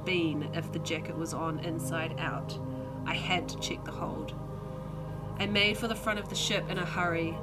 [0.05, 2.59] been if the jacket was on inside out.
[3.07, 4.35] I had to check the hold.
[5.39, 7.37] I made for the front of the ship in a hurry.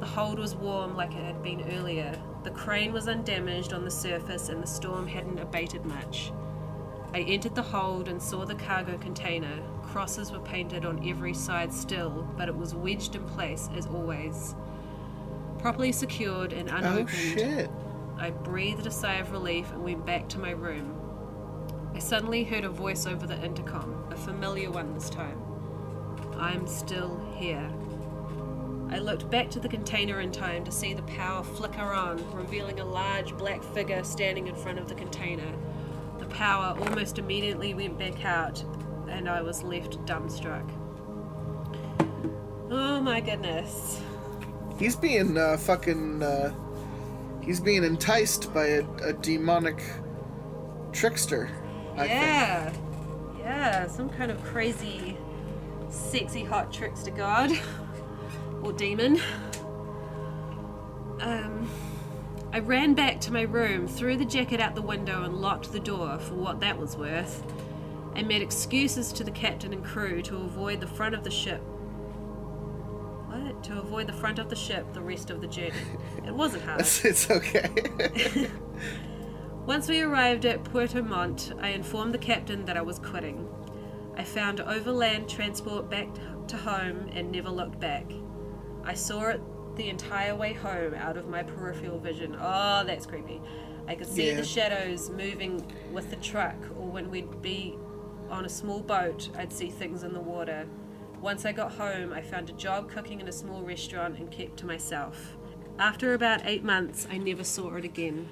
[0.00, 2.20] The hold was warm like it had been earlier.
[2.44, 6.32] The crane was undamaged on the surface and the storm hadn't abated much.
[7.12, 9.62] I entered the hold and saw the cargo container.
[9.96, 14.54] Crosses were painted on every side still, but it was wedged in place as always.
[15.58, 17.70] Properly secured and unopened, Oh unopened, shit.
[18.18, 20.94] I breathed a sigh of relief and went back to my room.
[21.94, 25.40] I suddenly heard a voice over the intercom, a familiar one this time.
[26.36, 27.66] I'm still here.
[28.90, 32.80] I looked back to the container in time to see the power flicker on, revealing
[32.80, 35.54] a large black figure standing in front of the container.
[36.18, 38.62] The power almost immediately went back out,
[39.08, 40.68] and I was left dumbstruck.
[42.70, 44.00] Oh my goodness.
[44.78, 46.22] He's being uh, fucking.
[46.22, 46.52] Uh,
[47.42, 49.82] he's being enticed by a, a demonic
[50.92, 51.50] trickster.
[51.94, 52.10] I think.
[52.10, 52.72] yeah.
[53.38, 55.16] Yeah, some kind of crazy,
[55.88, 57.52] sexy, hot trickster god.
[58.62, 59.20] or demon.
[61.20, 61.68] Um,
[62.52, 65.80] I ran back to my room, threw the jacket out the window, and locked the
[65.80, 67.42] door for what that was worth.
[68.16, 71.60] I made excuses to the captain and crew to avoid the front of the ship.
[73.28, 73.62] What?
[73.64, 75.72] To avoid the front of the ship the rest of the journey.
[76.26, 76.80] It wasn't hard.
[76.80, 78.48] It's, it's okay.
[79.66, 83.46] Once we arrived at Puerto Montt, I informed the captain that I was quitting.
[84.16, 86.08] I found overland transport back
[86.48, 88.10] to home and never looked back.
[88.84, 89.42] I saw it
[89.76, 92.34] the entire way home out of my peripheral vision.
[92.40, 93.42] Oh, that's creepy.
[93.86, 94.36] I could see Yeah.
[94.36, 97.76] the shadows moving with the truck, or when we'd be
[98.30, 100.66] on a small boat, I'd see things in the water.
[101.20, 104.56] Once I got home, I found a job cooking in a small restaurant and kept
[104.58, 105.36] to myself.
[105.78, 108.28] After about eight months, I never saw it again.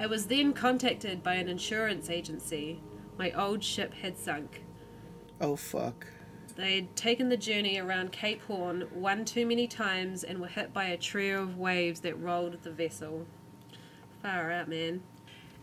[0.00, 2.80] I was then contacted by an insurance agency.
[3.18, 4.62] My old ship had sunk.
[5.40, 6.06] oh fuck.
[6.56, 10.72] They had taken the journey around Cape Horn one too many times and were hit
[10.72, 13.26] by a trio of waves that rolled the vessel.
[14.22, 15.02] Far out, man.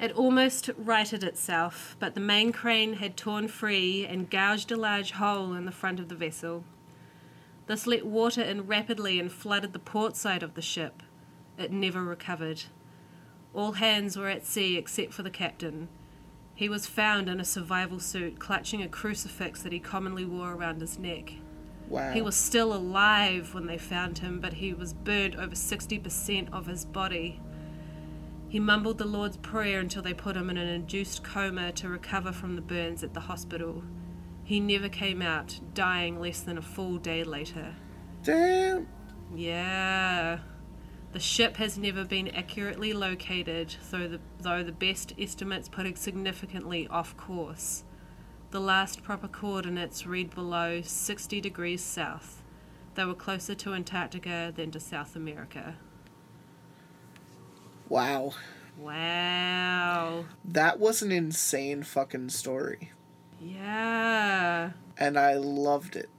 [0.02, 5.12] It almost righted itself, but the main crane had torn free and gouged a large
[5.12, 6.64] hole in the front of the vessel.
[7.68, 11.04] This let water in rapidly and flooded the port side of the ship.
[11.56, 12.64] It never recovered.
[13.54, 15.88] All hands were at sea except for the captain.
[16.56, 20.82] He was found in a survival suit, clutching a crucifix that he commonly wore around
[20.82, 21.34] his neck.
[21.88, 22.12] Wow.
[22.12, 26.66] He was still alive when they found him, but he was burnt over 60% of
[26.66, 27.40] his body.
[28.52, 32.34] He mumbled the Lord's Prayer until they put him in an induced coma to recover
[32.34, 33.82] from the burns at the hospital.
[34.44, 37.76] He never came out, dying less than a full day later.
[38.24, 38.90] Damn.
[39.34, 40.40] Yeah.
[41.14, 45.98] The ship has never been accurately located, though the, though the best estimates put it
[45.98, 47.86] significantly off course.
[48.50, 52.44] The last proper coordinates read below 60 degrees south.
[52.96, 55.78] They were closer to Antarctica than to South America.
[57.92, 58.32] Wow.
[58.80, 60.24] Wow.
[60.46, 62.92] That was an insane fucking story.
[63.42, 64.72] Yeah.
[64.98, 66.10] and I loved it.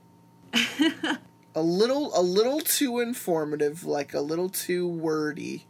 [1.55, 5.65] a little a little too informative, like a little too wordy.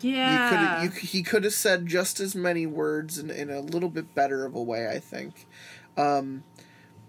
[0.00, 0.82] Yeah.
[0.82, 3.90] You could you, he could have said just as many words in, in a little
[3.90, 5.46] bit better of a way, I think.
[5.98, 6.44] Um,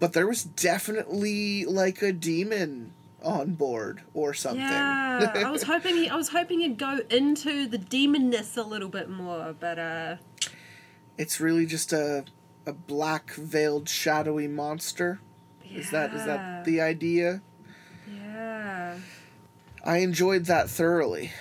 [0.00, 2.92] but there was definitely like a demon
[3.22, 4.60] on board or something.
[4.60, 8.88] Yeah, I was hoping he, I was hoping he'd go into the demonness a little
[8.88, 10.16] bit more, but uh,
[11.16, 12.24] it's really just a
[12.66, 15.20] a black veiled shadowy monster.
[15.70, 17.42] Is that is that the idea?
[18.10, 18.98] Yeah,
[19.84, 21.32] I enjoyed that thoroughly.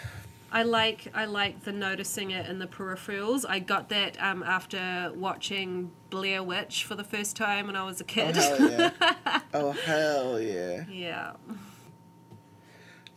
[0.52, 3.46] I like I like the noticing it in the peripherals.
[3.48, 8.00] I got that um, after watching Blair Witch for the first time when I was
[8.00, 8.38] a kid.
[8.38, 8.70] Oh kid.
[8.70, 9.40] hell yeah!
[9.54, 10.86] oh hell yeah!
[10.90, 11.34] yeah,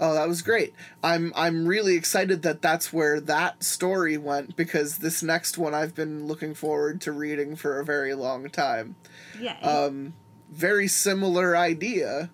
[0.03, 0.75] Oh, that was great.
[1.05, 5.95] I'm I'm really excited that that's where that story went because this next one I've
[5.95, 8.97] been looking forward to reading for a very long time.
[9.39, 9.59] yeah.
[9.61, 10.15] Um,
[10.51, 12.31] very similar idea,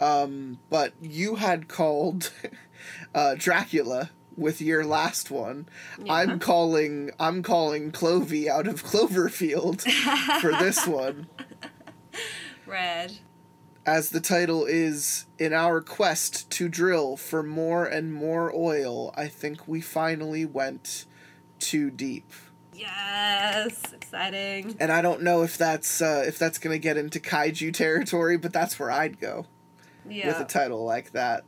[0.00, 2.32] um, but you had called
[3.14, 5.66] uh, Dracula with your last one.
[6.02, 6.14] yeah.
[6.14, 9.82] I'm calling I'm calling Clovey out of Cloverfield
[10.40, 11.26] for this one.
[12.64, 13.18] Red.
[13.86, 19.26] As the title is in our quest to drill for more and more oil i
[19.28, 21.06] think we finally went
[21.58, 22.30] too deep
[22.74, 24.76] Yes, exciting.
[24.78, 28.52] and i don't know if that's uh, if that's gonna get into kaiju territory but
[28.52, 29.46] that's where i'd go
[30.08, 30.26] Yeah.
[30.28, 31.44] with a title like that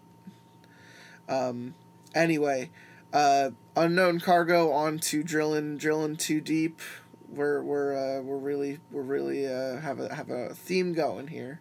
[1.28, 1.74] um
[2.14, 2.70] anyway
[3.12, 6.80] uh unknown cargo on to drilling drilling too deep
[7.28, 11.60] we're we're uh, we're really we're really uh, have a have a theme going here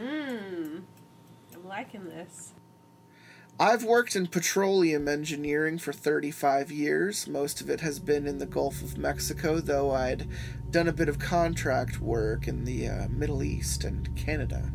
[0.00, 0.82] Mm.
[1.54, 2.52] I'm liking this.
[3.60, 7.28] I've worked in petroleum engineering for 35 years.
[7.28, 10.26] Most of it has been in the Gulf of Mexico, though I'd
[10.70, 14.72] done a bit of contract work in the uh, Middle East and Canada.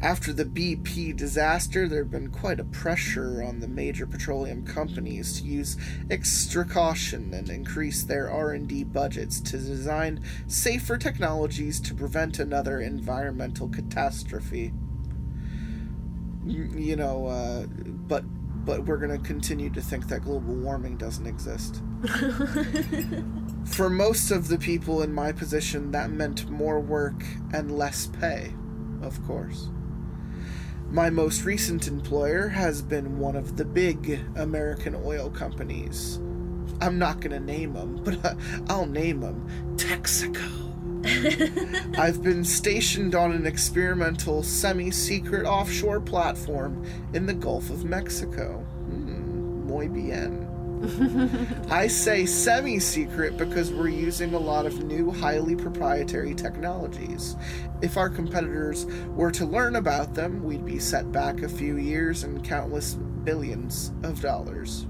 [0.00, 5.40] After the BP disaster, there had been quite a pressure on the major petroleum companies
[5.40, 5.76] to use
[6.10, 13.68] extra caution and increase their R&D budgets to design safer technologies to prevent another environmental
[13.68, 14.72] catastrophe
[16.48, 18.24] you know, uh, but
[18.64, 21.82] but we're gonna continue to think that global warming doesn't exist.
[23.64, 28.52] For most of the people in my position, that meant more work and less pay,
[29.00, 29.68] of course.
[30.90, 36.18] My most recent employer has been one of the big American oil companies.
[36.80, 38.34] I'm not gonna name them, but uh,
[38.68, 39.46] I'll name them
[39.76, 40.68] Texaco.
[41.98, 48.58] I've been stationed on an experimental semi secret offshore platform in the Gulf of Mexico.
[48.88, 50.47] Hmm, muy bien.
[51.70, 57.36] I say semi secret because we're using a lot of new, highly proprietary technologies.
[57.82, 62.22] If our competitors were to learn about them, we'd be set back a few years
[62.22, 64.86] and countless billions of dollars.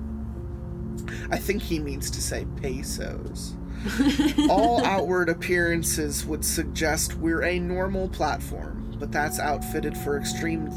[1.31, 3.55] I think he means to say pesos.
[4.51, 10.71] All outward appearances would suggest we're a normal platform, but that's outfitted for extreme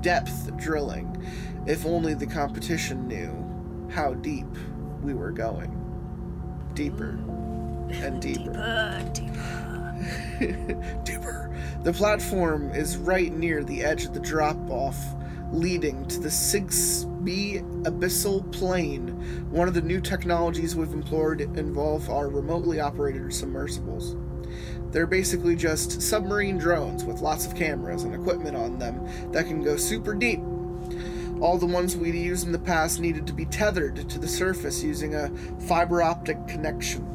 [0.00, 1.14] depth drilling.
[1.66, 3.47] If only the competition knew
[3.90, 4.46] how deep
[5.02, 5.74] we were going.
[6.74, 7.18] Deeper
[7.90, 8.56] and deeper.
[8.56, 9.68] Uh, deeper.
[11.04, 11.56] Deeper.
[11.82, 14.96] The platform is right near the edge of the drop off,
[15.52, 19.08] leading to the Sigsbee abyssal plain.
[19.50, 24.16] One of the new technologies we've employed involve our remotely operated submersibles.
[24.92, 29.62] They're basically just submarine drones with lots of cameras and equipment on them that can
[29.62, 30.40] go super deep.
[31.40, 34.82] All the ones we'd used in the past needed to be tethered to the surface
[34.82, 35.30] using a
[35.68, 37.06] fiber optic connection.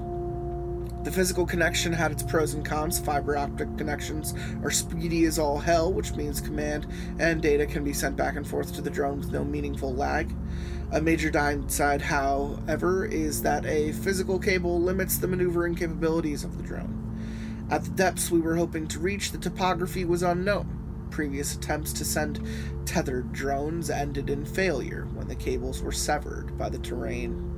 [1.03, 2.97] The physical connection had its pros and cons.
[2.97, 4.33] Fiber optic connections
[4.63, 6.87] are speedy as all hell, which means command
[7.19, 10.33] and data can be sent back and forth to the drone with no meaningful lag.
[10.93, 16.63] A major downside, however, is that a physical cable limits the maneuvering capabilities of the
[16.63, 17.67] drone.
[17.69, 20.82] At the depths we were hoping to reach, the topography was unknown.
[21.13, 22.41] Previous attempts to send
[22.85, 27.51] tethered drones ended in failure when the cables were severed by the terrain.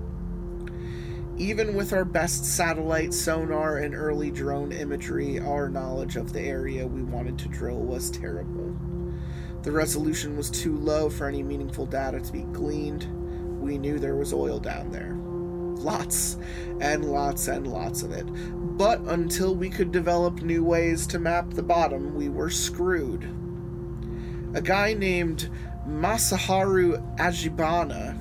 [1.38, 6.86] Even with our best satellite sonar and early drone imagery, our knowledge of the area
[6.86, 8.76] we wanted to drill was terrible.
[9.62, 13.08] The resolution was too low for any meaningful data to be gleaned.
[13.62, 15.16] We knew there was oil down there.
[15.82, 16.38] Lots
[16.82, 18.26] and lots and lots of it.
[18.78, 23.30] But until we could develop new ways to map the bottom, we were screwed.
[24.56, 25.50] A guy named
[25.88, 28.18] Masaharu Ajibana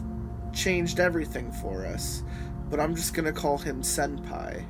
[0.55, 2.23] changed everything for us
[2.71, 4.65] but I'm just gonna call him Senpai.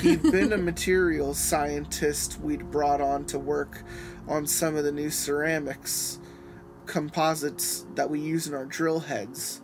[0.00, 3.84] He'd been a materials scientist we'd brought on to work
[4.28, 6.18] on some of the new ceramics
[6.84, 9.62] composites that we use in our drill heads.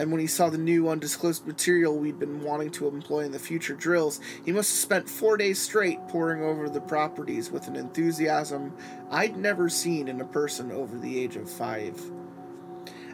[0.00, 3.38] And when he saw the new undisclosed material we'd been wanting to employ in the
[3.38, 7.76] future drills, he must have spent four days straight poring over the properties with an
[7.76, 8.74] enthusiasm
[9.10, 12.00] I'd never seen in a person over the age of five.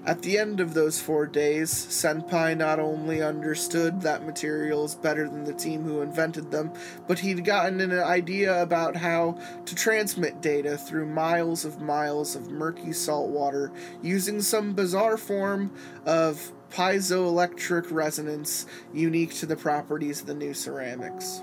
[0.06, 5.42] At the end of those four days, Senpai not only understood that materials better than
[5.42, 6.70] the team who invented them,
[7.08, 12.48] but he'd gotten an idea about how to transmit data through miles of miles of
[12.48, 15.72] murky salt water using some bizarre form
[16.04, 21.42] of piezoelectric resonance unique to the properties of the new ceramics.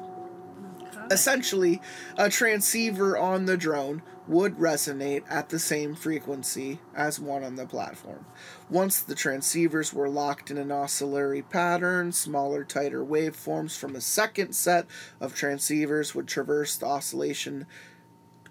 [1.11, 1.81] Essentially,
[2.17, 7.65] a transceiver on the drone would resonate at the same frequency as one on the
[7.65, 8.25] platform.
[8.69, 14.53] Once the transceivers were locked in an oscillatory pattern, smaller, tighter waveforms from a second
[14.53, 14.85] set
[15.19, 17.65] of transceivers would traverse the oscillation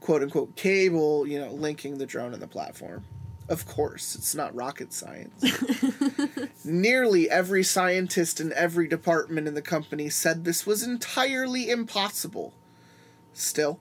[0.00, 3.04] quote unquote cable, you know, linking the drone and the platform.
[3.48, 5.44] Of course, it's not rocket science.
[6.64, 12.54] Nearly every scientist in every department in the company said this was entirely impossible.
[13.34, 13.80] Still,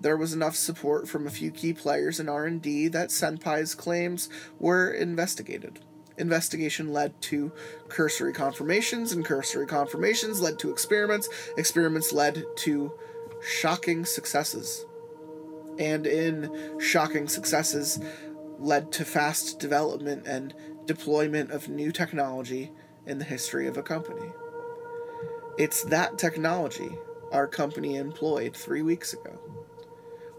[0.00, 4.28] there was enough support from a few key players in R&D that Senpai's claims
[4.58, 5.80] were investigated.
[6.18, 7.52] Investigation led to
[7.88, 11.28] cursory confirmations, and cursory confirmations led to experiments.
[11.56, 12.92] Experiments led to
[13.42, 14.84] shocking successes.
[15.78, 18.00] And in shocking successes,
[18.58, 20.54] led to fast development and
[20.86, 22.72] deployment of new technology
[23.06, 24.32] in the history of a company.
[25.58, 26.98] It's that technology
[27.32, 29.38] our company employed three weeks ago.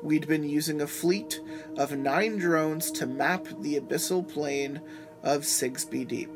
[0.02, 1.42] We'd been using a fleet
[1.76, 4.82] of nine drones to map the abyssal plain
[5.24, 6.32] of Sigsbee Deep.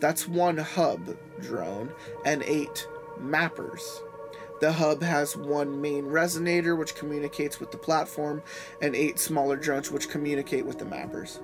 [0.00, 1.92] That's one hub drone
[2.24, 2.86] and eight
[3.20, 3.82] mappers.
[4.62, 8.44] The hub has one main resonator which communicates with the platform,
[8.80, 11.40] and eight smaller drones which communicate with the mappers.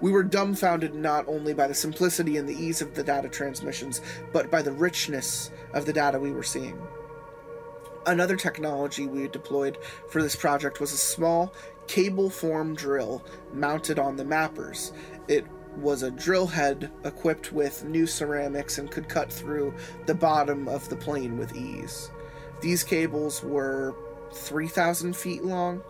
[0.00, 4.00] We were dumbfounded not only by the simplicity and the ease of the data transmissions,
[4.32, 6.80] but by the richness of the data we were seeing.
[8.06, 9.76] Another technology we deployed
[10.08, 11.52] for this project was a small
[11.88, 13.22] cable form drill
[13.52, 14.92] mounted on the mappers.
[15.28, 15.44] It
[15.76, 19.74] was a drill head equipped with new ceramics and could cut through
[20.06, 22.10] the bottom of the plain with ease.
[22.62, 23.94] These cables were
[24.32, 25.82] 3,000 feet long.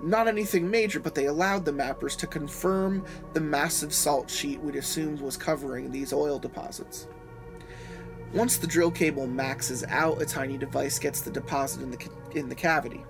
[0.00, 4.76] Not anything major, but they allowed the mappers to confirm the massive salt sheet we'd
[4.76, 7.08] assumed was covering these oil deposits.
[8.34, 12.48] Once the drill cable maxes out, a tiny device gets the deposit in the, in
[12.48, 13.02] the cavity.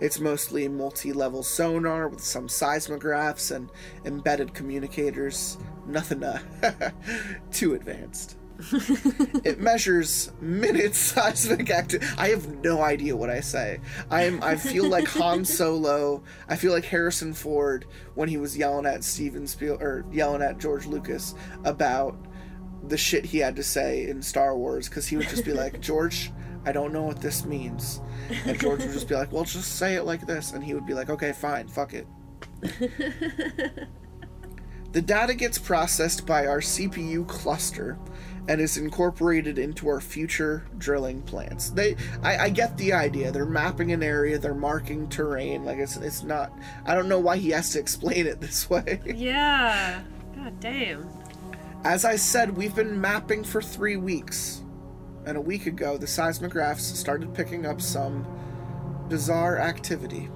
[0.00, 3.70] It's mostly multi level sonar with some seismographs and
[4.04, 5.58] embedded communicators.
[5.86, 6.40] Nothing uh,
[7.50, 8.37] too advanced.
[8.58, 12.10] It measures minutes seismic activity.
[12.18, 13.80] I have no idea what I say.
[14.10, 14.42] I am.
[14.42, 16.22] I feel like Han Solo.
[16.48, 20.58] I feel like Harrison Ford when he was yelling at Steven Spiel or yelling at
[20.58, 22.16] George Lucas about
[22.88, 25.80] the shit he had to say in Star Wars because he would just be like,
[25.80, 26.32] George,
[26.64, 28.00] I don't know what this means.
[28.44, 30.52] And George would just be like, well, just say it like this.
[30.52, 32.06] And he would be like, okay, fine, fuck it.
[34.92, 37.98] the data gets processed by our CPU cluster
[38.48, 41.70] and is incorporated into our future drilling plans.
[41.72, 43.30] They, I, I get the idea.
[43.30, 45.64] They're mapping an area, they're marking terrain.
[45.66, 46.50] Like it's, it's not.
[46.86, 49.00] I don't know why he has to explain it this way.
[49.04, 50.02] Yeah.
[50.34, 51.06] God damn.
[51.84, 54.62] As I said, we've been mapping for three weeks.
[55.26, 58.26] And a week ago, the seismographs started picking up some
[59.08, 60.30] bizarre activity.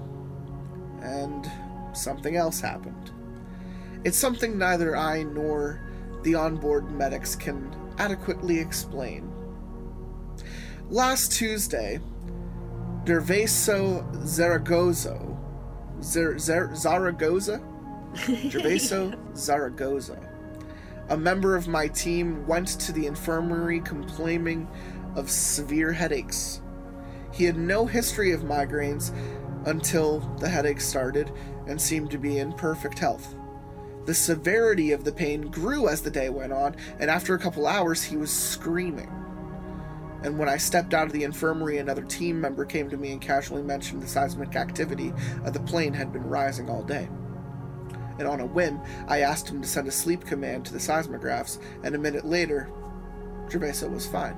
[1.01, 1.51] And
[1.95, 3.11] something else happened.
[4.05, 5.81] It's something neither I nor
[6.23, 9.31] the onboard medics can adequately explain.
[10.91, 12.01] Last Tuesday,
[13.05, 15.21] Dervaso Zaragoza,
[16.03, 17.61] Zer- Zer- Zaragoza?
[18.15, 20.33] Gervaso Zaragoza
[21.09, 24.69] a member of my team went to the infirmary complaining
[25.15, 26.63] of severe headaches.
[27.33, 29.13] He had no history of migraines
[29.67, 31.31] until the headaches started
[31.67, 33.35] and seemed to be in perfect health.
[34.05, 37.67] The severity of the pain grew as the day went on, and after a couple
[37.67, 39.11] hours, he was screaming.
[40.25, 43.21] And when I stepped out of the infirmary, another team member came to me and
[43.21, 45.13] casually mentioned the seismic activity
[45.45, 47.09] of the plain had been rising all day
[48.19, 51.59] and on a whim, I asked him to send a sleep command to the seismographs,
[51.83, 52.69] and a minute later,
[53.49, 54.37] Gervaso was fine.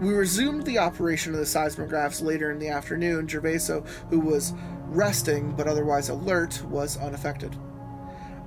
[0.00, 3.26] We resumed the operation of the seismographs later in the afternoon.
[3.26, 4.52] Gervaso, who was
[4.86, 7.56] resting but otherwise alert, was unaffected.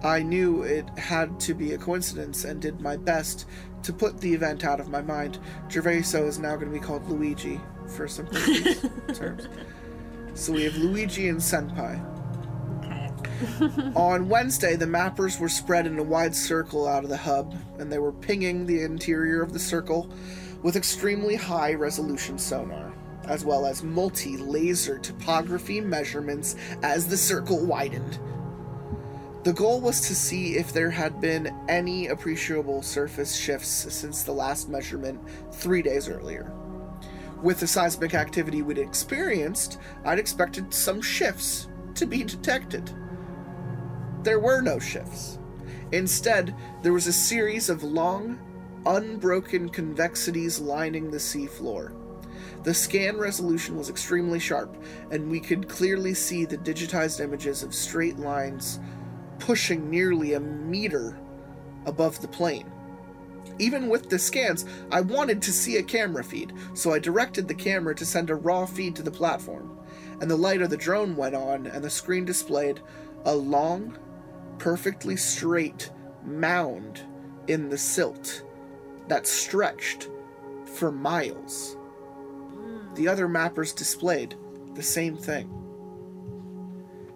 [0.04, 3.46] I knew it had to be a coincidence and did my best
[3.84, 7.08] to put the event out of my mind, Gervaso is now going to be called
[7.10, 9.48] Luigi for simplicity's terms.
[10.34, 12.06] So we have Luigi and Senpai.
[12.84, 13.92] Okay.
[13.96, 17.92] On Wednesday, the mappers were spread in a wide circle out of the hub, and
[17.92, 20.10] they were pinging the interior of the circle
[20.62, 22.94] with extremely high resolution sonar,
[23.26, 28.20] as well as multi laser topography measurements as the circle widened.
[29.44, 34.34] The goal was to see if there had been any appreciable surface shifts since the
[34.34, 35.18] last measurement
[35.54, 36.52] three days earlier.
[37.42, 42.94] With the seismic activity we'd experienced, I'd expected some shifts to be detected.
[44.24, 45.40] There were no shifts.
[45.94, 46.54] Instead,
[46.84, 48.38] there was a series of long,
[48.86, 51.94] unbroken convexities lining the seafloor.
[52.64, 54.76] The scan resolution was extremely sharp,
[55.12, 58.82] and we could clearly see the digitized images of straight lines
[59.40, 61.18] pushing nearly a meter
[61.86, 62.72] above the plain.
[63.58, 67.54] Even with the scans, I wanted to see a camera feed, so I directed the
[67.54, 69.78] camera to send a raw feed to the platform.
[70.22, 72.80] And the light of the drone went on, and the screen displayed
[73.26, 73.98] a long,
[74.58, 75.92] perfectly straight
[76.26, 77.02] mound
[77.48, 78.44] in the silt
[79.08, 80.10] that stretched
[80.66, 81.76] for miles.
[82.54, 82.94] Hmm.
[82.96, 84.36] The other mappers displayed
[84.76, 85.52] the same thing.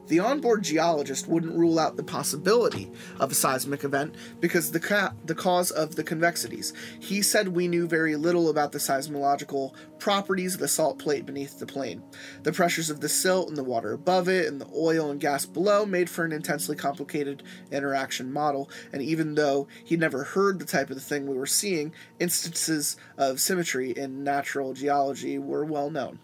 [0.08, 5.14] The onboard geologist wouldn't rule out the possibility of a seismic event because the ca-
[5.26, 6.74] the cause of the convexities.
[7.00, 11.58] He said we knew very little about the seismological properties of the salt plate beneath
[11.58, 12.04] the plain.
[12.44, 15.46] The pressures of the silt and the water above it and the oil and gas
[15.46, 20.66] below made for an intensely complicated interaction model, and even though he'd never heard the
[20.66, 26.20] type of thing we were seeing, instances of symmetry in natural geology were well known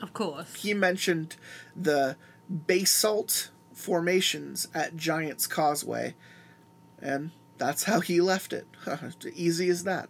[0.00, 0.54] Of course.
[0.56, 1.36] he mentioned
[1.76, 2.16] the
[2.48, 6.14] basalt formations at Giant's Causeway,
[7.00, 8.66] and that's how he left it.
[9.34, 10.08] Easy as that.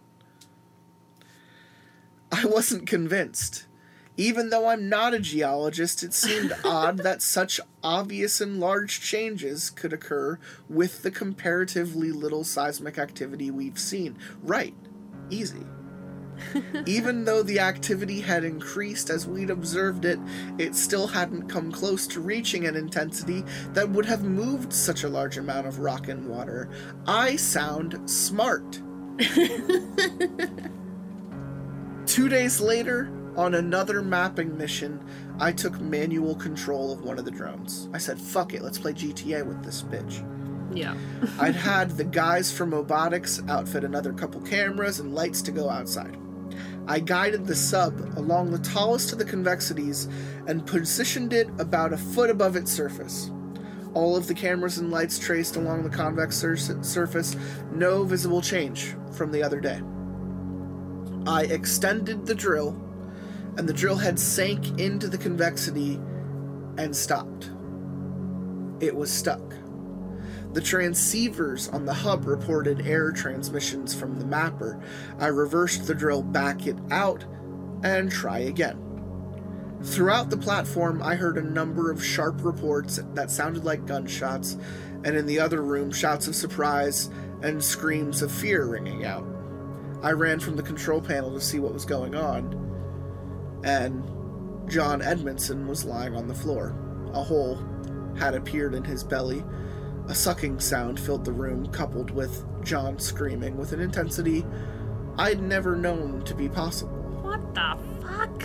[2.31, 3.67] I wasn't convinced.
[4.15, 9.69] Even though I'm not a geologist, it seemed odd that such obvious and large changes
[9.69, 10.39] could occur
[10.69, 14.17] with the comparatively little seismic activity we've seen.
[14.43, 14.75] Right.
[15.29, 15.65] Easy.
[16.85, 20.19] Even though the activity had increased as we'd observed it,
[20.57, 23.43] it still hadn't come close to reaching an intensity
[23.73, 26.69] that would have moved such a large amount of rock and water.
[27.07, 28.81] I sound smart.
[32.05, 35.03] Two days later, on another mapping mission,
[35.39, 37.89] I took manual control of one of the drones.
[37.93, 40.23] I said, fuck it, let's play GTA with this bitch.
[40.75, 40.95] Yeah.
[41.39, 46.17] I'd had the guys from Robotics outfit another couple cameras and lights to go outside.
[46.85, 50.09] I guided the sub along the tallest of the convexities
[50.47, 53.31] and positioned it about a foot above its surface.
[53.93, 57.35] All of the cameras and lights traced along the convex sur- surface,
[57.71, 59.81] no visible change from the other day.
[61.25, 62.75] I extended the drill,
[63.55, 66.01] and the drill head sank into the convexity
[66.77, 67.51] and stopped.
[68.81, 69.53] It was stuck.
[70.53, 74.79] The transceivers on the hub reported error transmissions from the mapper.
[75.19, 77.25] I reversed the drill, back it out,
[77.83, 78.79] and try again.
[79.81, 84.57] Throughout the platform, I heard a number of sharp reports that sounded like gunshots,
[85.03, 87.09] and in the other room, shouts of surprise
[87.41, 89.25] and screams of fear ringing out.
[90.03, 95.67] I ran from the control panel to see what was going on, and John Edmondson
[95.67, 96.75] was lying on the floor.
[97.13, 97.59] A hole
[98.17, 99.43] had appeared in his belly.
[100.07, 104.45] A sucking sound filled the room, coupled with John screaming with an intensity
[105.17, 106.97] I'd never known to be possible.
[107.21, 108.43] What the fuck?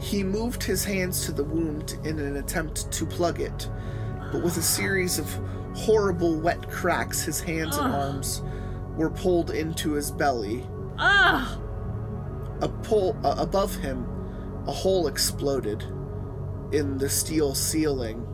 [0.00, 3.68] He moved his hands to the wound in an attempt to plug it,
[4.32, 5.30] but with a series of
[5.74, 8.42] horrible wet cracks, his hands and arms
[8.96, 10.66] were pulled into his belly.
[10.98, 11.60] Ugh.
[12.62, 14.06] A pole uh, above him,
[14.66, 15.82] a hole exploded
[16.72, 18.26] in the steel ceiling,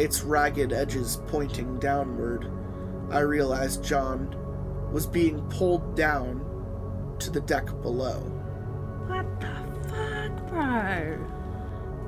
[0.00, 2.50] its ragged edges pointing downward.
[3.10, 4.34] I realized John
[4.90, 6.42] was being pulled down
[7.18, 8.20] to the deck below.
[9.08, 9.48] What the
[9.90, 11.26] fuck, bro?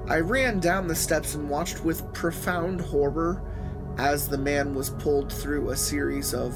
[0.09, 3.43] I ran down the steps and watched with profound horror
[3.99, 6.55] as the man was pulled through a series of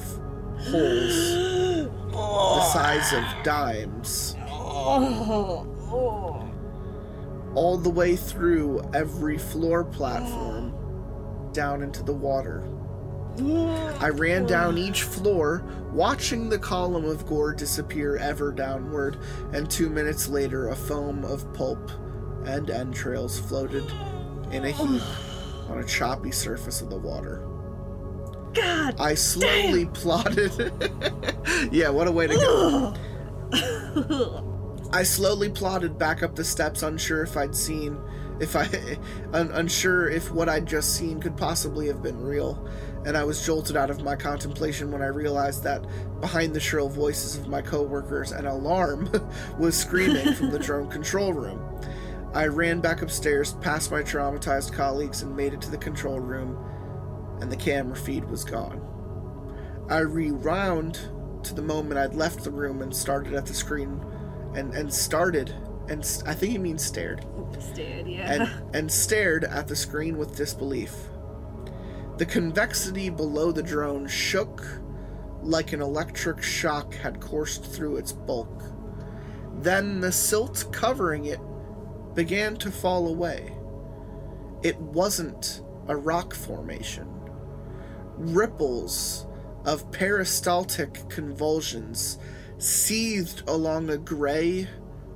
[0.59, 1.35] holes
[2.13, 4.37] the size of dimes.
[7.55, 10.76] All the way through every floor platform
[11.57, 12.63] down into the water.
[14.01, 19.19] I ran down each floor, watching the column of gore disappear ever downward,
[19.53, 21.91] and two minutes later, a foam of pulp
[22.45, 23.85] and entrails floated
[24.53, 25.03] in a heap
[25.69, 27.43] on a choppy surface of the water.
[28.55, 28.95] God.
[28.99, 30.53] I slowly plotted.
[31.73, 32.95] yeah, what a way to go.
[34.93, 37.99] I slowly plodded back up the steps, unsure if I'd seen,
[38.41, 38.69] if I,
[39.33, 42.67] un- unsure if what I'd just seen could possibly have been real.
[43.05, 45.85] And I was jolted out of my contemplation when I realized that
[46.21, 49.11] behind the shrill voices of my coworkers, an alarm
[49.59, 51.61] was screaming from the drone control room.
[52.35, 56.59] I ran back upstairs, past my traumatized colleagues, and made it to the control room,
[57.41, 58.83] and the camera feed was gone.
[59.89, 60.99] I rewound
[61.45, 64.05] to the moment I'd left the room and started at the screen,
[64.55, 65.55] and and started,
[65.89, 67.25] and I think he means stared,
[67.59, 68.33] Stared, yeah.
[68.33, 70.95] and and stared at the screen with disbelief.
[72.19, 74.65] The convexity below the drone shook
[75.43, 78.65] like an electric shock had coursed through its bulk.
[79.61, 81.41] Then the silt covering it
[82.15, 83.53] began to fall away.
[84.63, 87.07] It wasn't a rock formation.
[88.17, 89.27] Ripples
[89.65, 92.19] of peristaltic convulsions
[92.59, 94.69] seethed along a gray,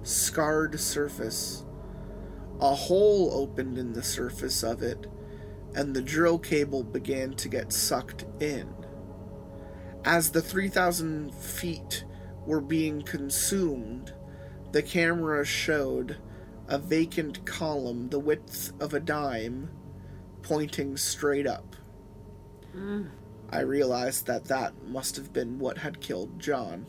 [0.03, 1.65] scarred surface.
[2.61, 5.07] A hole opened in the surface of it,
[5.75, 8.75] and the drill cable began to get sucked in.
[10.05, 12.05] As the 3,000 feet
[12.47, 14.13] were being consumed,
[14.73, 16.17] the camera showed
[16.69, 19.71] a vacant column the width of a dime
[20.43, 21.77] pointing straight up.
[22.75, 23.11] Mm.
[23.51, 26.87] I realized that that must have been what had killed John.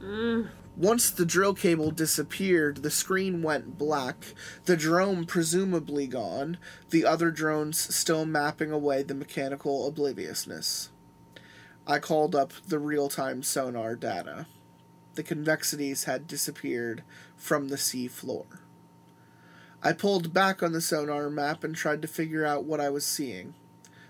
[0.00, 0.48] Mm.
[0.76, 4.34] Once the drill cable disappeared, the screen went black,
[4.66, 6.58] the drone presumably gone,
[6.90, 10.90] the other drones still mapping away the mechanical obliviousness.
[11.86, 14.46] I called up the real time sonar data.
[15.14, 17.02] The convexities had disappeared
[17.36, 18.44] from the sea floor.
[19.82, 23.06] I pulled back on the sonar map and tried to figure out what I was
[23.06, 23.54] seeing.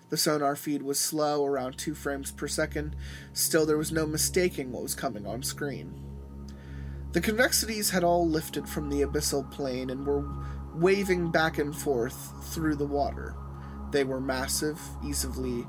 [0.08, 2.96] The sonar feed was slow, around 2 frames per second.
[3.32, 5.94] Still, there was no mistaking what was coming on screen.
[7.16, 10.28] The convexities had all lifted from the abyssal plain and were
[10.74, 13.34] waving back and forth through the water.
[13.90, 15.66] They were massive, easily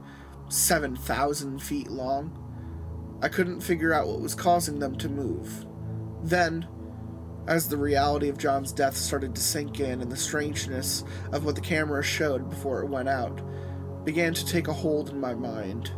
[0.49, 3.17] 7,000 feet long.
[3.21, 5.65] I couldn't figure out what was causing them to move.
[6.21, 6.67] Then,
[7.47, 11.55] as the reality of John's death started to sink in and the strangeness of what
[11.55, 13.41] the camera showed before it went out
[14.03, 15.93] began to take a hold in my mind,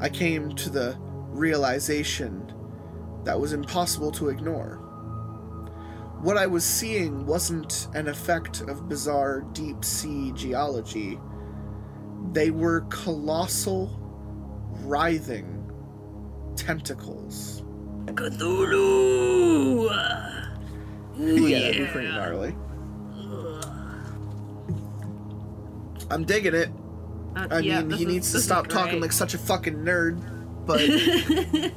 [0.00, 0.96] I came to the
[1.28, 2.50] realization
[3.24, 4.76] that was impossible to ignore.
[6.20, 11.18] What I was seeing wasn't an effect of bizarre deep sea geology.
[12.32, 13.90] They were colossal,
[14.82, 15.70] writhing
[16.56, 17.62] tentacles.
[18.06, 19.90] Cthulhu!
[21.18, 22.54] yeah, that'd be pretty gnarly.
[26.10, 26.68] I'm digging it.
[27.36, 30.20] Uh, I yeah, mean, he is- needs to stop talking like such a fucking nerd,
[30.66, 30.80] but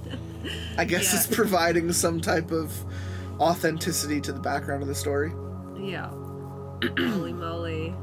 [0.77, 1.19] I guess Yeah.
[1.19, 2.73] it's providing some type of
[3.39, 5.31] authenticity to the background of the story.
[5.79, 6.09] Yeah.
[6.97, 7.93] Holy moly.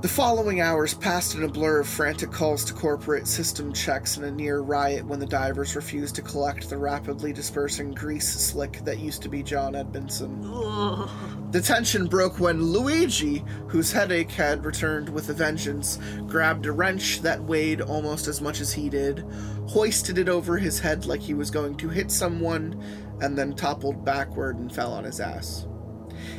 [0.00, 4.24] The following hours passed in a blur of frantic calls to corporate system checks and
[4.24, 8.98] a near riot when the divers refused to collect the rapidly dispersing grease slick that
[8.98, 10.42] used to be John Edmondson.
[10.50, 11.10] Ugh.
[11.50, 17.20] The tension broke when Luigi, whose headache had returned with a vengeance, grabbed a wrench
[17.20, 19.18] that weighed almost as much as he did,
[19.66, 22.82] hoisted it over his head like he was going to hit someone,
[23.20, 25.66] and then toppled backward and fell on his ass.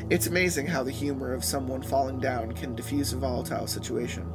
[0.09, 4.31] It's amazing how the humor of someone falling down can diffuse a volatile situation.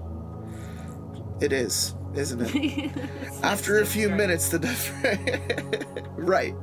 [1.40, 2.93] It is, isn't it?
[3.43, 6.55] After a few minutes, the diver- right.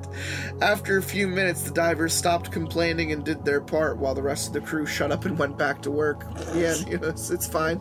[0.61, 4.47] After a few minutes, the divers stopped complaining and did their part, while the rest
[4.47, 6.25] of the crew shut up and went back to work.
[6.55, 7.79] Yeah, you know, it's, it's fine.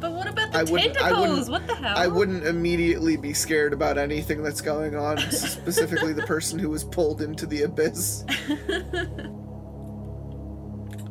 [0.00, 1.50] But what about the I wouldn't- I tentacles?
[1.50, 1.98] wouldn't- what the hell?
[1.98, 6.82] I wouldn't immediately be scared about anything that's going on, specifically the person who was
[6.82, 8.24] pulled into the abyss.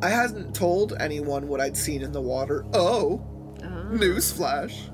[0.02, 2.66] I hadn't told anyone what I'd seen in the water.
[2.74, 3.24] Oh,
[3.64, 3.68] oh.
[3.92, 4.90] newsflash.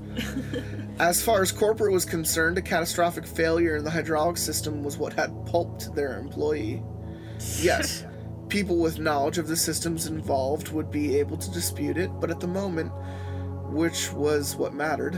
[1.00, 5.14] As far as corporate was concerned, a catastrophic failure in the hydraulic system was what
[5.14, 6.82] had pulped their employee.
[7.60, 8.04] Yes,
[8.50, 12.40] people with knowledge of the systems involved would be able to dispute it, but at
[12.40, 12.92] the moment,
[13.70, 15.18] which was what mattered,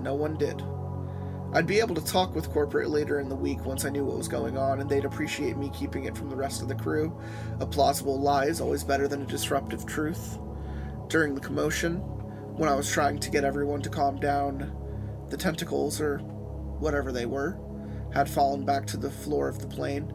[0.00, 0.60] no one did.
[1.50, 4.18] I'd be able to talk with corporate later in the week once I knew what
[4.18, 7.18] was going on, and they'd appreciate me keeping it from the rest of the crew.
[7.60, 10.38] A plausible lie is always better than a disruptive truth.
[11.08, 11.96] During the commotion,
[12.54, 14.70] when I was trying to get everyone to calm down,
[15.30, 17.58] the tentacles, or whatever they were,
[18.12, 20.12] had fallen back to the floor of the plain.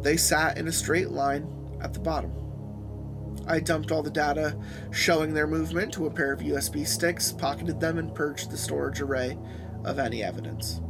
[0.00, 1.48] They sat in a straight line
[1.80, 2.32] at the bottom.
[3.48, 4.56] I dumped all the data
[4.92, 9.00] showing their movement to a pair of USB sticks, pocketed them, and purged the storage
[9.00, 9.36] array
[9.84, 10.80] of any evidence.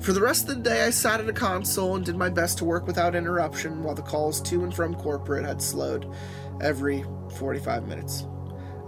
[0.00, 2.58] For the rest of the day, I sat at a console and did my best
[2.58, 6.10] to work without interruption while the calls to and from corporate had slowed
[6.60, 7.04] every
[7.36, 8.24] 45 minutes.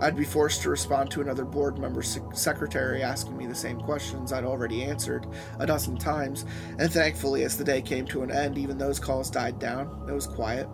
[0.01, 4.32] I'd be forced to respond to another board member's secretary asking me the same questions
[4.32, 5.27] I'd already answered
[5.59, 6.47] a dozen times,
[6.78, 10.06] and thankfully, as the day came to an end, even those calls died down.
[10.09, 10.68] It was quiet.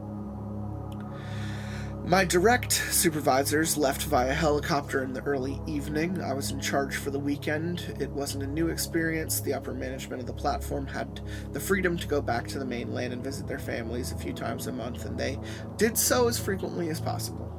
[2.06, 6.22] My direct supervisors left via helicopter in the early evening.
[6.22, 7.96] I was in charge for the weekend.
[7.98, 9.40] It wasn't a new experience.
[9.40, 11.20] The upper management of the platform had
[11.50, 14.68] the freedom to go back to the mainland and visit their families a few times
[14.68, 15.36] a month, and they
[15.78, 17.50] did so as frequently as possible.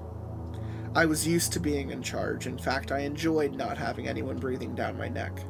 [0.95, 2.47] I was used to being in charge.
[2.47, 5.41] In fact, I enjoyed not having anyone breathing down my neck.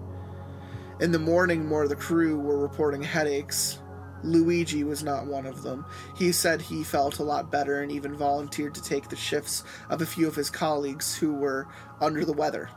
[1.02, 3.78] In the morning, more of the crew were reporting headaches.
[4.24, 5.86] Luigi was not one of them.
[6.16, 10.02] He said he felt a lot better and even volunteered to take the shifts of
[10.02, 11.68] a few of his colleagues who were
[12.02, 12.70] under the weather.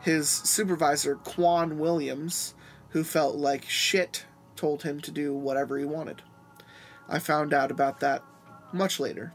[0.00, 2.54] His supervisor, Quan Williams,
[2.90, 4.24] who felt like shit,
[4.54, 6.22] told him to do whatever he wanted.
[7.08, 8.22] I found out about that
[8.72, 9.32] much later.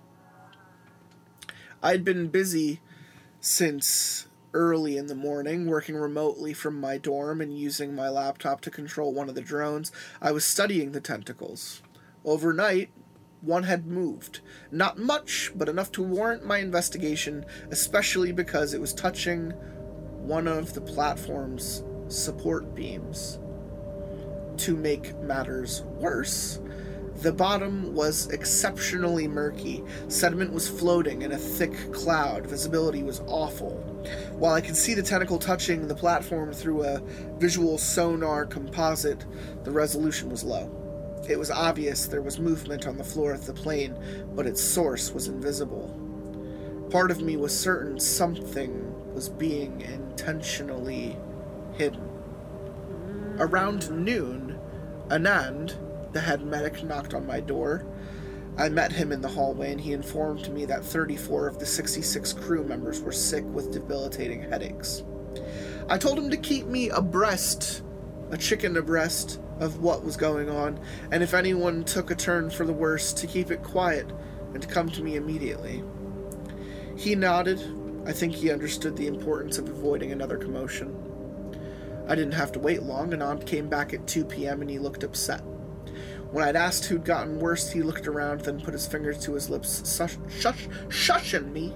[1.84, 2.80] I'd been busy
[3.40, 8.72] since early in the morning, working remotely from my dorm and using my laptop to
[8.72, 9.92] control one of the drones.
[10.22, 11.82] I was studying the tentacles.
[12.26, 12.90] Overnight,
[13.42, 14.42] one had moved.
[14.72, 19.52] Not much, but enough to warrant my investigation, especially because it was touching
[20.22, 23.40] one of the platform's support beams.
[24.58, 26.60] To make matters worse,
[27.22, 29.84] the bottom was exceptionally murky.
[30.08, 32.48] Sediment was floating in a thick cloud.
[32.48, 33.76] Visibility was awful.
[34.34, 37.00] While I could see the tentacle touching the platform through a
[37.38, 39.24] visual sonar composite,
[39.64, 40.70] the resolution was low.
[41.30, 43.96] It was obvious there was movement on the floor of the plain,
[44.34, 45.96] but its source was invisible.
[46.90, 51.16] Part of me was certain something was being intentionally
[51.74, 52.02] hidden.
[53.38, 54.60] Around noon,
[55.10, 55.76] Anand,
[56.14, 57.86] the head medic knocked on my door.
[58.58, 62.34] I met him in the hallway and he informed me that 34 of the 66
[62.34, 65.04] crew members were sick with debilitating headaches.
[65.90, 67.82] I told him to keep me abreast,
[68.30, 70.80] a chicken abreast, of what was going on,
[71.12, 74.12] and if anyone took a turn for the worse, to keep it quiet
[74.54, 75.84] and to come to me immediately.
[76.98, 77.62] He nodded.
[78.06, 80.96] I think he understood the importance of avoiding another commotion.
[82.08, 83.12] I didn't have to wait long.
[83.12, 84.62] Anand came back at 2 p.m.
[84.62, 85.44] and he looked upset.
[86.32, 89.50] When I'd asked who'd gotten worse, he looked around, then put his fingers to his
[89.50, 91.74] lips, shush, shush, shushing me.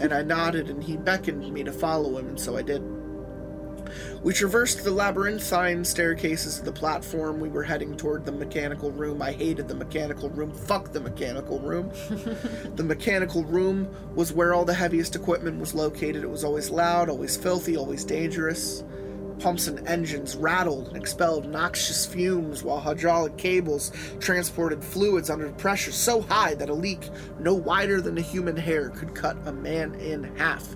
[0.00, 2.82] and I nodded, and he beckoned me to follow him, and so I did.
[4.22, 7.40] We traversed the labyrinthine staircases of the platform.
[7.40, 9.22] We were heading toward the mechanical room.
[9.22, 10.52] I hated the mechanical room.
[10.52, 11.90] Fuck the mechanical room.
[12.74, 16.24] the mechanical room was where all the heaviest equipment was located.
[16.24, 18.82] It was always loud, always filthy, always dangerous.
[19.40, 25.92] Pumps and engines rattled and expelled noxious fumes while hydraulic cables transported fluids under pressure
[25.92, 27.08] so high that a leak
[27.38, 30.74] no wider than a human hair could cut a man in half.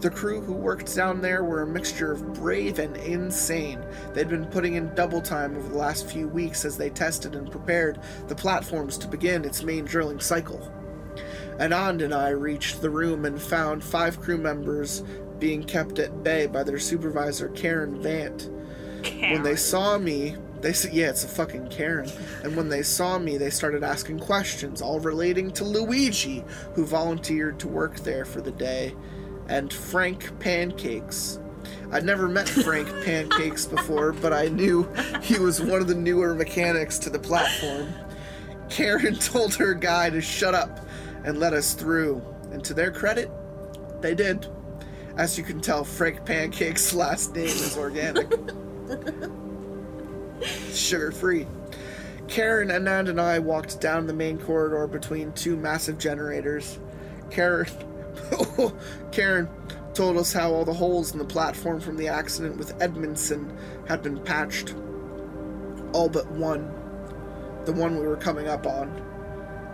[0.00, 3.84] The crew who worked down there were a mixture of brave and insane.
[4.14, 7.50] They'd been putting in double time over the last few weeks as they tested and
[7.50, 7.98] prepared
[8.28, 10.72] the platforms to begin its main drilling cycle.
[11.58, 15.02] Anand and I reached the room and found five crew members
[15.38, 18.50] being kept at bay by their supervisor, Karen Vant.
[19.02, 19.32] Karen.
[19.32, 22.10] When they saw me, they said, Yeah, it's a fucking Karen.
[22.42, 26.44] And when they saw me, they started asking questions, all relating to Luigi,
[26.74, 28.94] who volunteered to work there for the day,
[29.48, 31.38] and Frank Pancakes.
[31.90, 34.88] I'd never met Frank Pancakes before, but I knew
[35.22, 37.92] he was one of the newer mechanics to the platform.
[38.68, 40.80] Karen told her guy to shut up
[41.24, 43.30] and let us through, and to their credit,
[44.00, 44.46] they did.
[45.18, 48.32] As you can tell, Frank Pancake's last name is organic.
[50.72, 51.44] Sugar free.
[52.28, 56.78] Karen, Anand, and I walked down the main corridor between two massive generators.
[57.32, 57.66] Karen,
[59.12, 59.48] Karen
[59.92, 63.58] told us how all the holes in the platform from the accident with Edmondson
[63.88, 64.76] had been patched.
[65.94, 66.72] All but one.
[67.64, 69.04] The one we were coming up on.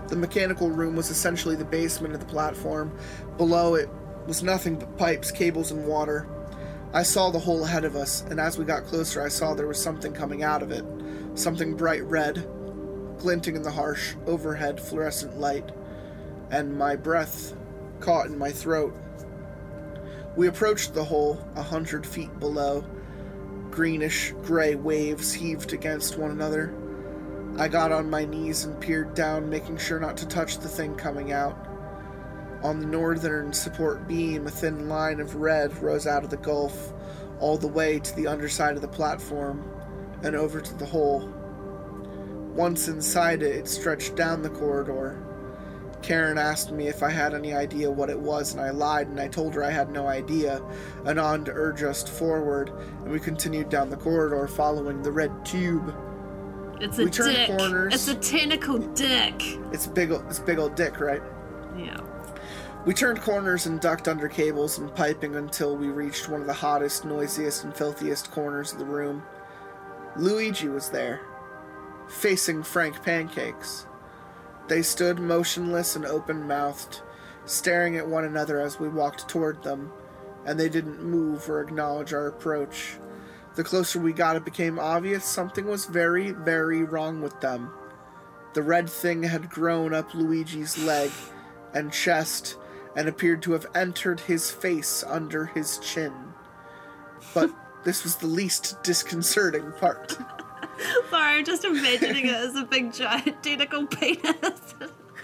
[0.09, 2.97] The mechanical room was essentially the basement of the platform.
[3.37, 3.91] Below it
[4.27, 6.27] was nothing but pipes, cables, and water.
[6.93, 9.67] I saw the hole ahead of us, and as we got closer, I saw there
[9.67, 10.85] was something coming out of it.
[11.35, 12.47] Something bright red,
[13.19, 15.71] glinting in the harsh, overhead fluorescent light,
[16.51, 17.55] and my breath
[18.01, 18.95] caught in my throat.
[20.37, 22.85] We approached the hole, a hundred feet below.
[23.71, 26.75] Greenish gray waves heaved against one another.
[27.59, 30.95] I got on my knees and peered down, making sure not to touch the thing
[30.97, 31.57] coming out.
[32.65, 36.95] On the northern support beam, a thin line of red rose out of the gulf,
[37.39, 39.63] all the way to the underside of the platform,
[40.23, 41.29] and over to the hole.
[42.55, 45.21] Once inside it, it stretched down the corridor.
[46.01, 49.21] Karen asked me if I had any idea what it was, and I lied, and
[49.21, 50.63] I told her I had no idea.
[51.05, 52.71] Anand urged us forward,
[53.03, 55.95] and we continued down the corridor, following the red tube.
[56.81, 57.47] It's a We dick.
[57.59, 57.95] corners.
[57.95, 59.35] It's a tentacle dick.
[59.73, 61.23] It's big, it's big old dick, right?
[61.77, 62.01] Yeah.
[62.85, 66.53] We turned corners and ducked under cables and piping until we reached one of the
[66.53, 69.23] hottest, noisiest, and filthiest corners of the room.
[70.17, 71.23] Luigi was there,
[72.09, 73.87] facing Frank Pancakes.
[74.69, 77.01] They stood motionless and open mouthed,
[77.47, 79.91] staring at one another as we walked toward them,
[80.45, 82.99] and they didn't move or acknowledge our approach.
[83.55, 87.73] The closer we got, it became obvious something was very, very wrong with them.
[88.53, 91.11] The red thing had grown up Luigi's leg
[91.73, 92.59] and chest
[92.97, 96.13] and appeared to have entered his face under his chin.
[97.33, 97.51] But
[97.85, 100.13] this was the least disconcerting part.
[101.11, 104.75] Sorry, I'm just imagining it as a big giant tentacle penis.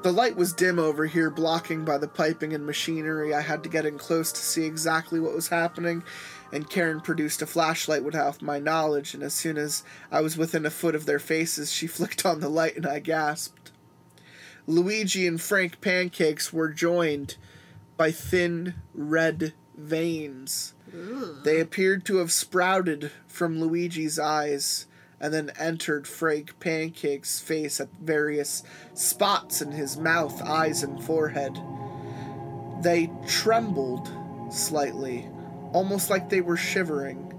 [0.01, 3.33] The light was dim over here, blocking by the piping and machinery.
[3.33, 6.03] I had to get in close to see exactly what was happening,
[6.53, 10.65] and Karen produced a flashlight without my knowledge, and as soon as I was within
[10.65, 13.58] a foot of their faces, she flicked on the light and I gasped.
[14.69, 17.37] Luigi and Frank Pancakes were joined
[17.97, 20.75] by thin red veins.
[21.43, 24.85] They appeared to have sprouted from Luigi's eyes
[25.19, 28.61] and then entered Frank Pancake's face at various
[28.93, 31.59] spots in his mouth, eyes, and forehead.
[32.83, 34.07] They trembled
[34.51, 35.27] slightly,
[35.73, 37.33] almost like they were shivering,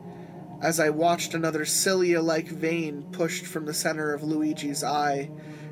[0.61, 5.31] as I watched another cilia like vein pushed from the center of Luigi's eye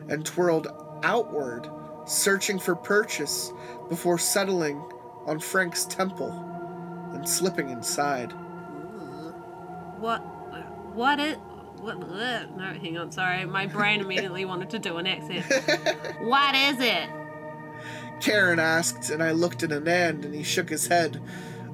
[0.08, 0.68] and twirled
[1.02, 1.68] outward,
[2.04, 3.52] searching for purchase
[3.88, 4.82] before settling
[5.26, 6.30] on Frank's temple
[7.12, 8.32] and slipping inside.
[9.98, 10.18] what?
[10.94, 11.38] What it?
[11.80, 11.96] What?
[12.02, 13.12] ugh, No, hang on.
[13.12, 15.44] Sorry, my brain immediately wanted to do an accent.
[16.20, 17.08] what is it?
[18.20, 21.22] Karen asked, and I looked at Anand, and he shook his head.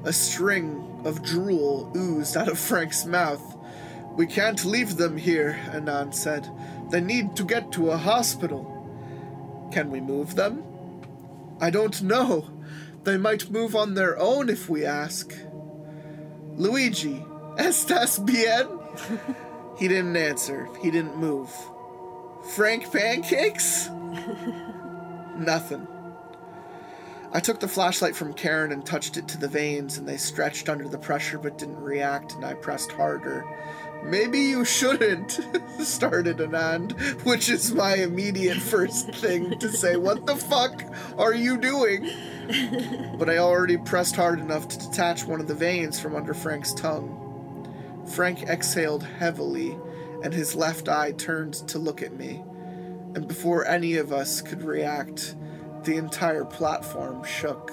[0.04, 3.56] A string of drool oozed out of Frank's mouth.
[4.16, 6.48] We can't leave them here, Anand said.
[6.90, 8.70] They need to get to a hospital.
[9.74, 10.62] Can we move them?
[11.60, 12.48] I don't know.
[13.02, 15.34] They might move on their own if we ask.
[16.52, 17.24] Luigi,
[17.58, 18.68] estás bien?
[19.76, 20.68] he didn't answer.
[20.80, 21.50] He didn't move.
[22.54, 23.88] Frank Pancakes?
[25.36, 25.88] Nothing.
[27.32, 30.68] I took the flashlight from Karen and touched it to the veins, and they stretched
[30.68, 33.44] under the pressure but didn't react, and I pressed harder.
[34.02, 35.40] Maybe you shouldn't,
[35.80, 36.92] started Anand,
[37.24, 39.96] which is my immediate first thing to say.
[39.96, 40.82] What the fuck
[41.16, 42.10] are you doing?
[43.18, 46.74] But I already pressed hard enough to detach one of the veins from under Frank's
[46.74, 47.24] tongue.
[48.06, 49.78] Frank exhaled heavily,
[50.22, 52.44] and his left eye turned to look at me.
[53.14, 55.36] And before any of us could react,
[55.84, 57.70] the entire platform shook.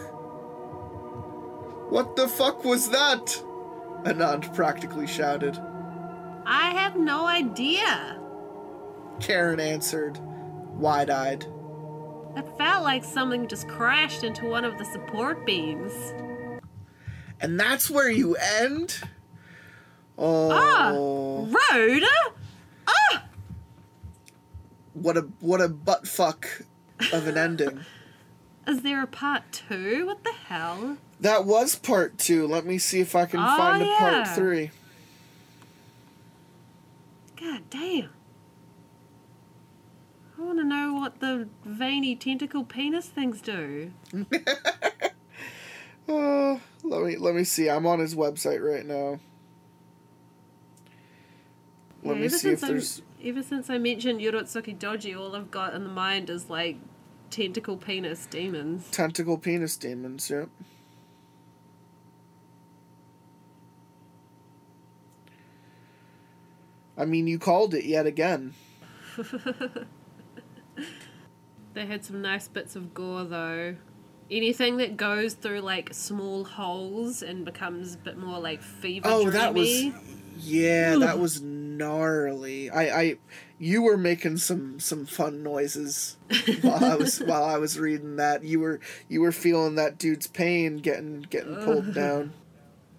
[1.90, 3.44] What the fuck was that?
[4.06, 5.60] Anand practically shouted.
[6.46, 8.20] I have no idea.
[9.20, 10.18] Karen answered,
[10.74, 11.46] wide eyed.
[12.36, 15.94] It felt like something just crashed into one of the support beams.
[17.40, 19.02] And that's where you end?
[20.18, 22.04] Ah, Oh, road.
[22.88, 23.24] Ah.
[24.94, 26.64] What a what a butt fuck
[27.12, 27.80] of an ending.
[28.68, 30.06] Is there a part two?
[30.06, 30.98] What the hell?
[31.20, 32.46] That was part two.
[32.48, 34.70] Let me see if I can Oh, find a part three.
[37.42, 38.10] God damn.
[40.38, 43.92] I want to know what the veiny tentacle penis things do.
[46.08, 47.70] Uh, let me let me see.
[47.70, 49.20] I'm on his website right now.
[52.04, 53.02] Let Yeah, me see if since I- there's.
[53.24, 56.78] Ever since I mentioned Urotsukidoji, all I've got in the mind is like
[57.30, 58.90] tentacle penis demons.
[58.90, 60.50] Tentacle penis demons, yep.
[67.02, 68.54] I mean, you called it yet again.
[71.74, 73.76] They had some nice bits of gore though.
[74.30, 79.30] Anything that goes through like small holes and becomes a bit more like fever Oh,
[79.30, 79.68] that was.
[79.70, 79.96] dreamy.
[80.38, 82.70] Yeah, that was gnarly.
[82.70, 83.16] I, I,
[83.60, 86.18] you were making some some fun noises
[86.62, 88.44] while I was while I was reading that.
[88.44, 92.34] You were you were feeling that dude's pain getting getting pulled down.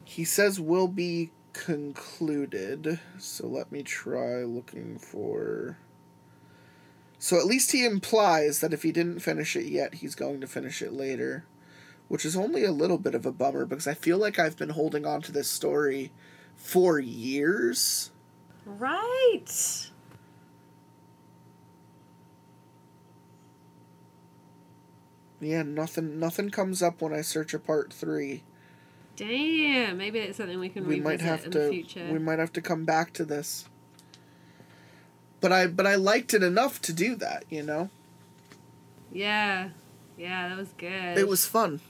[0.04, 3.00] He says we'll be concluded.
[3.18, 5.78] So let me try looking for.
[7.18, 10.46] So at least he implies that if he didn't finish it yet, he's going to
[10.46, 11.44] finish it later.
[12.08, 14.70] Which is only a little bit of a bummer because I feel like I've been
[14.70, 16.12] holding on to this story
[16.56, 18.10] for years.
[18.66, 19.90] Right.
[25.40, 28.44] Yeah, nothing nothing comes up when I search a part three.
[29.16, 29.98] Damn.
[29.98, 32.08] Maybe that's something we can we revisit might have in to the future.
[32.10, 33.68] we might have to come back to this.
[35.40, 37.90] But I but I liked it enough to do that, you know?
[39.12, 39.70] Yeah.
[40.16, 41.18] Yeah, that was good.
[41.18, 41.80] It was fun.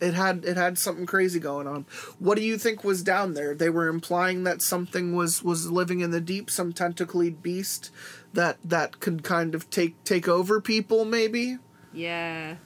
[0.00, 1.86] It had it had something crazy going on.
[2.18, 3.54] What do you think was down there?
[3.54, 7.90] They were implying that something was was living in the deep, some tentacled beast
[8.32, 11.58] that that could kind of take take over people maybe?
[11.92, 12.56] Yeah.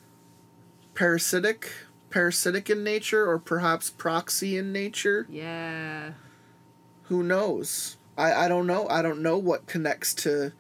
[0.95, 1.71] Parasitic?
[2.15, 5.27] Parasitic in nature or perhaps proxy in nature?
[5.29, 6.13] Yeah.
[7.05, 7.97] Who knows?
[8.17, 8.87] I, I don't know.
[8.89, 10.53] I don't know what connects to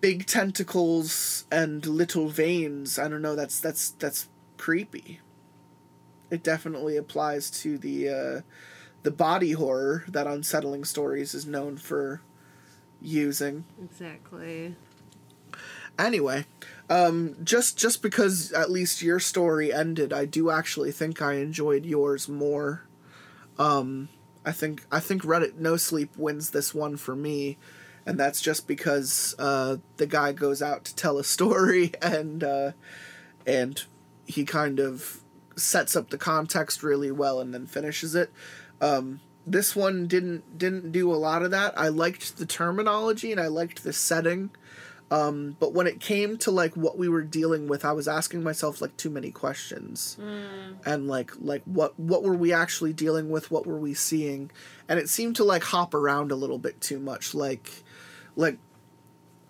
[0.00, 2.98] big tentacles and little veins.
[2.98, 3.36] I don't know.
[3.36, 5.20] That's that's that's creepy.
[6.32, 8.40] It definitely applies to the uh,
[9.04, 12.22] the body horror that Unsettling Stories is known for
[13.00, 13.66] using.
[13.80, 14.74] Exactly.
[15.96, 16.46] Anyway,
[16.88, 21.86] um, just just because at least your story ended, I do actually think I enjoyed
[21.86, 22.86] yours more.
[23.58, 24.08] Um,
[24.44, 27.58] I think I think Reddit No Sleep wins this one for me,
[28.04, 32.72] and that's just because uh, the guy goes out to tell a story and uh,
[33.46, 33.84] and
[34.26, 35.22] he kind of
[35.56, 38.32] sets up the context really well and then finishes it.
[38.80, 41.78] Um, this one didn't didn't do a lot of that.
[41.78, 44.50] I liked the terminology and I liked the setting.
[45.12, 48.42] Um, but when it came to like what we were dealing with, I was asking
[48.42, 50.16] myself like too many questions,
[50.86, 53.50] and like like what what were we actually dealing with?
[53.50, 54.50] What were we seeing?
[54.88, 57.34] And it seemed to like hop around a little bit too much.
[57.34, 57.84] Like
[58.36, 58.56] like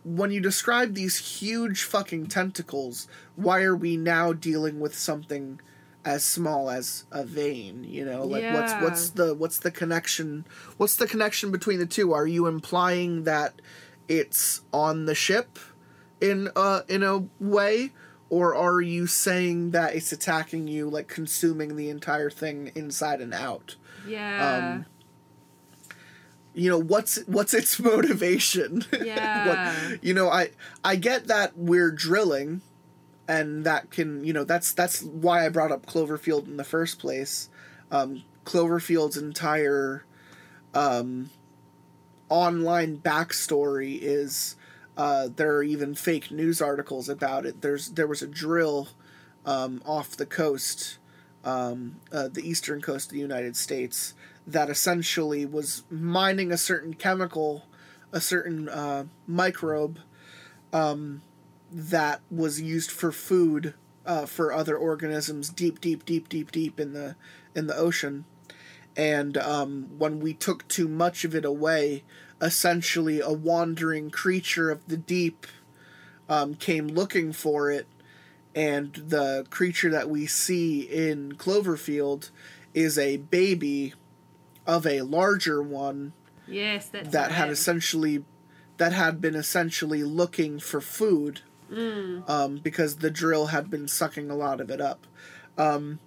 [0.05, 3.07] when you describe these huge fucking tentacles,
[3.37, 5.61] why are we now dealing with something
[6.05, 7.85] as small as a vein?
[7.85, 10.45] You know, like what's what's the what's the connection?
[10.77, 12.13] What's the connection between the two?
[12.13, 13.63] Are you implying that
[14.09, 15.59] it's on the ship
[16.20, 17.93] in a in a way,
[18.29, 23.35] or are you saying that it's attacking you, like consuming the entire thing inside and
[23.35, 23.77] out?
[24.07, 24.59] Yeah.
[24.59, 24.87] Um,
[26.55, 29.89] you know what's what's its motivation Yeah.
[29.89, 30.51] what, you know i
[30.85, 32.61] i get that we're drilling
[33.27, 36.99] and that can you know that's that's why i brought up cloverfield in the first
[36.99, 37.49] place
[37.91, 40.05] um cloverfield's entire
[40.74, 41.31] um
[42.33, 44.57] online backstory is
[44.97, 48.89] uh there are even fake news articles about it there's there was a drill
[49.47, 50.99] um off the coast
[51.45, 54.15] um uh, the eastern coast of the united states
[54.47, 57.65] that essentially was mining a certain chemical,
[58.13, 59.99] a certain uh, microbe
[60.73, 61.23] um,
[61.71, 66.93] that was used for food uh, for other organisms deep, deep, deep, deep, deep in
[66.93, 67.15] the
[67.55, 68.25] in the ocean.
[68.97, 72.05] And um, when we took too much of it away,
[72.40, 75.47] essentially a wandering creature of the deep
[76.28, 77.86] um, came looking for it,
[78.55, 82.31] and the creature that we see in Cloverfield
[82.74, 83.94] is a baby
[84.66, 86.12] of a larger one
[86.47, 88.24] yes, that's that had essentially
[88.77, 91.40] that had been essentially looking for food
[92.28, 95.06] um, because the drill had been sucking a lot of it up.
[95.56, 96.01] Um,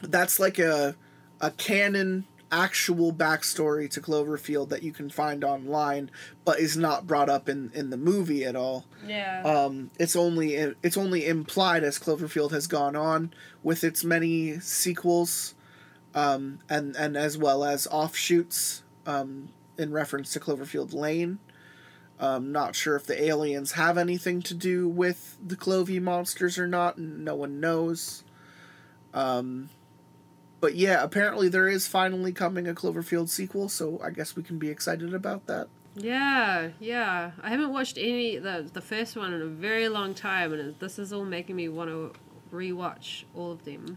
[0.00, 0.96] that's like a
[1.42, 6.10] a canon actual backstory to cloverfield that you can find online
[6.44, 9.42] but is not brought up in in the movie at all Yeah.
[9.42, 13.32] um, it's only it's only implied as Cloverfield has gone on
[13.62, 15.54] with its many sequels,
[16.14, 19.48] um, and and as well as offshoots um,
[19.78, 21.38] in reference to Cloverfield Lane.
[22.20, 26.68] Um, not sure if the aliens have anything to do with the Clovey monsters or
[26.68, 26.98] not.
[26.98, 28.22] No one knows.
[29.14, 29.70] Um,
[30.62, 34.60] but yeah, apparently there is finally coming a Cloverfield sequel, so I guess we can
[34.60, 35.66] be excited about that.
[35.96, 37.32] Yeah, yeah.
[37.42, 41.00] I haven't watched any the the first one in a very long time, and this
[41.00, 42.12] is all making me want to
[42.52, 43.96] rewatch all of them.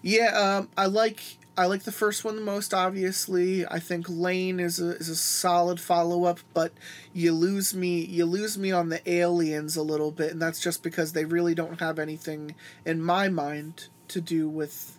[0.00, 1.20] Yeah, um, I like
[1.54, 2.72] I like the first one the most.
[2.72, 6.72] Obviously, I think Lane is a is a solid follow up, but
[7.12, 10.82] you lose me you lose me on the aliens a little bit, and that's just
[10.82, 12.54] because they really don't have anything
[12.86, 14.96] in my mind to do with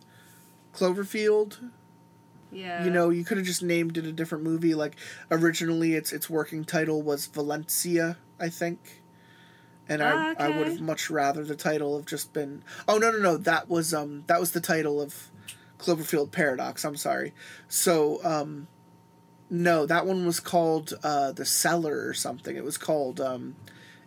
[0.74, 1.72] Cloverfield.
[2.52, 2.84] Yeah.
[2.84, 4.76] You know, you could have just named it a different movie.
[4.76, 4.98] Like
[5.30, 9.02] originally, its its working title was Valencia, I think,
[9.88, 12.64] and Ah, I I would have much rather the title have just been.
[12.88, 13.38] Oh no no no!
[13.38, 15.32] That was um that was the title of
[15.80, 16.86] Cloverfield Paradox.
[16.86, 17.34] I'm sorry.
[17.68, 18.68] So um,
[19.50, 22.56] no, that one was called uh, the Cellar or something.
[22.56, 23.56] It was called um,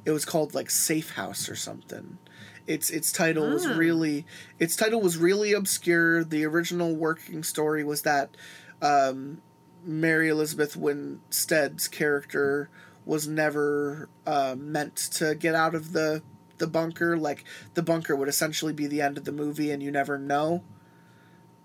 [0.05, 2.19] it was called like Safe House or something.
[2.67, 3.77] Its its title was Ah.
[3.77, 4.25] really
[4.59, 6.25] its title was really obscure.
[6.25, 8.37] The original working story was that
[8.81, 9.43] um,
[9.85, 12.71] Mary Elizabeth Winstead's character
[13.05, 16.23] was never uh, meant to get out of the
[16.59, 17.19] the bunker.
[17.19, 20.63] Like the bunker would essentially be the end of the movie, and you never know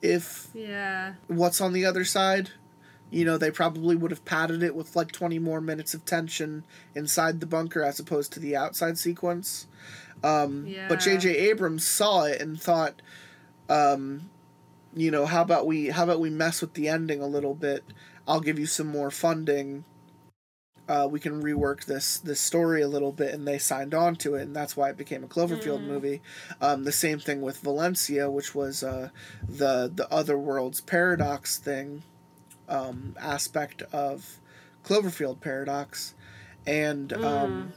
[0.01, 1.13] if Yeah.
[1.27, 2.51] what's on the other side.
[3.11, 6.63] You know, they probably would have padded it with like 20 more minutes of tension
[6.93, 9.65] inside the bunker as opposed to the outside sequence.
[10.23, 10.87] Um, Yeah.
[10.87, 11.29] But J.J.
[11.49, 13.01] Abrams saw it and thought,
[13.69, 14.29] um,
[14.93, 17.83] you know, how about we how about we mess with the ending a little bit?
[18.27, 19.85] I'll give you some more funding.
[20.87, 24.33] Uh, we can rework this this story a little bit, and they signed on to
[24.35, 26.21] it, and that's why it became a Cloverfield movie.
[26.59, 29.09] Um, the same thing with Valencia, which was uh,
[29.47, 32.01] the the other world's paradox thing
[32.67, 34.39] um, aspect of
[34.83, 36.15] Cloverfield paradox,
[36.65, 37.73] and um,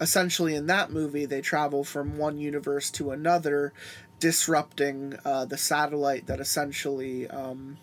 [0.00, 3.72] essentially in that movie they travel from one universe to another,
[4.20, 7.28] disrupting uh, the satellite that essentially.
[7.28, 7.78] Um,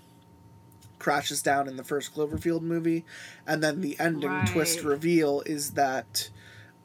[0.99, 3.05] crashes down in the first Cloverfield movie,
[3.47, 6.30] and then the ending twist reveal is that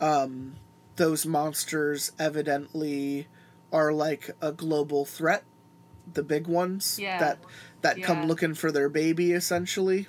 [0.01, 0.55] um,
[0.95, 3.27] those monsters evidently
[3.73, 5.43] are like a global threat,
[6.11, 7.19] the big ones Yeah.
[7.19, 7.39] that
[7.81, 10.07] that come looking for their baby essentially.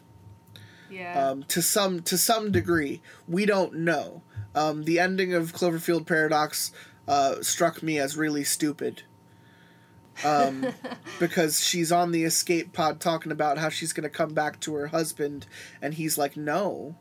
[0.90, 1.30] Yeah.
[1.30, 4.22] Um, to some to some degree, we don't know.
[4.54, 6.72] Um, the ending of Cloverfield Paradox
[7.08, 9.04] uh, struck me as really stupid.
[10.24, 10.68] Um,
[11.20, 14.74] because she's on the escape pod talking about how she's going to come back to
[14.76, 15.46] her husband,
[15.82, 16.96] and he's like, "No,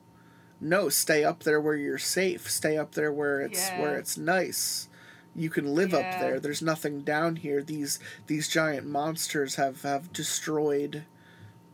[0.61, 2.51] no, stay up there where you're safe.
[2.51, 3.81] Stay up there where it's Yeah.
[3.81, 4.89] where it's nice.
[5.37, 6.39] You can live up there.
[6.41, 7.63] There's nothing down here.
[7.63, 11.05] These these giant monsters have have destroyed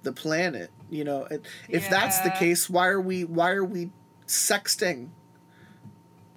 [0.02, 0.70] the planet.
[0.90, 3.90] You know, it, if that's the case, why are we why are we
[4.26, 5.08] sexting?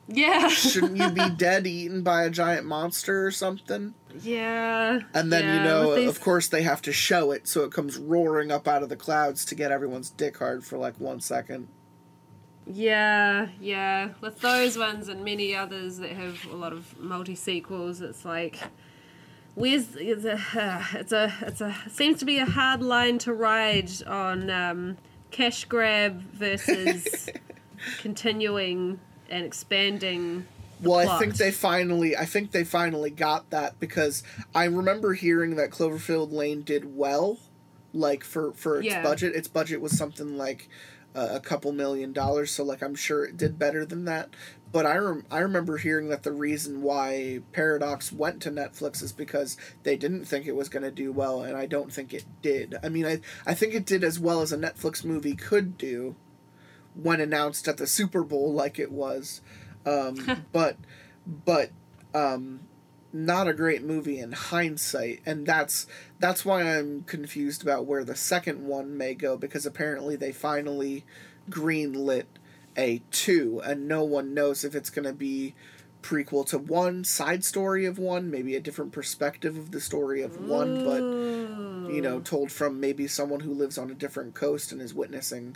[0.08, 0.48] yeah.
[0.50, 3.94] Shouldn't you be dead, eaten by a giant monster or something?
[4.22, 5.00] yeah.
[5.14, 7.72] And then yeah, you know, these- of course, they have to show it, so it
[7.72, 11.20] comes roaring up out of the clouds to get everyone's dick hard for like one
[11.20, 11.68] second.
[12.66, 14.10] Yeah, yeah.
[14.22, 18.60] With those ones and many others that have a lot of multi sequels, it's like
[19.56, 20.40] where's it's a
[20.94, 24.98] it's a it's a seems to be a hard line to ride on um,
[25.32, 27.30] cash grab versus
[28.00, 29.00] continuing
[29.30, 30.46] and expanding.
[30.82, 34.22] Well, I think they finally, I think they finally got that because
[34.54, 37.40] I remember hearing that Cloverfield Lane did well,
[37.94, 39.02] like for for its Yeah.
[39.02, 39.34] budget.
[39.34, 40.68] Its budget was something like
[41.16, 44.30] uh, a couple million dollars, so like I'm sure it did better than that.
[44.74, 49.14] But I rem- I remember hearing that the reason why Paradox went to Netflix is
[49.14, 52.26] because they didn't think it was going to do well, and I don't think it
[52.42, 52.76] did.
[52.84, 56.16] I mean, I I think it did as well as a Netflix movie could do
[56.96, 59.42] when announced at the Super Bowl, like it was.
[59.86, 60.78] Um, but
[61.46, 61.70] but
[62.16, 62.62] um,
[63.14, 65.86] not a great movie in hindsight, and that's
[66.18, 71.06] that's why I'm confused about where the second one may go because apparently they finally
[71.48, 72.26] greenlit
[72.78, 75.56] a two, and no one knows if it's going to be
[76.02, 80.40] prequel to one, side story of one, maybe a different perspective of the story of
[80.40, 84.82] one, but you know, told from maybe someone who lives on a different coast and
[84.82, 85.56] is witnessing,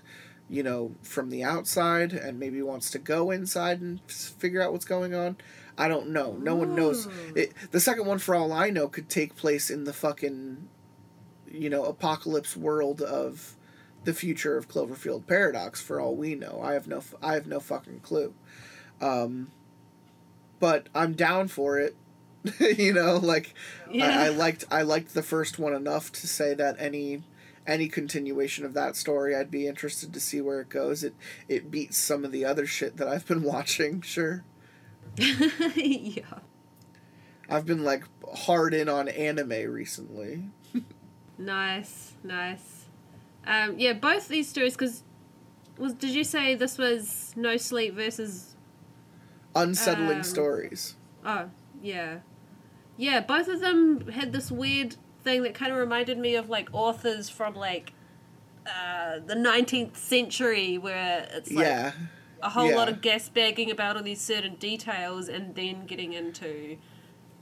[0.50, 4.86] you know, from the outside and maybe wants to go inside and figure out what's
[4.86, 5.36] going on.
[5.78, 6.38] I don't know.
[6.40, 7.08] No one knows.
[7.36, 10.68] It, the second one, for all I know, could take place in the fucking,
[11.52, 13.57] you know, apocalypse world of
[14.08, 15.82] the future of Cloverfield Paradox.
[15.82, 18.34] For all we know, I have no, I have no fucking clue.
[19.02, 19.52] Um,
[20.62, 21.94] but I'm down for it.
[22.78, 23.54] you know, like
[23.92, 24.06] Yeah.
[24.22, 27.24] I, I liked I liked the first one enough to say that any
[27.68, 31.04] any continuation of that story I'd be interested to see where it goes.
[31.04, 31.14] It
[31.50, 34.46] it beats some of the other shit that I've been watching, sure.
[35.18, 36.40] yeah.
[37.50, 40.50] I've been like hard in on anime recently.
[41.38, 42.77] Nice, nice.
[43.48, 45.04] Um, yeah, both these stories because
[45.78, 48.56] was did you say this was No Sleep versus
[49.56, 50.96] Unsettling Um, stories.
[51.26, 51.50] Oh,
[51.82, 52.20] yeah.
[52.98, 56.70] Yeah, both of them had this weird thing that kind of reminded me of like
[56.74, 57.94] authors from like
[58.68, 61.92] uh, the 19th century where it's like yeah.
[62.42, 66.78] a whole lot of gas bagging about all these certain details and then getting into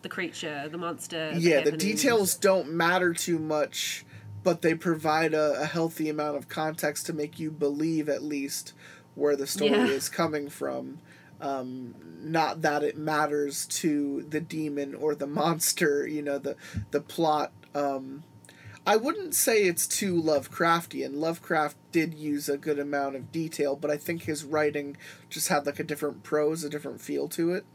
[0.01, 1.31] the creature, the monster.
[1.35, 1.83] Yeah, the happenings.
[1.83, 4.04] details don't matter too much,
[4.45, 8.71] but they provide a, a healthy amount of context to make you believe at least
[9.15, 9.87] where the story Yeah.
[9.87, 10.99] is coming from.
[11.41, 16.55] Um, not that it matters to the demon or the monster, you know, the
[16.91, 17.51] the plot.
[17.73, 18.23] Um,
[18.87, 21.15] I wouldn't say it's too Lovecraftian.
[21.15, 24.95] Lovecraft did use a good amount of detail, but I think his writing
[25.29, 27.65] just had like a different prose, a different feel to it.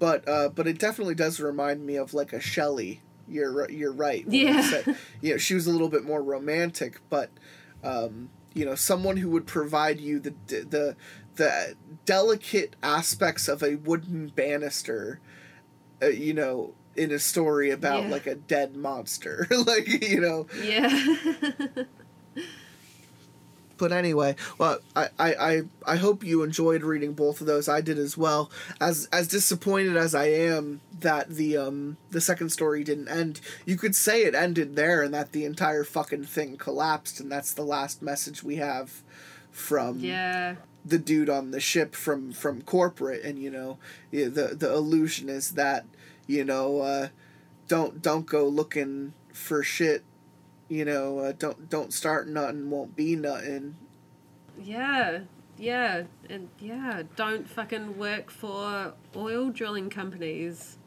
[0.00, 3.02] But uh, but it definitely does remind me of like a Shelley.
[3.28, 4.24] You're you're right.
[4.26, 4.82] when you Yeah.
[5.20, 7.30] you know, she was a little bit more romantic, but
[7.84, 10.96] um, you know, someone who would provide you the the
[11.36, 15.20] the delicate aspects of a wooden banister,
[16.02, 18.08] uh, you know, in a story about Yeah.
[18.10, 20.46] like a dead monster, like you know.
[20.62, 20.88] Yeah.
[23.78, 27.68] But anyway, well, I, I, I, hope you enjoyed reading both of those.
[27.68, 28.50] I did as well.
[28.80, 33.76] As as disappointed as I am that the um the second story didn't end, you
[33.76, 37.62] could say it ended there and that the entire fucking thing collapsed and that's the
[37.62, 39.02] last message we have
[39.50, 40.56] from yeah.
[40.84, 43.78] the dude on the ship from from corporate and you know
[44.10, 45.84] the the illusion is that
[46.26, 47.08] you know uh
[47.66, 50.04] don't don't go looking for shit
[50.68, 53.76] you know uh, don't don't start nothing won't be nothing
[54.60, 55.20] Yeah,
[55.58, 60.78] yeah, and yeah, don't fucking work for oil drilling companies.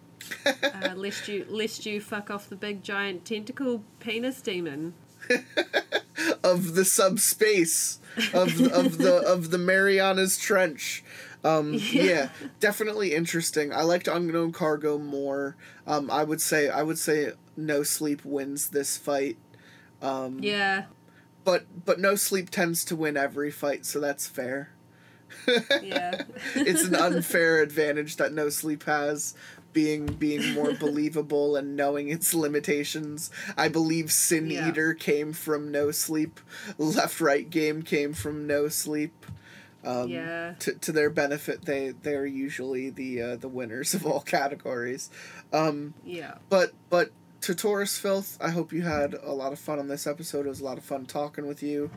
[0.46, 4.94] uh, lest you lest you fuck off the big giant tentacle penis demon.
[6.44, 7.98] of the subspace
[8.32, 11.04] of of the of the Marianas Trench.
[11.44, 12.30] Um, yeah.
[12.58, 13.72] definitely interesting.
[13.72, 15.54] I liked Unknown Cargo more.
[15.86, 19.38] Um, I would say I would say No Sleep wins this fight,
[20.02, 20.84] Um, Yeah,
[21.44, 24.70] but but No Sleep tends to win every fight, so that's fair.
[25.82, 26.22] yeah,
[26.54, 29.34] It's an unfair advantage that No Sleep has.
[29.72, 33.30] Being being more believable and knowing its limitations.
[33.58, 34.70] I believe Sin Yeah.
[34.70, 36.40] Eater came from No Sleep.
[36.78, 39.26] Left Right Game came from No Sleep.
[39.84, 40.54] Um, yeah.
[40.60, 45.10] to, to their benefit, they they're usually the uh, the winners of all categories.
[45.52, 46.36] Um, Yeah.
[46.48, 47.10] but but
[47.46, 50.46] to Torus Filth, I hope you had a lot of fun on this episode.
[50.46, 51.90] It was a lot of fun talking with you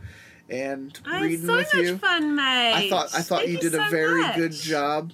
[0.50, 1.98] and I had reading so with much you.
[1.98, 2.74] fun, mate.
[2.74, 4.36] I thought I thought Thank you did a so very much.
[4.36, 5.12] good job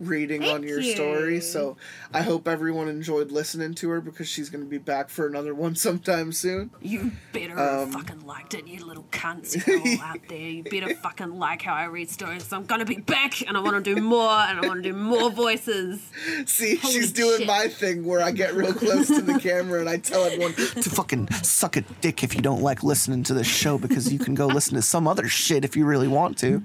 [0.00, 1.40] reading on Thank your story.
[1.40, 1.76] So
[2.14, 5.54] I hope everyone enjoyed listening to her because she's going to be back for another
[5.54, 6.70] one sometime soon.
[6.80, 10.38] You better Um, fucking liked it, you little cunts you all out there.
[10.38, 12.44] You better fucking like how I read stories.
[12.44, 14.88] So I'm gonna be back, and I want to do more, and I want to
[14.92, 16.00] do more voices.
[16.46, 17.46] See, Holy she's doing shit.
[17.46, 20.90] my thing where I get real close to the camera and I tell everyone to
[20.90, 24.34] fucking suck a dick if you don't like listening to this show because you can
[24.34, 26.62] go listen to some other shit if you really want to.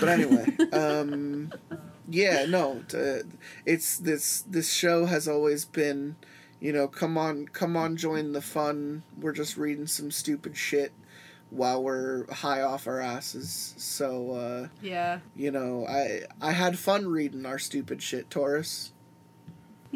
[0.00, 1.52] But anyway, um,
[2.08, 2.82] yeah, no,
[3.66, 6.16] it's this this show has always been,
[6.60, 9.02] you know, come on, come on, join the fun.
[9.18, 10.92] We're just reading some stupid shit
[11.50, 13.74] while we're high off our asses.
[13.76, 15.20] So, uh, Yeah.
[15.36, 18.90] you know, I I had fun reading our stupid shit, Torus.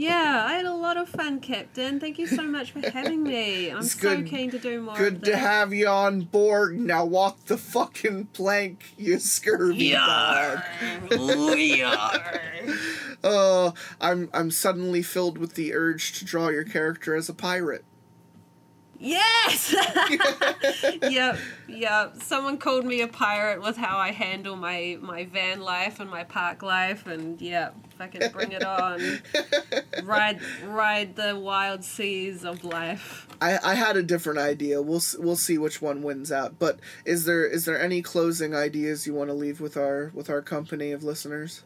[0.00, 1.98] Yeah, I had a lot of fun, Captain.
[1.98, 3.68] Thank you so much for having me.
[3.72, 4.96] I'm It's so good- keen to do more.
[4.96, 5.40] Good of to this.
[5.40, 6.78] have you on board.
[6.78, 10.60] Now walk the fucking plank, you scurvy dog.
[13.24, 17.84] Oh, I'm I'm suddenly filled with the urge to draw your character as a pirate.
[19.00, 19.74] Yes.
[21.02, 21.38] yep.
[21.68, 22.22] Yep.
[22.22, 26.22] Someone called me a pirate with how I handle my my van life and my
[26.22, 29.20] park life, and yeah, fucking bring it on.
[30.04, 33.26] ride ride the wild seas of life.
[33.40, 34.80] I, I had a different idea.
[34.80, 36.58] We'll we'll see which one wins out.
[36.58, 40.30] But is there is there any closing ideas you want to leave with our with
[40.30, 41.64] our company of listeners?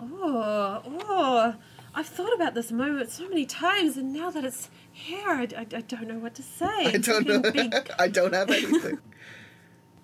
[0.00, 1.54] Oh, oh.
[1.92, 5.60] I've thought about this moment so many times, and now that it's here, I, I,
[5.60, 6.66] I don't know what to say.
[6.68, 7.42] I don't know.
[7.98, 8.98] I don't have anything.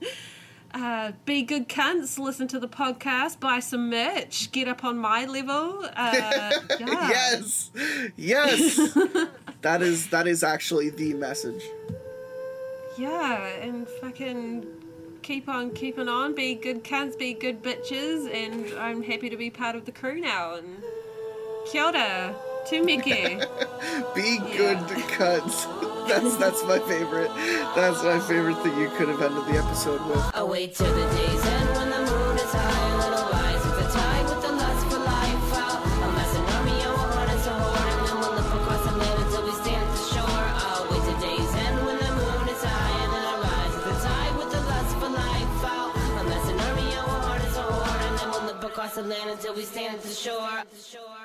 [0.76, 5.24] uh, be good cunts, listen to the podcast, buy some merch, get up on my
[5.24, 5.84] level.
[5.96, 7.08] Uh, yeah.
[7.08, 7.70] yes,
[8.16, 8.76] yes.
[9.62, 11.62] that is that is actually the message.
[12.98, 14.66] Yeah, and fucking
[15.22, 19.48] keep on keeping on, be good cunts, be good bitches, and I'm happy to be
[19.48, 20.56] part of the crew now.
[20.56, 20.82] And
[21.66, 22.36] kia ora,
[22.66, 23.46] tumike.
[24.14, 25.66] Be good to cuts.
[26.06, 27.32] That's that's my favorite.
[27.74, 30.22] That's my favorite thing you could have ended the episode with.
[30.36, 33.26] I wait till the day's end when the moon is high and it'll
[33.66, 35.82] with the tide with the lust for life out.
[35.82, 39.18] A massive army and we'll run as a and then we'll live across the land
[39.18, 40.46] until we stand at the shore.
[40.62, 43.96] I'll wait till day's end when the moon is high and it'll rise with the
[44.06, 45.90] tide with the lust for life out.
[45.90, 49.26] A massive army and we'll run as a and then we'll live across the land
[49.34, 50.62] until we stand at the shore.
[50.70, 51.15] The shore.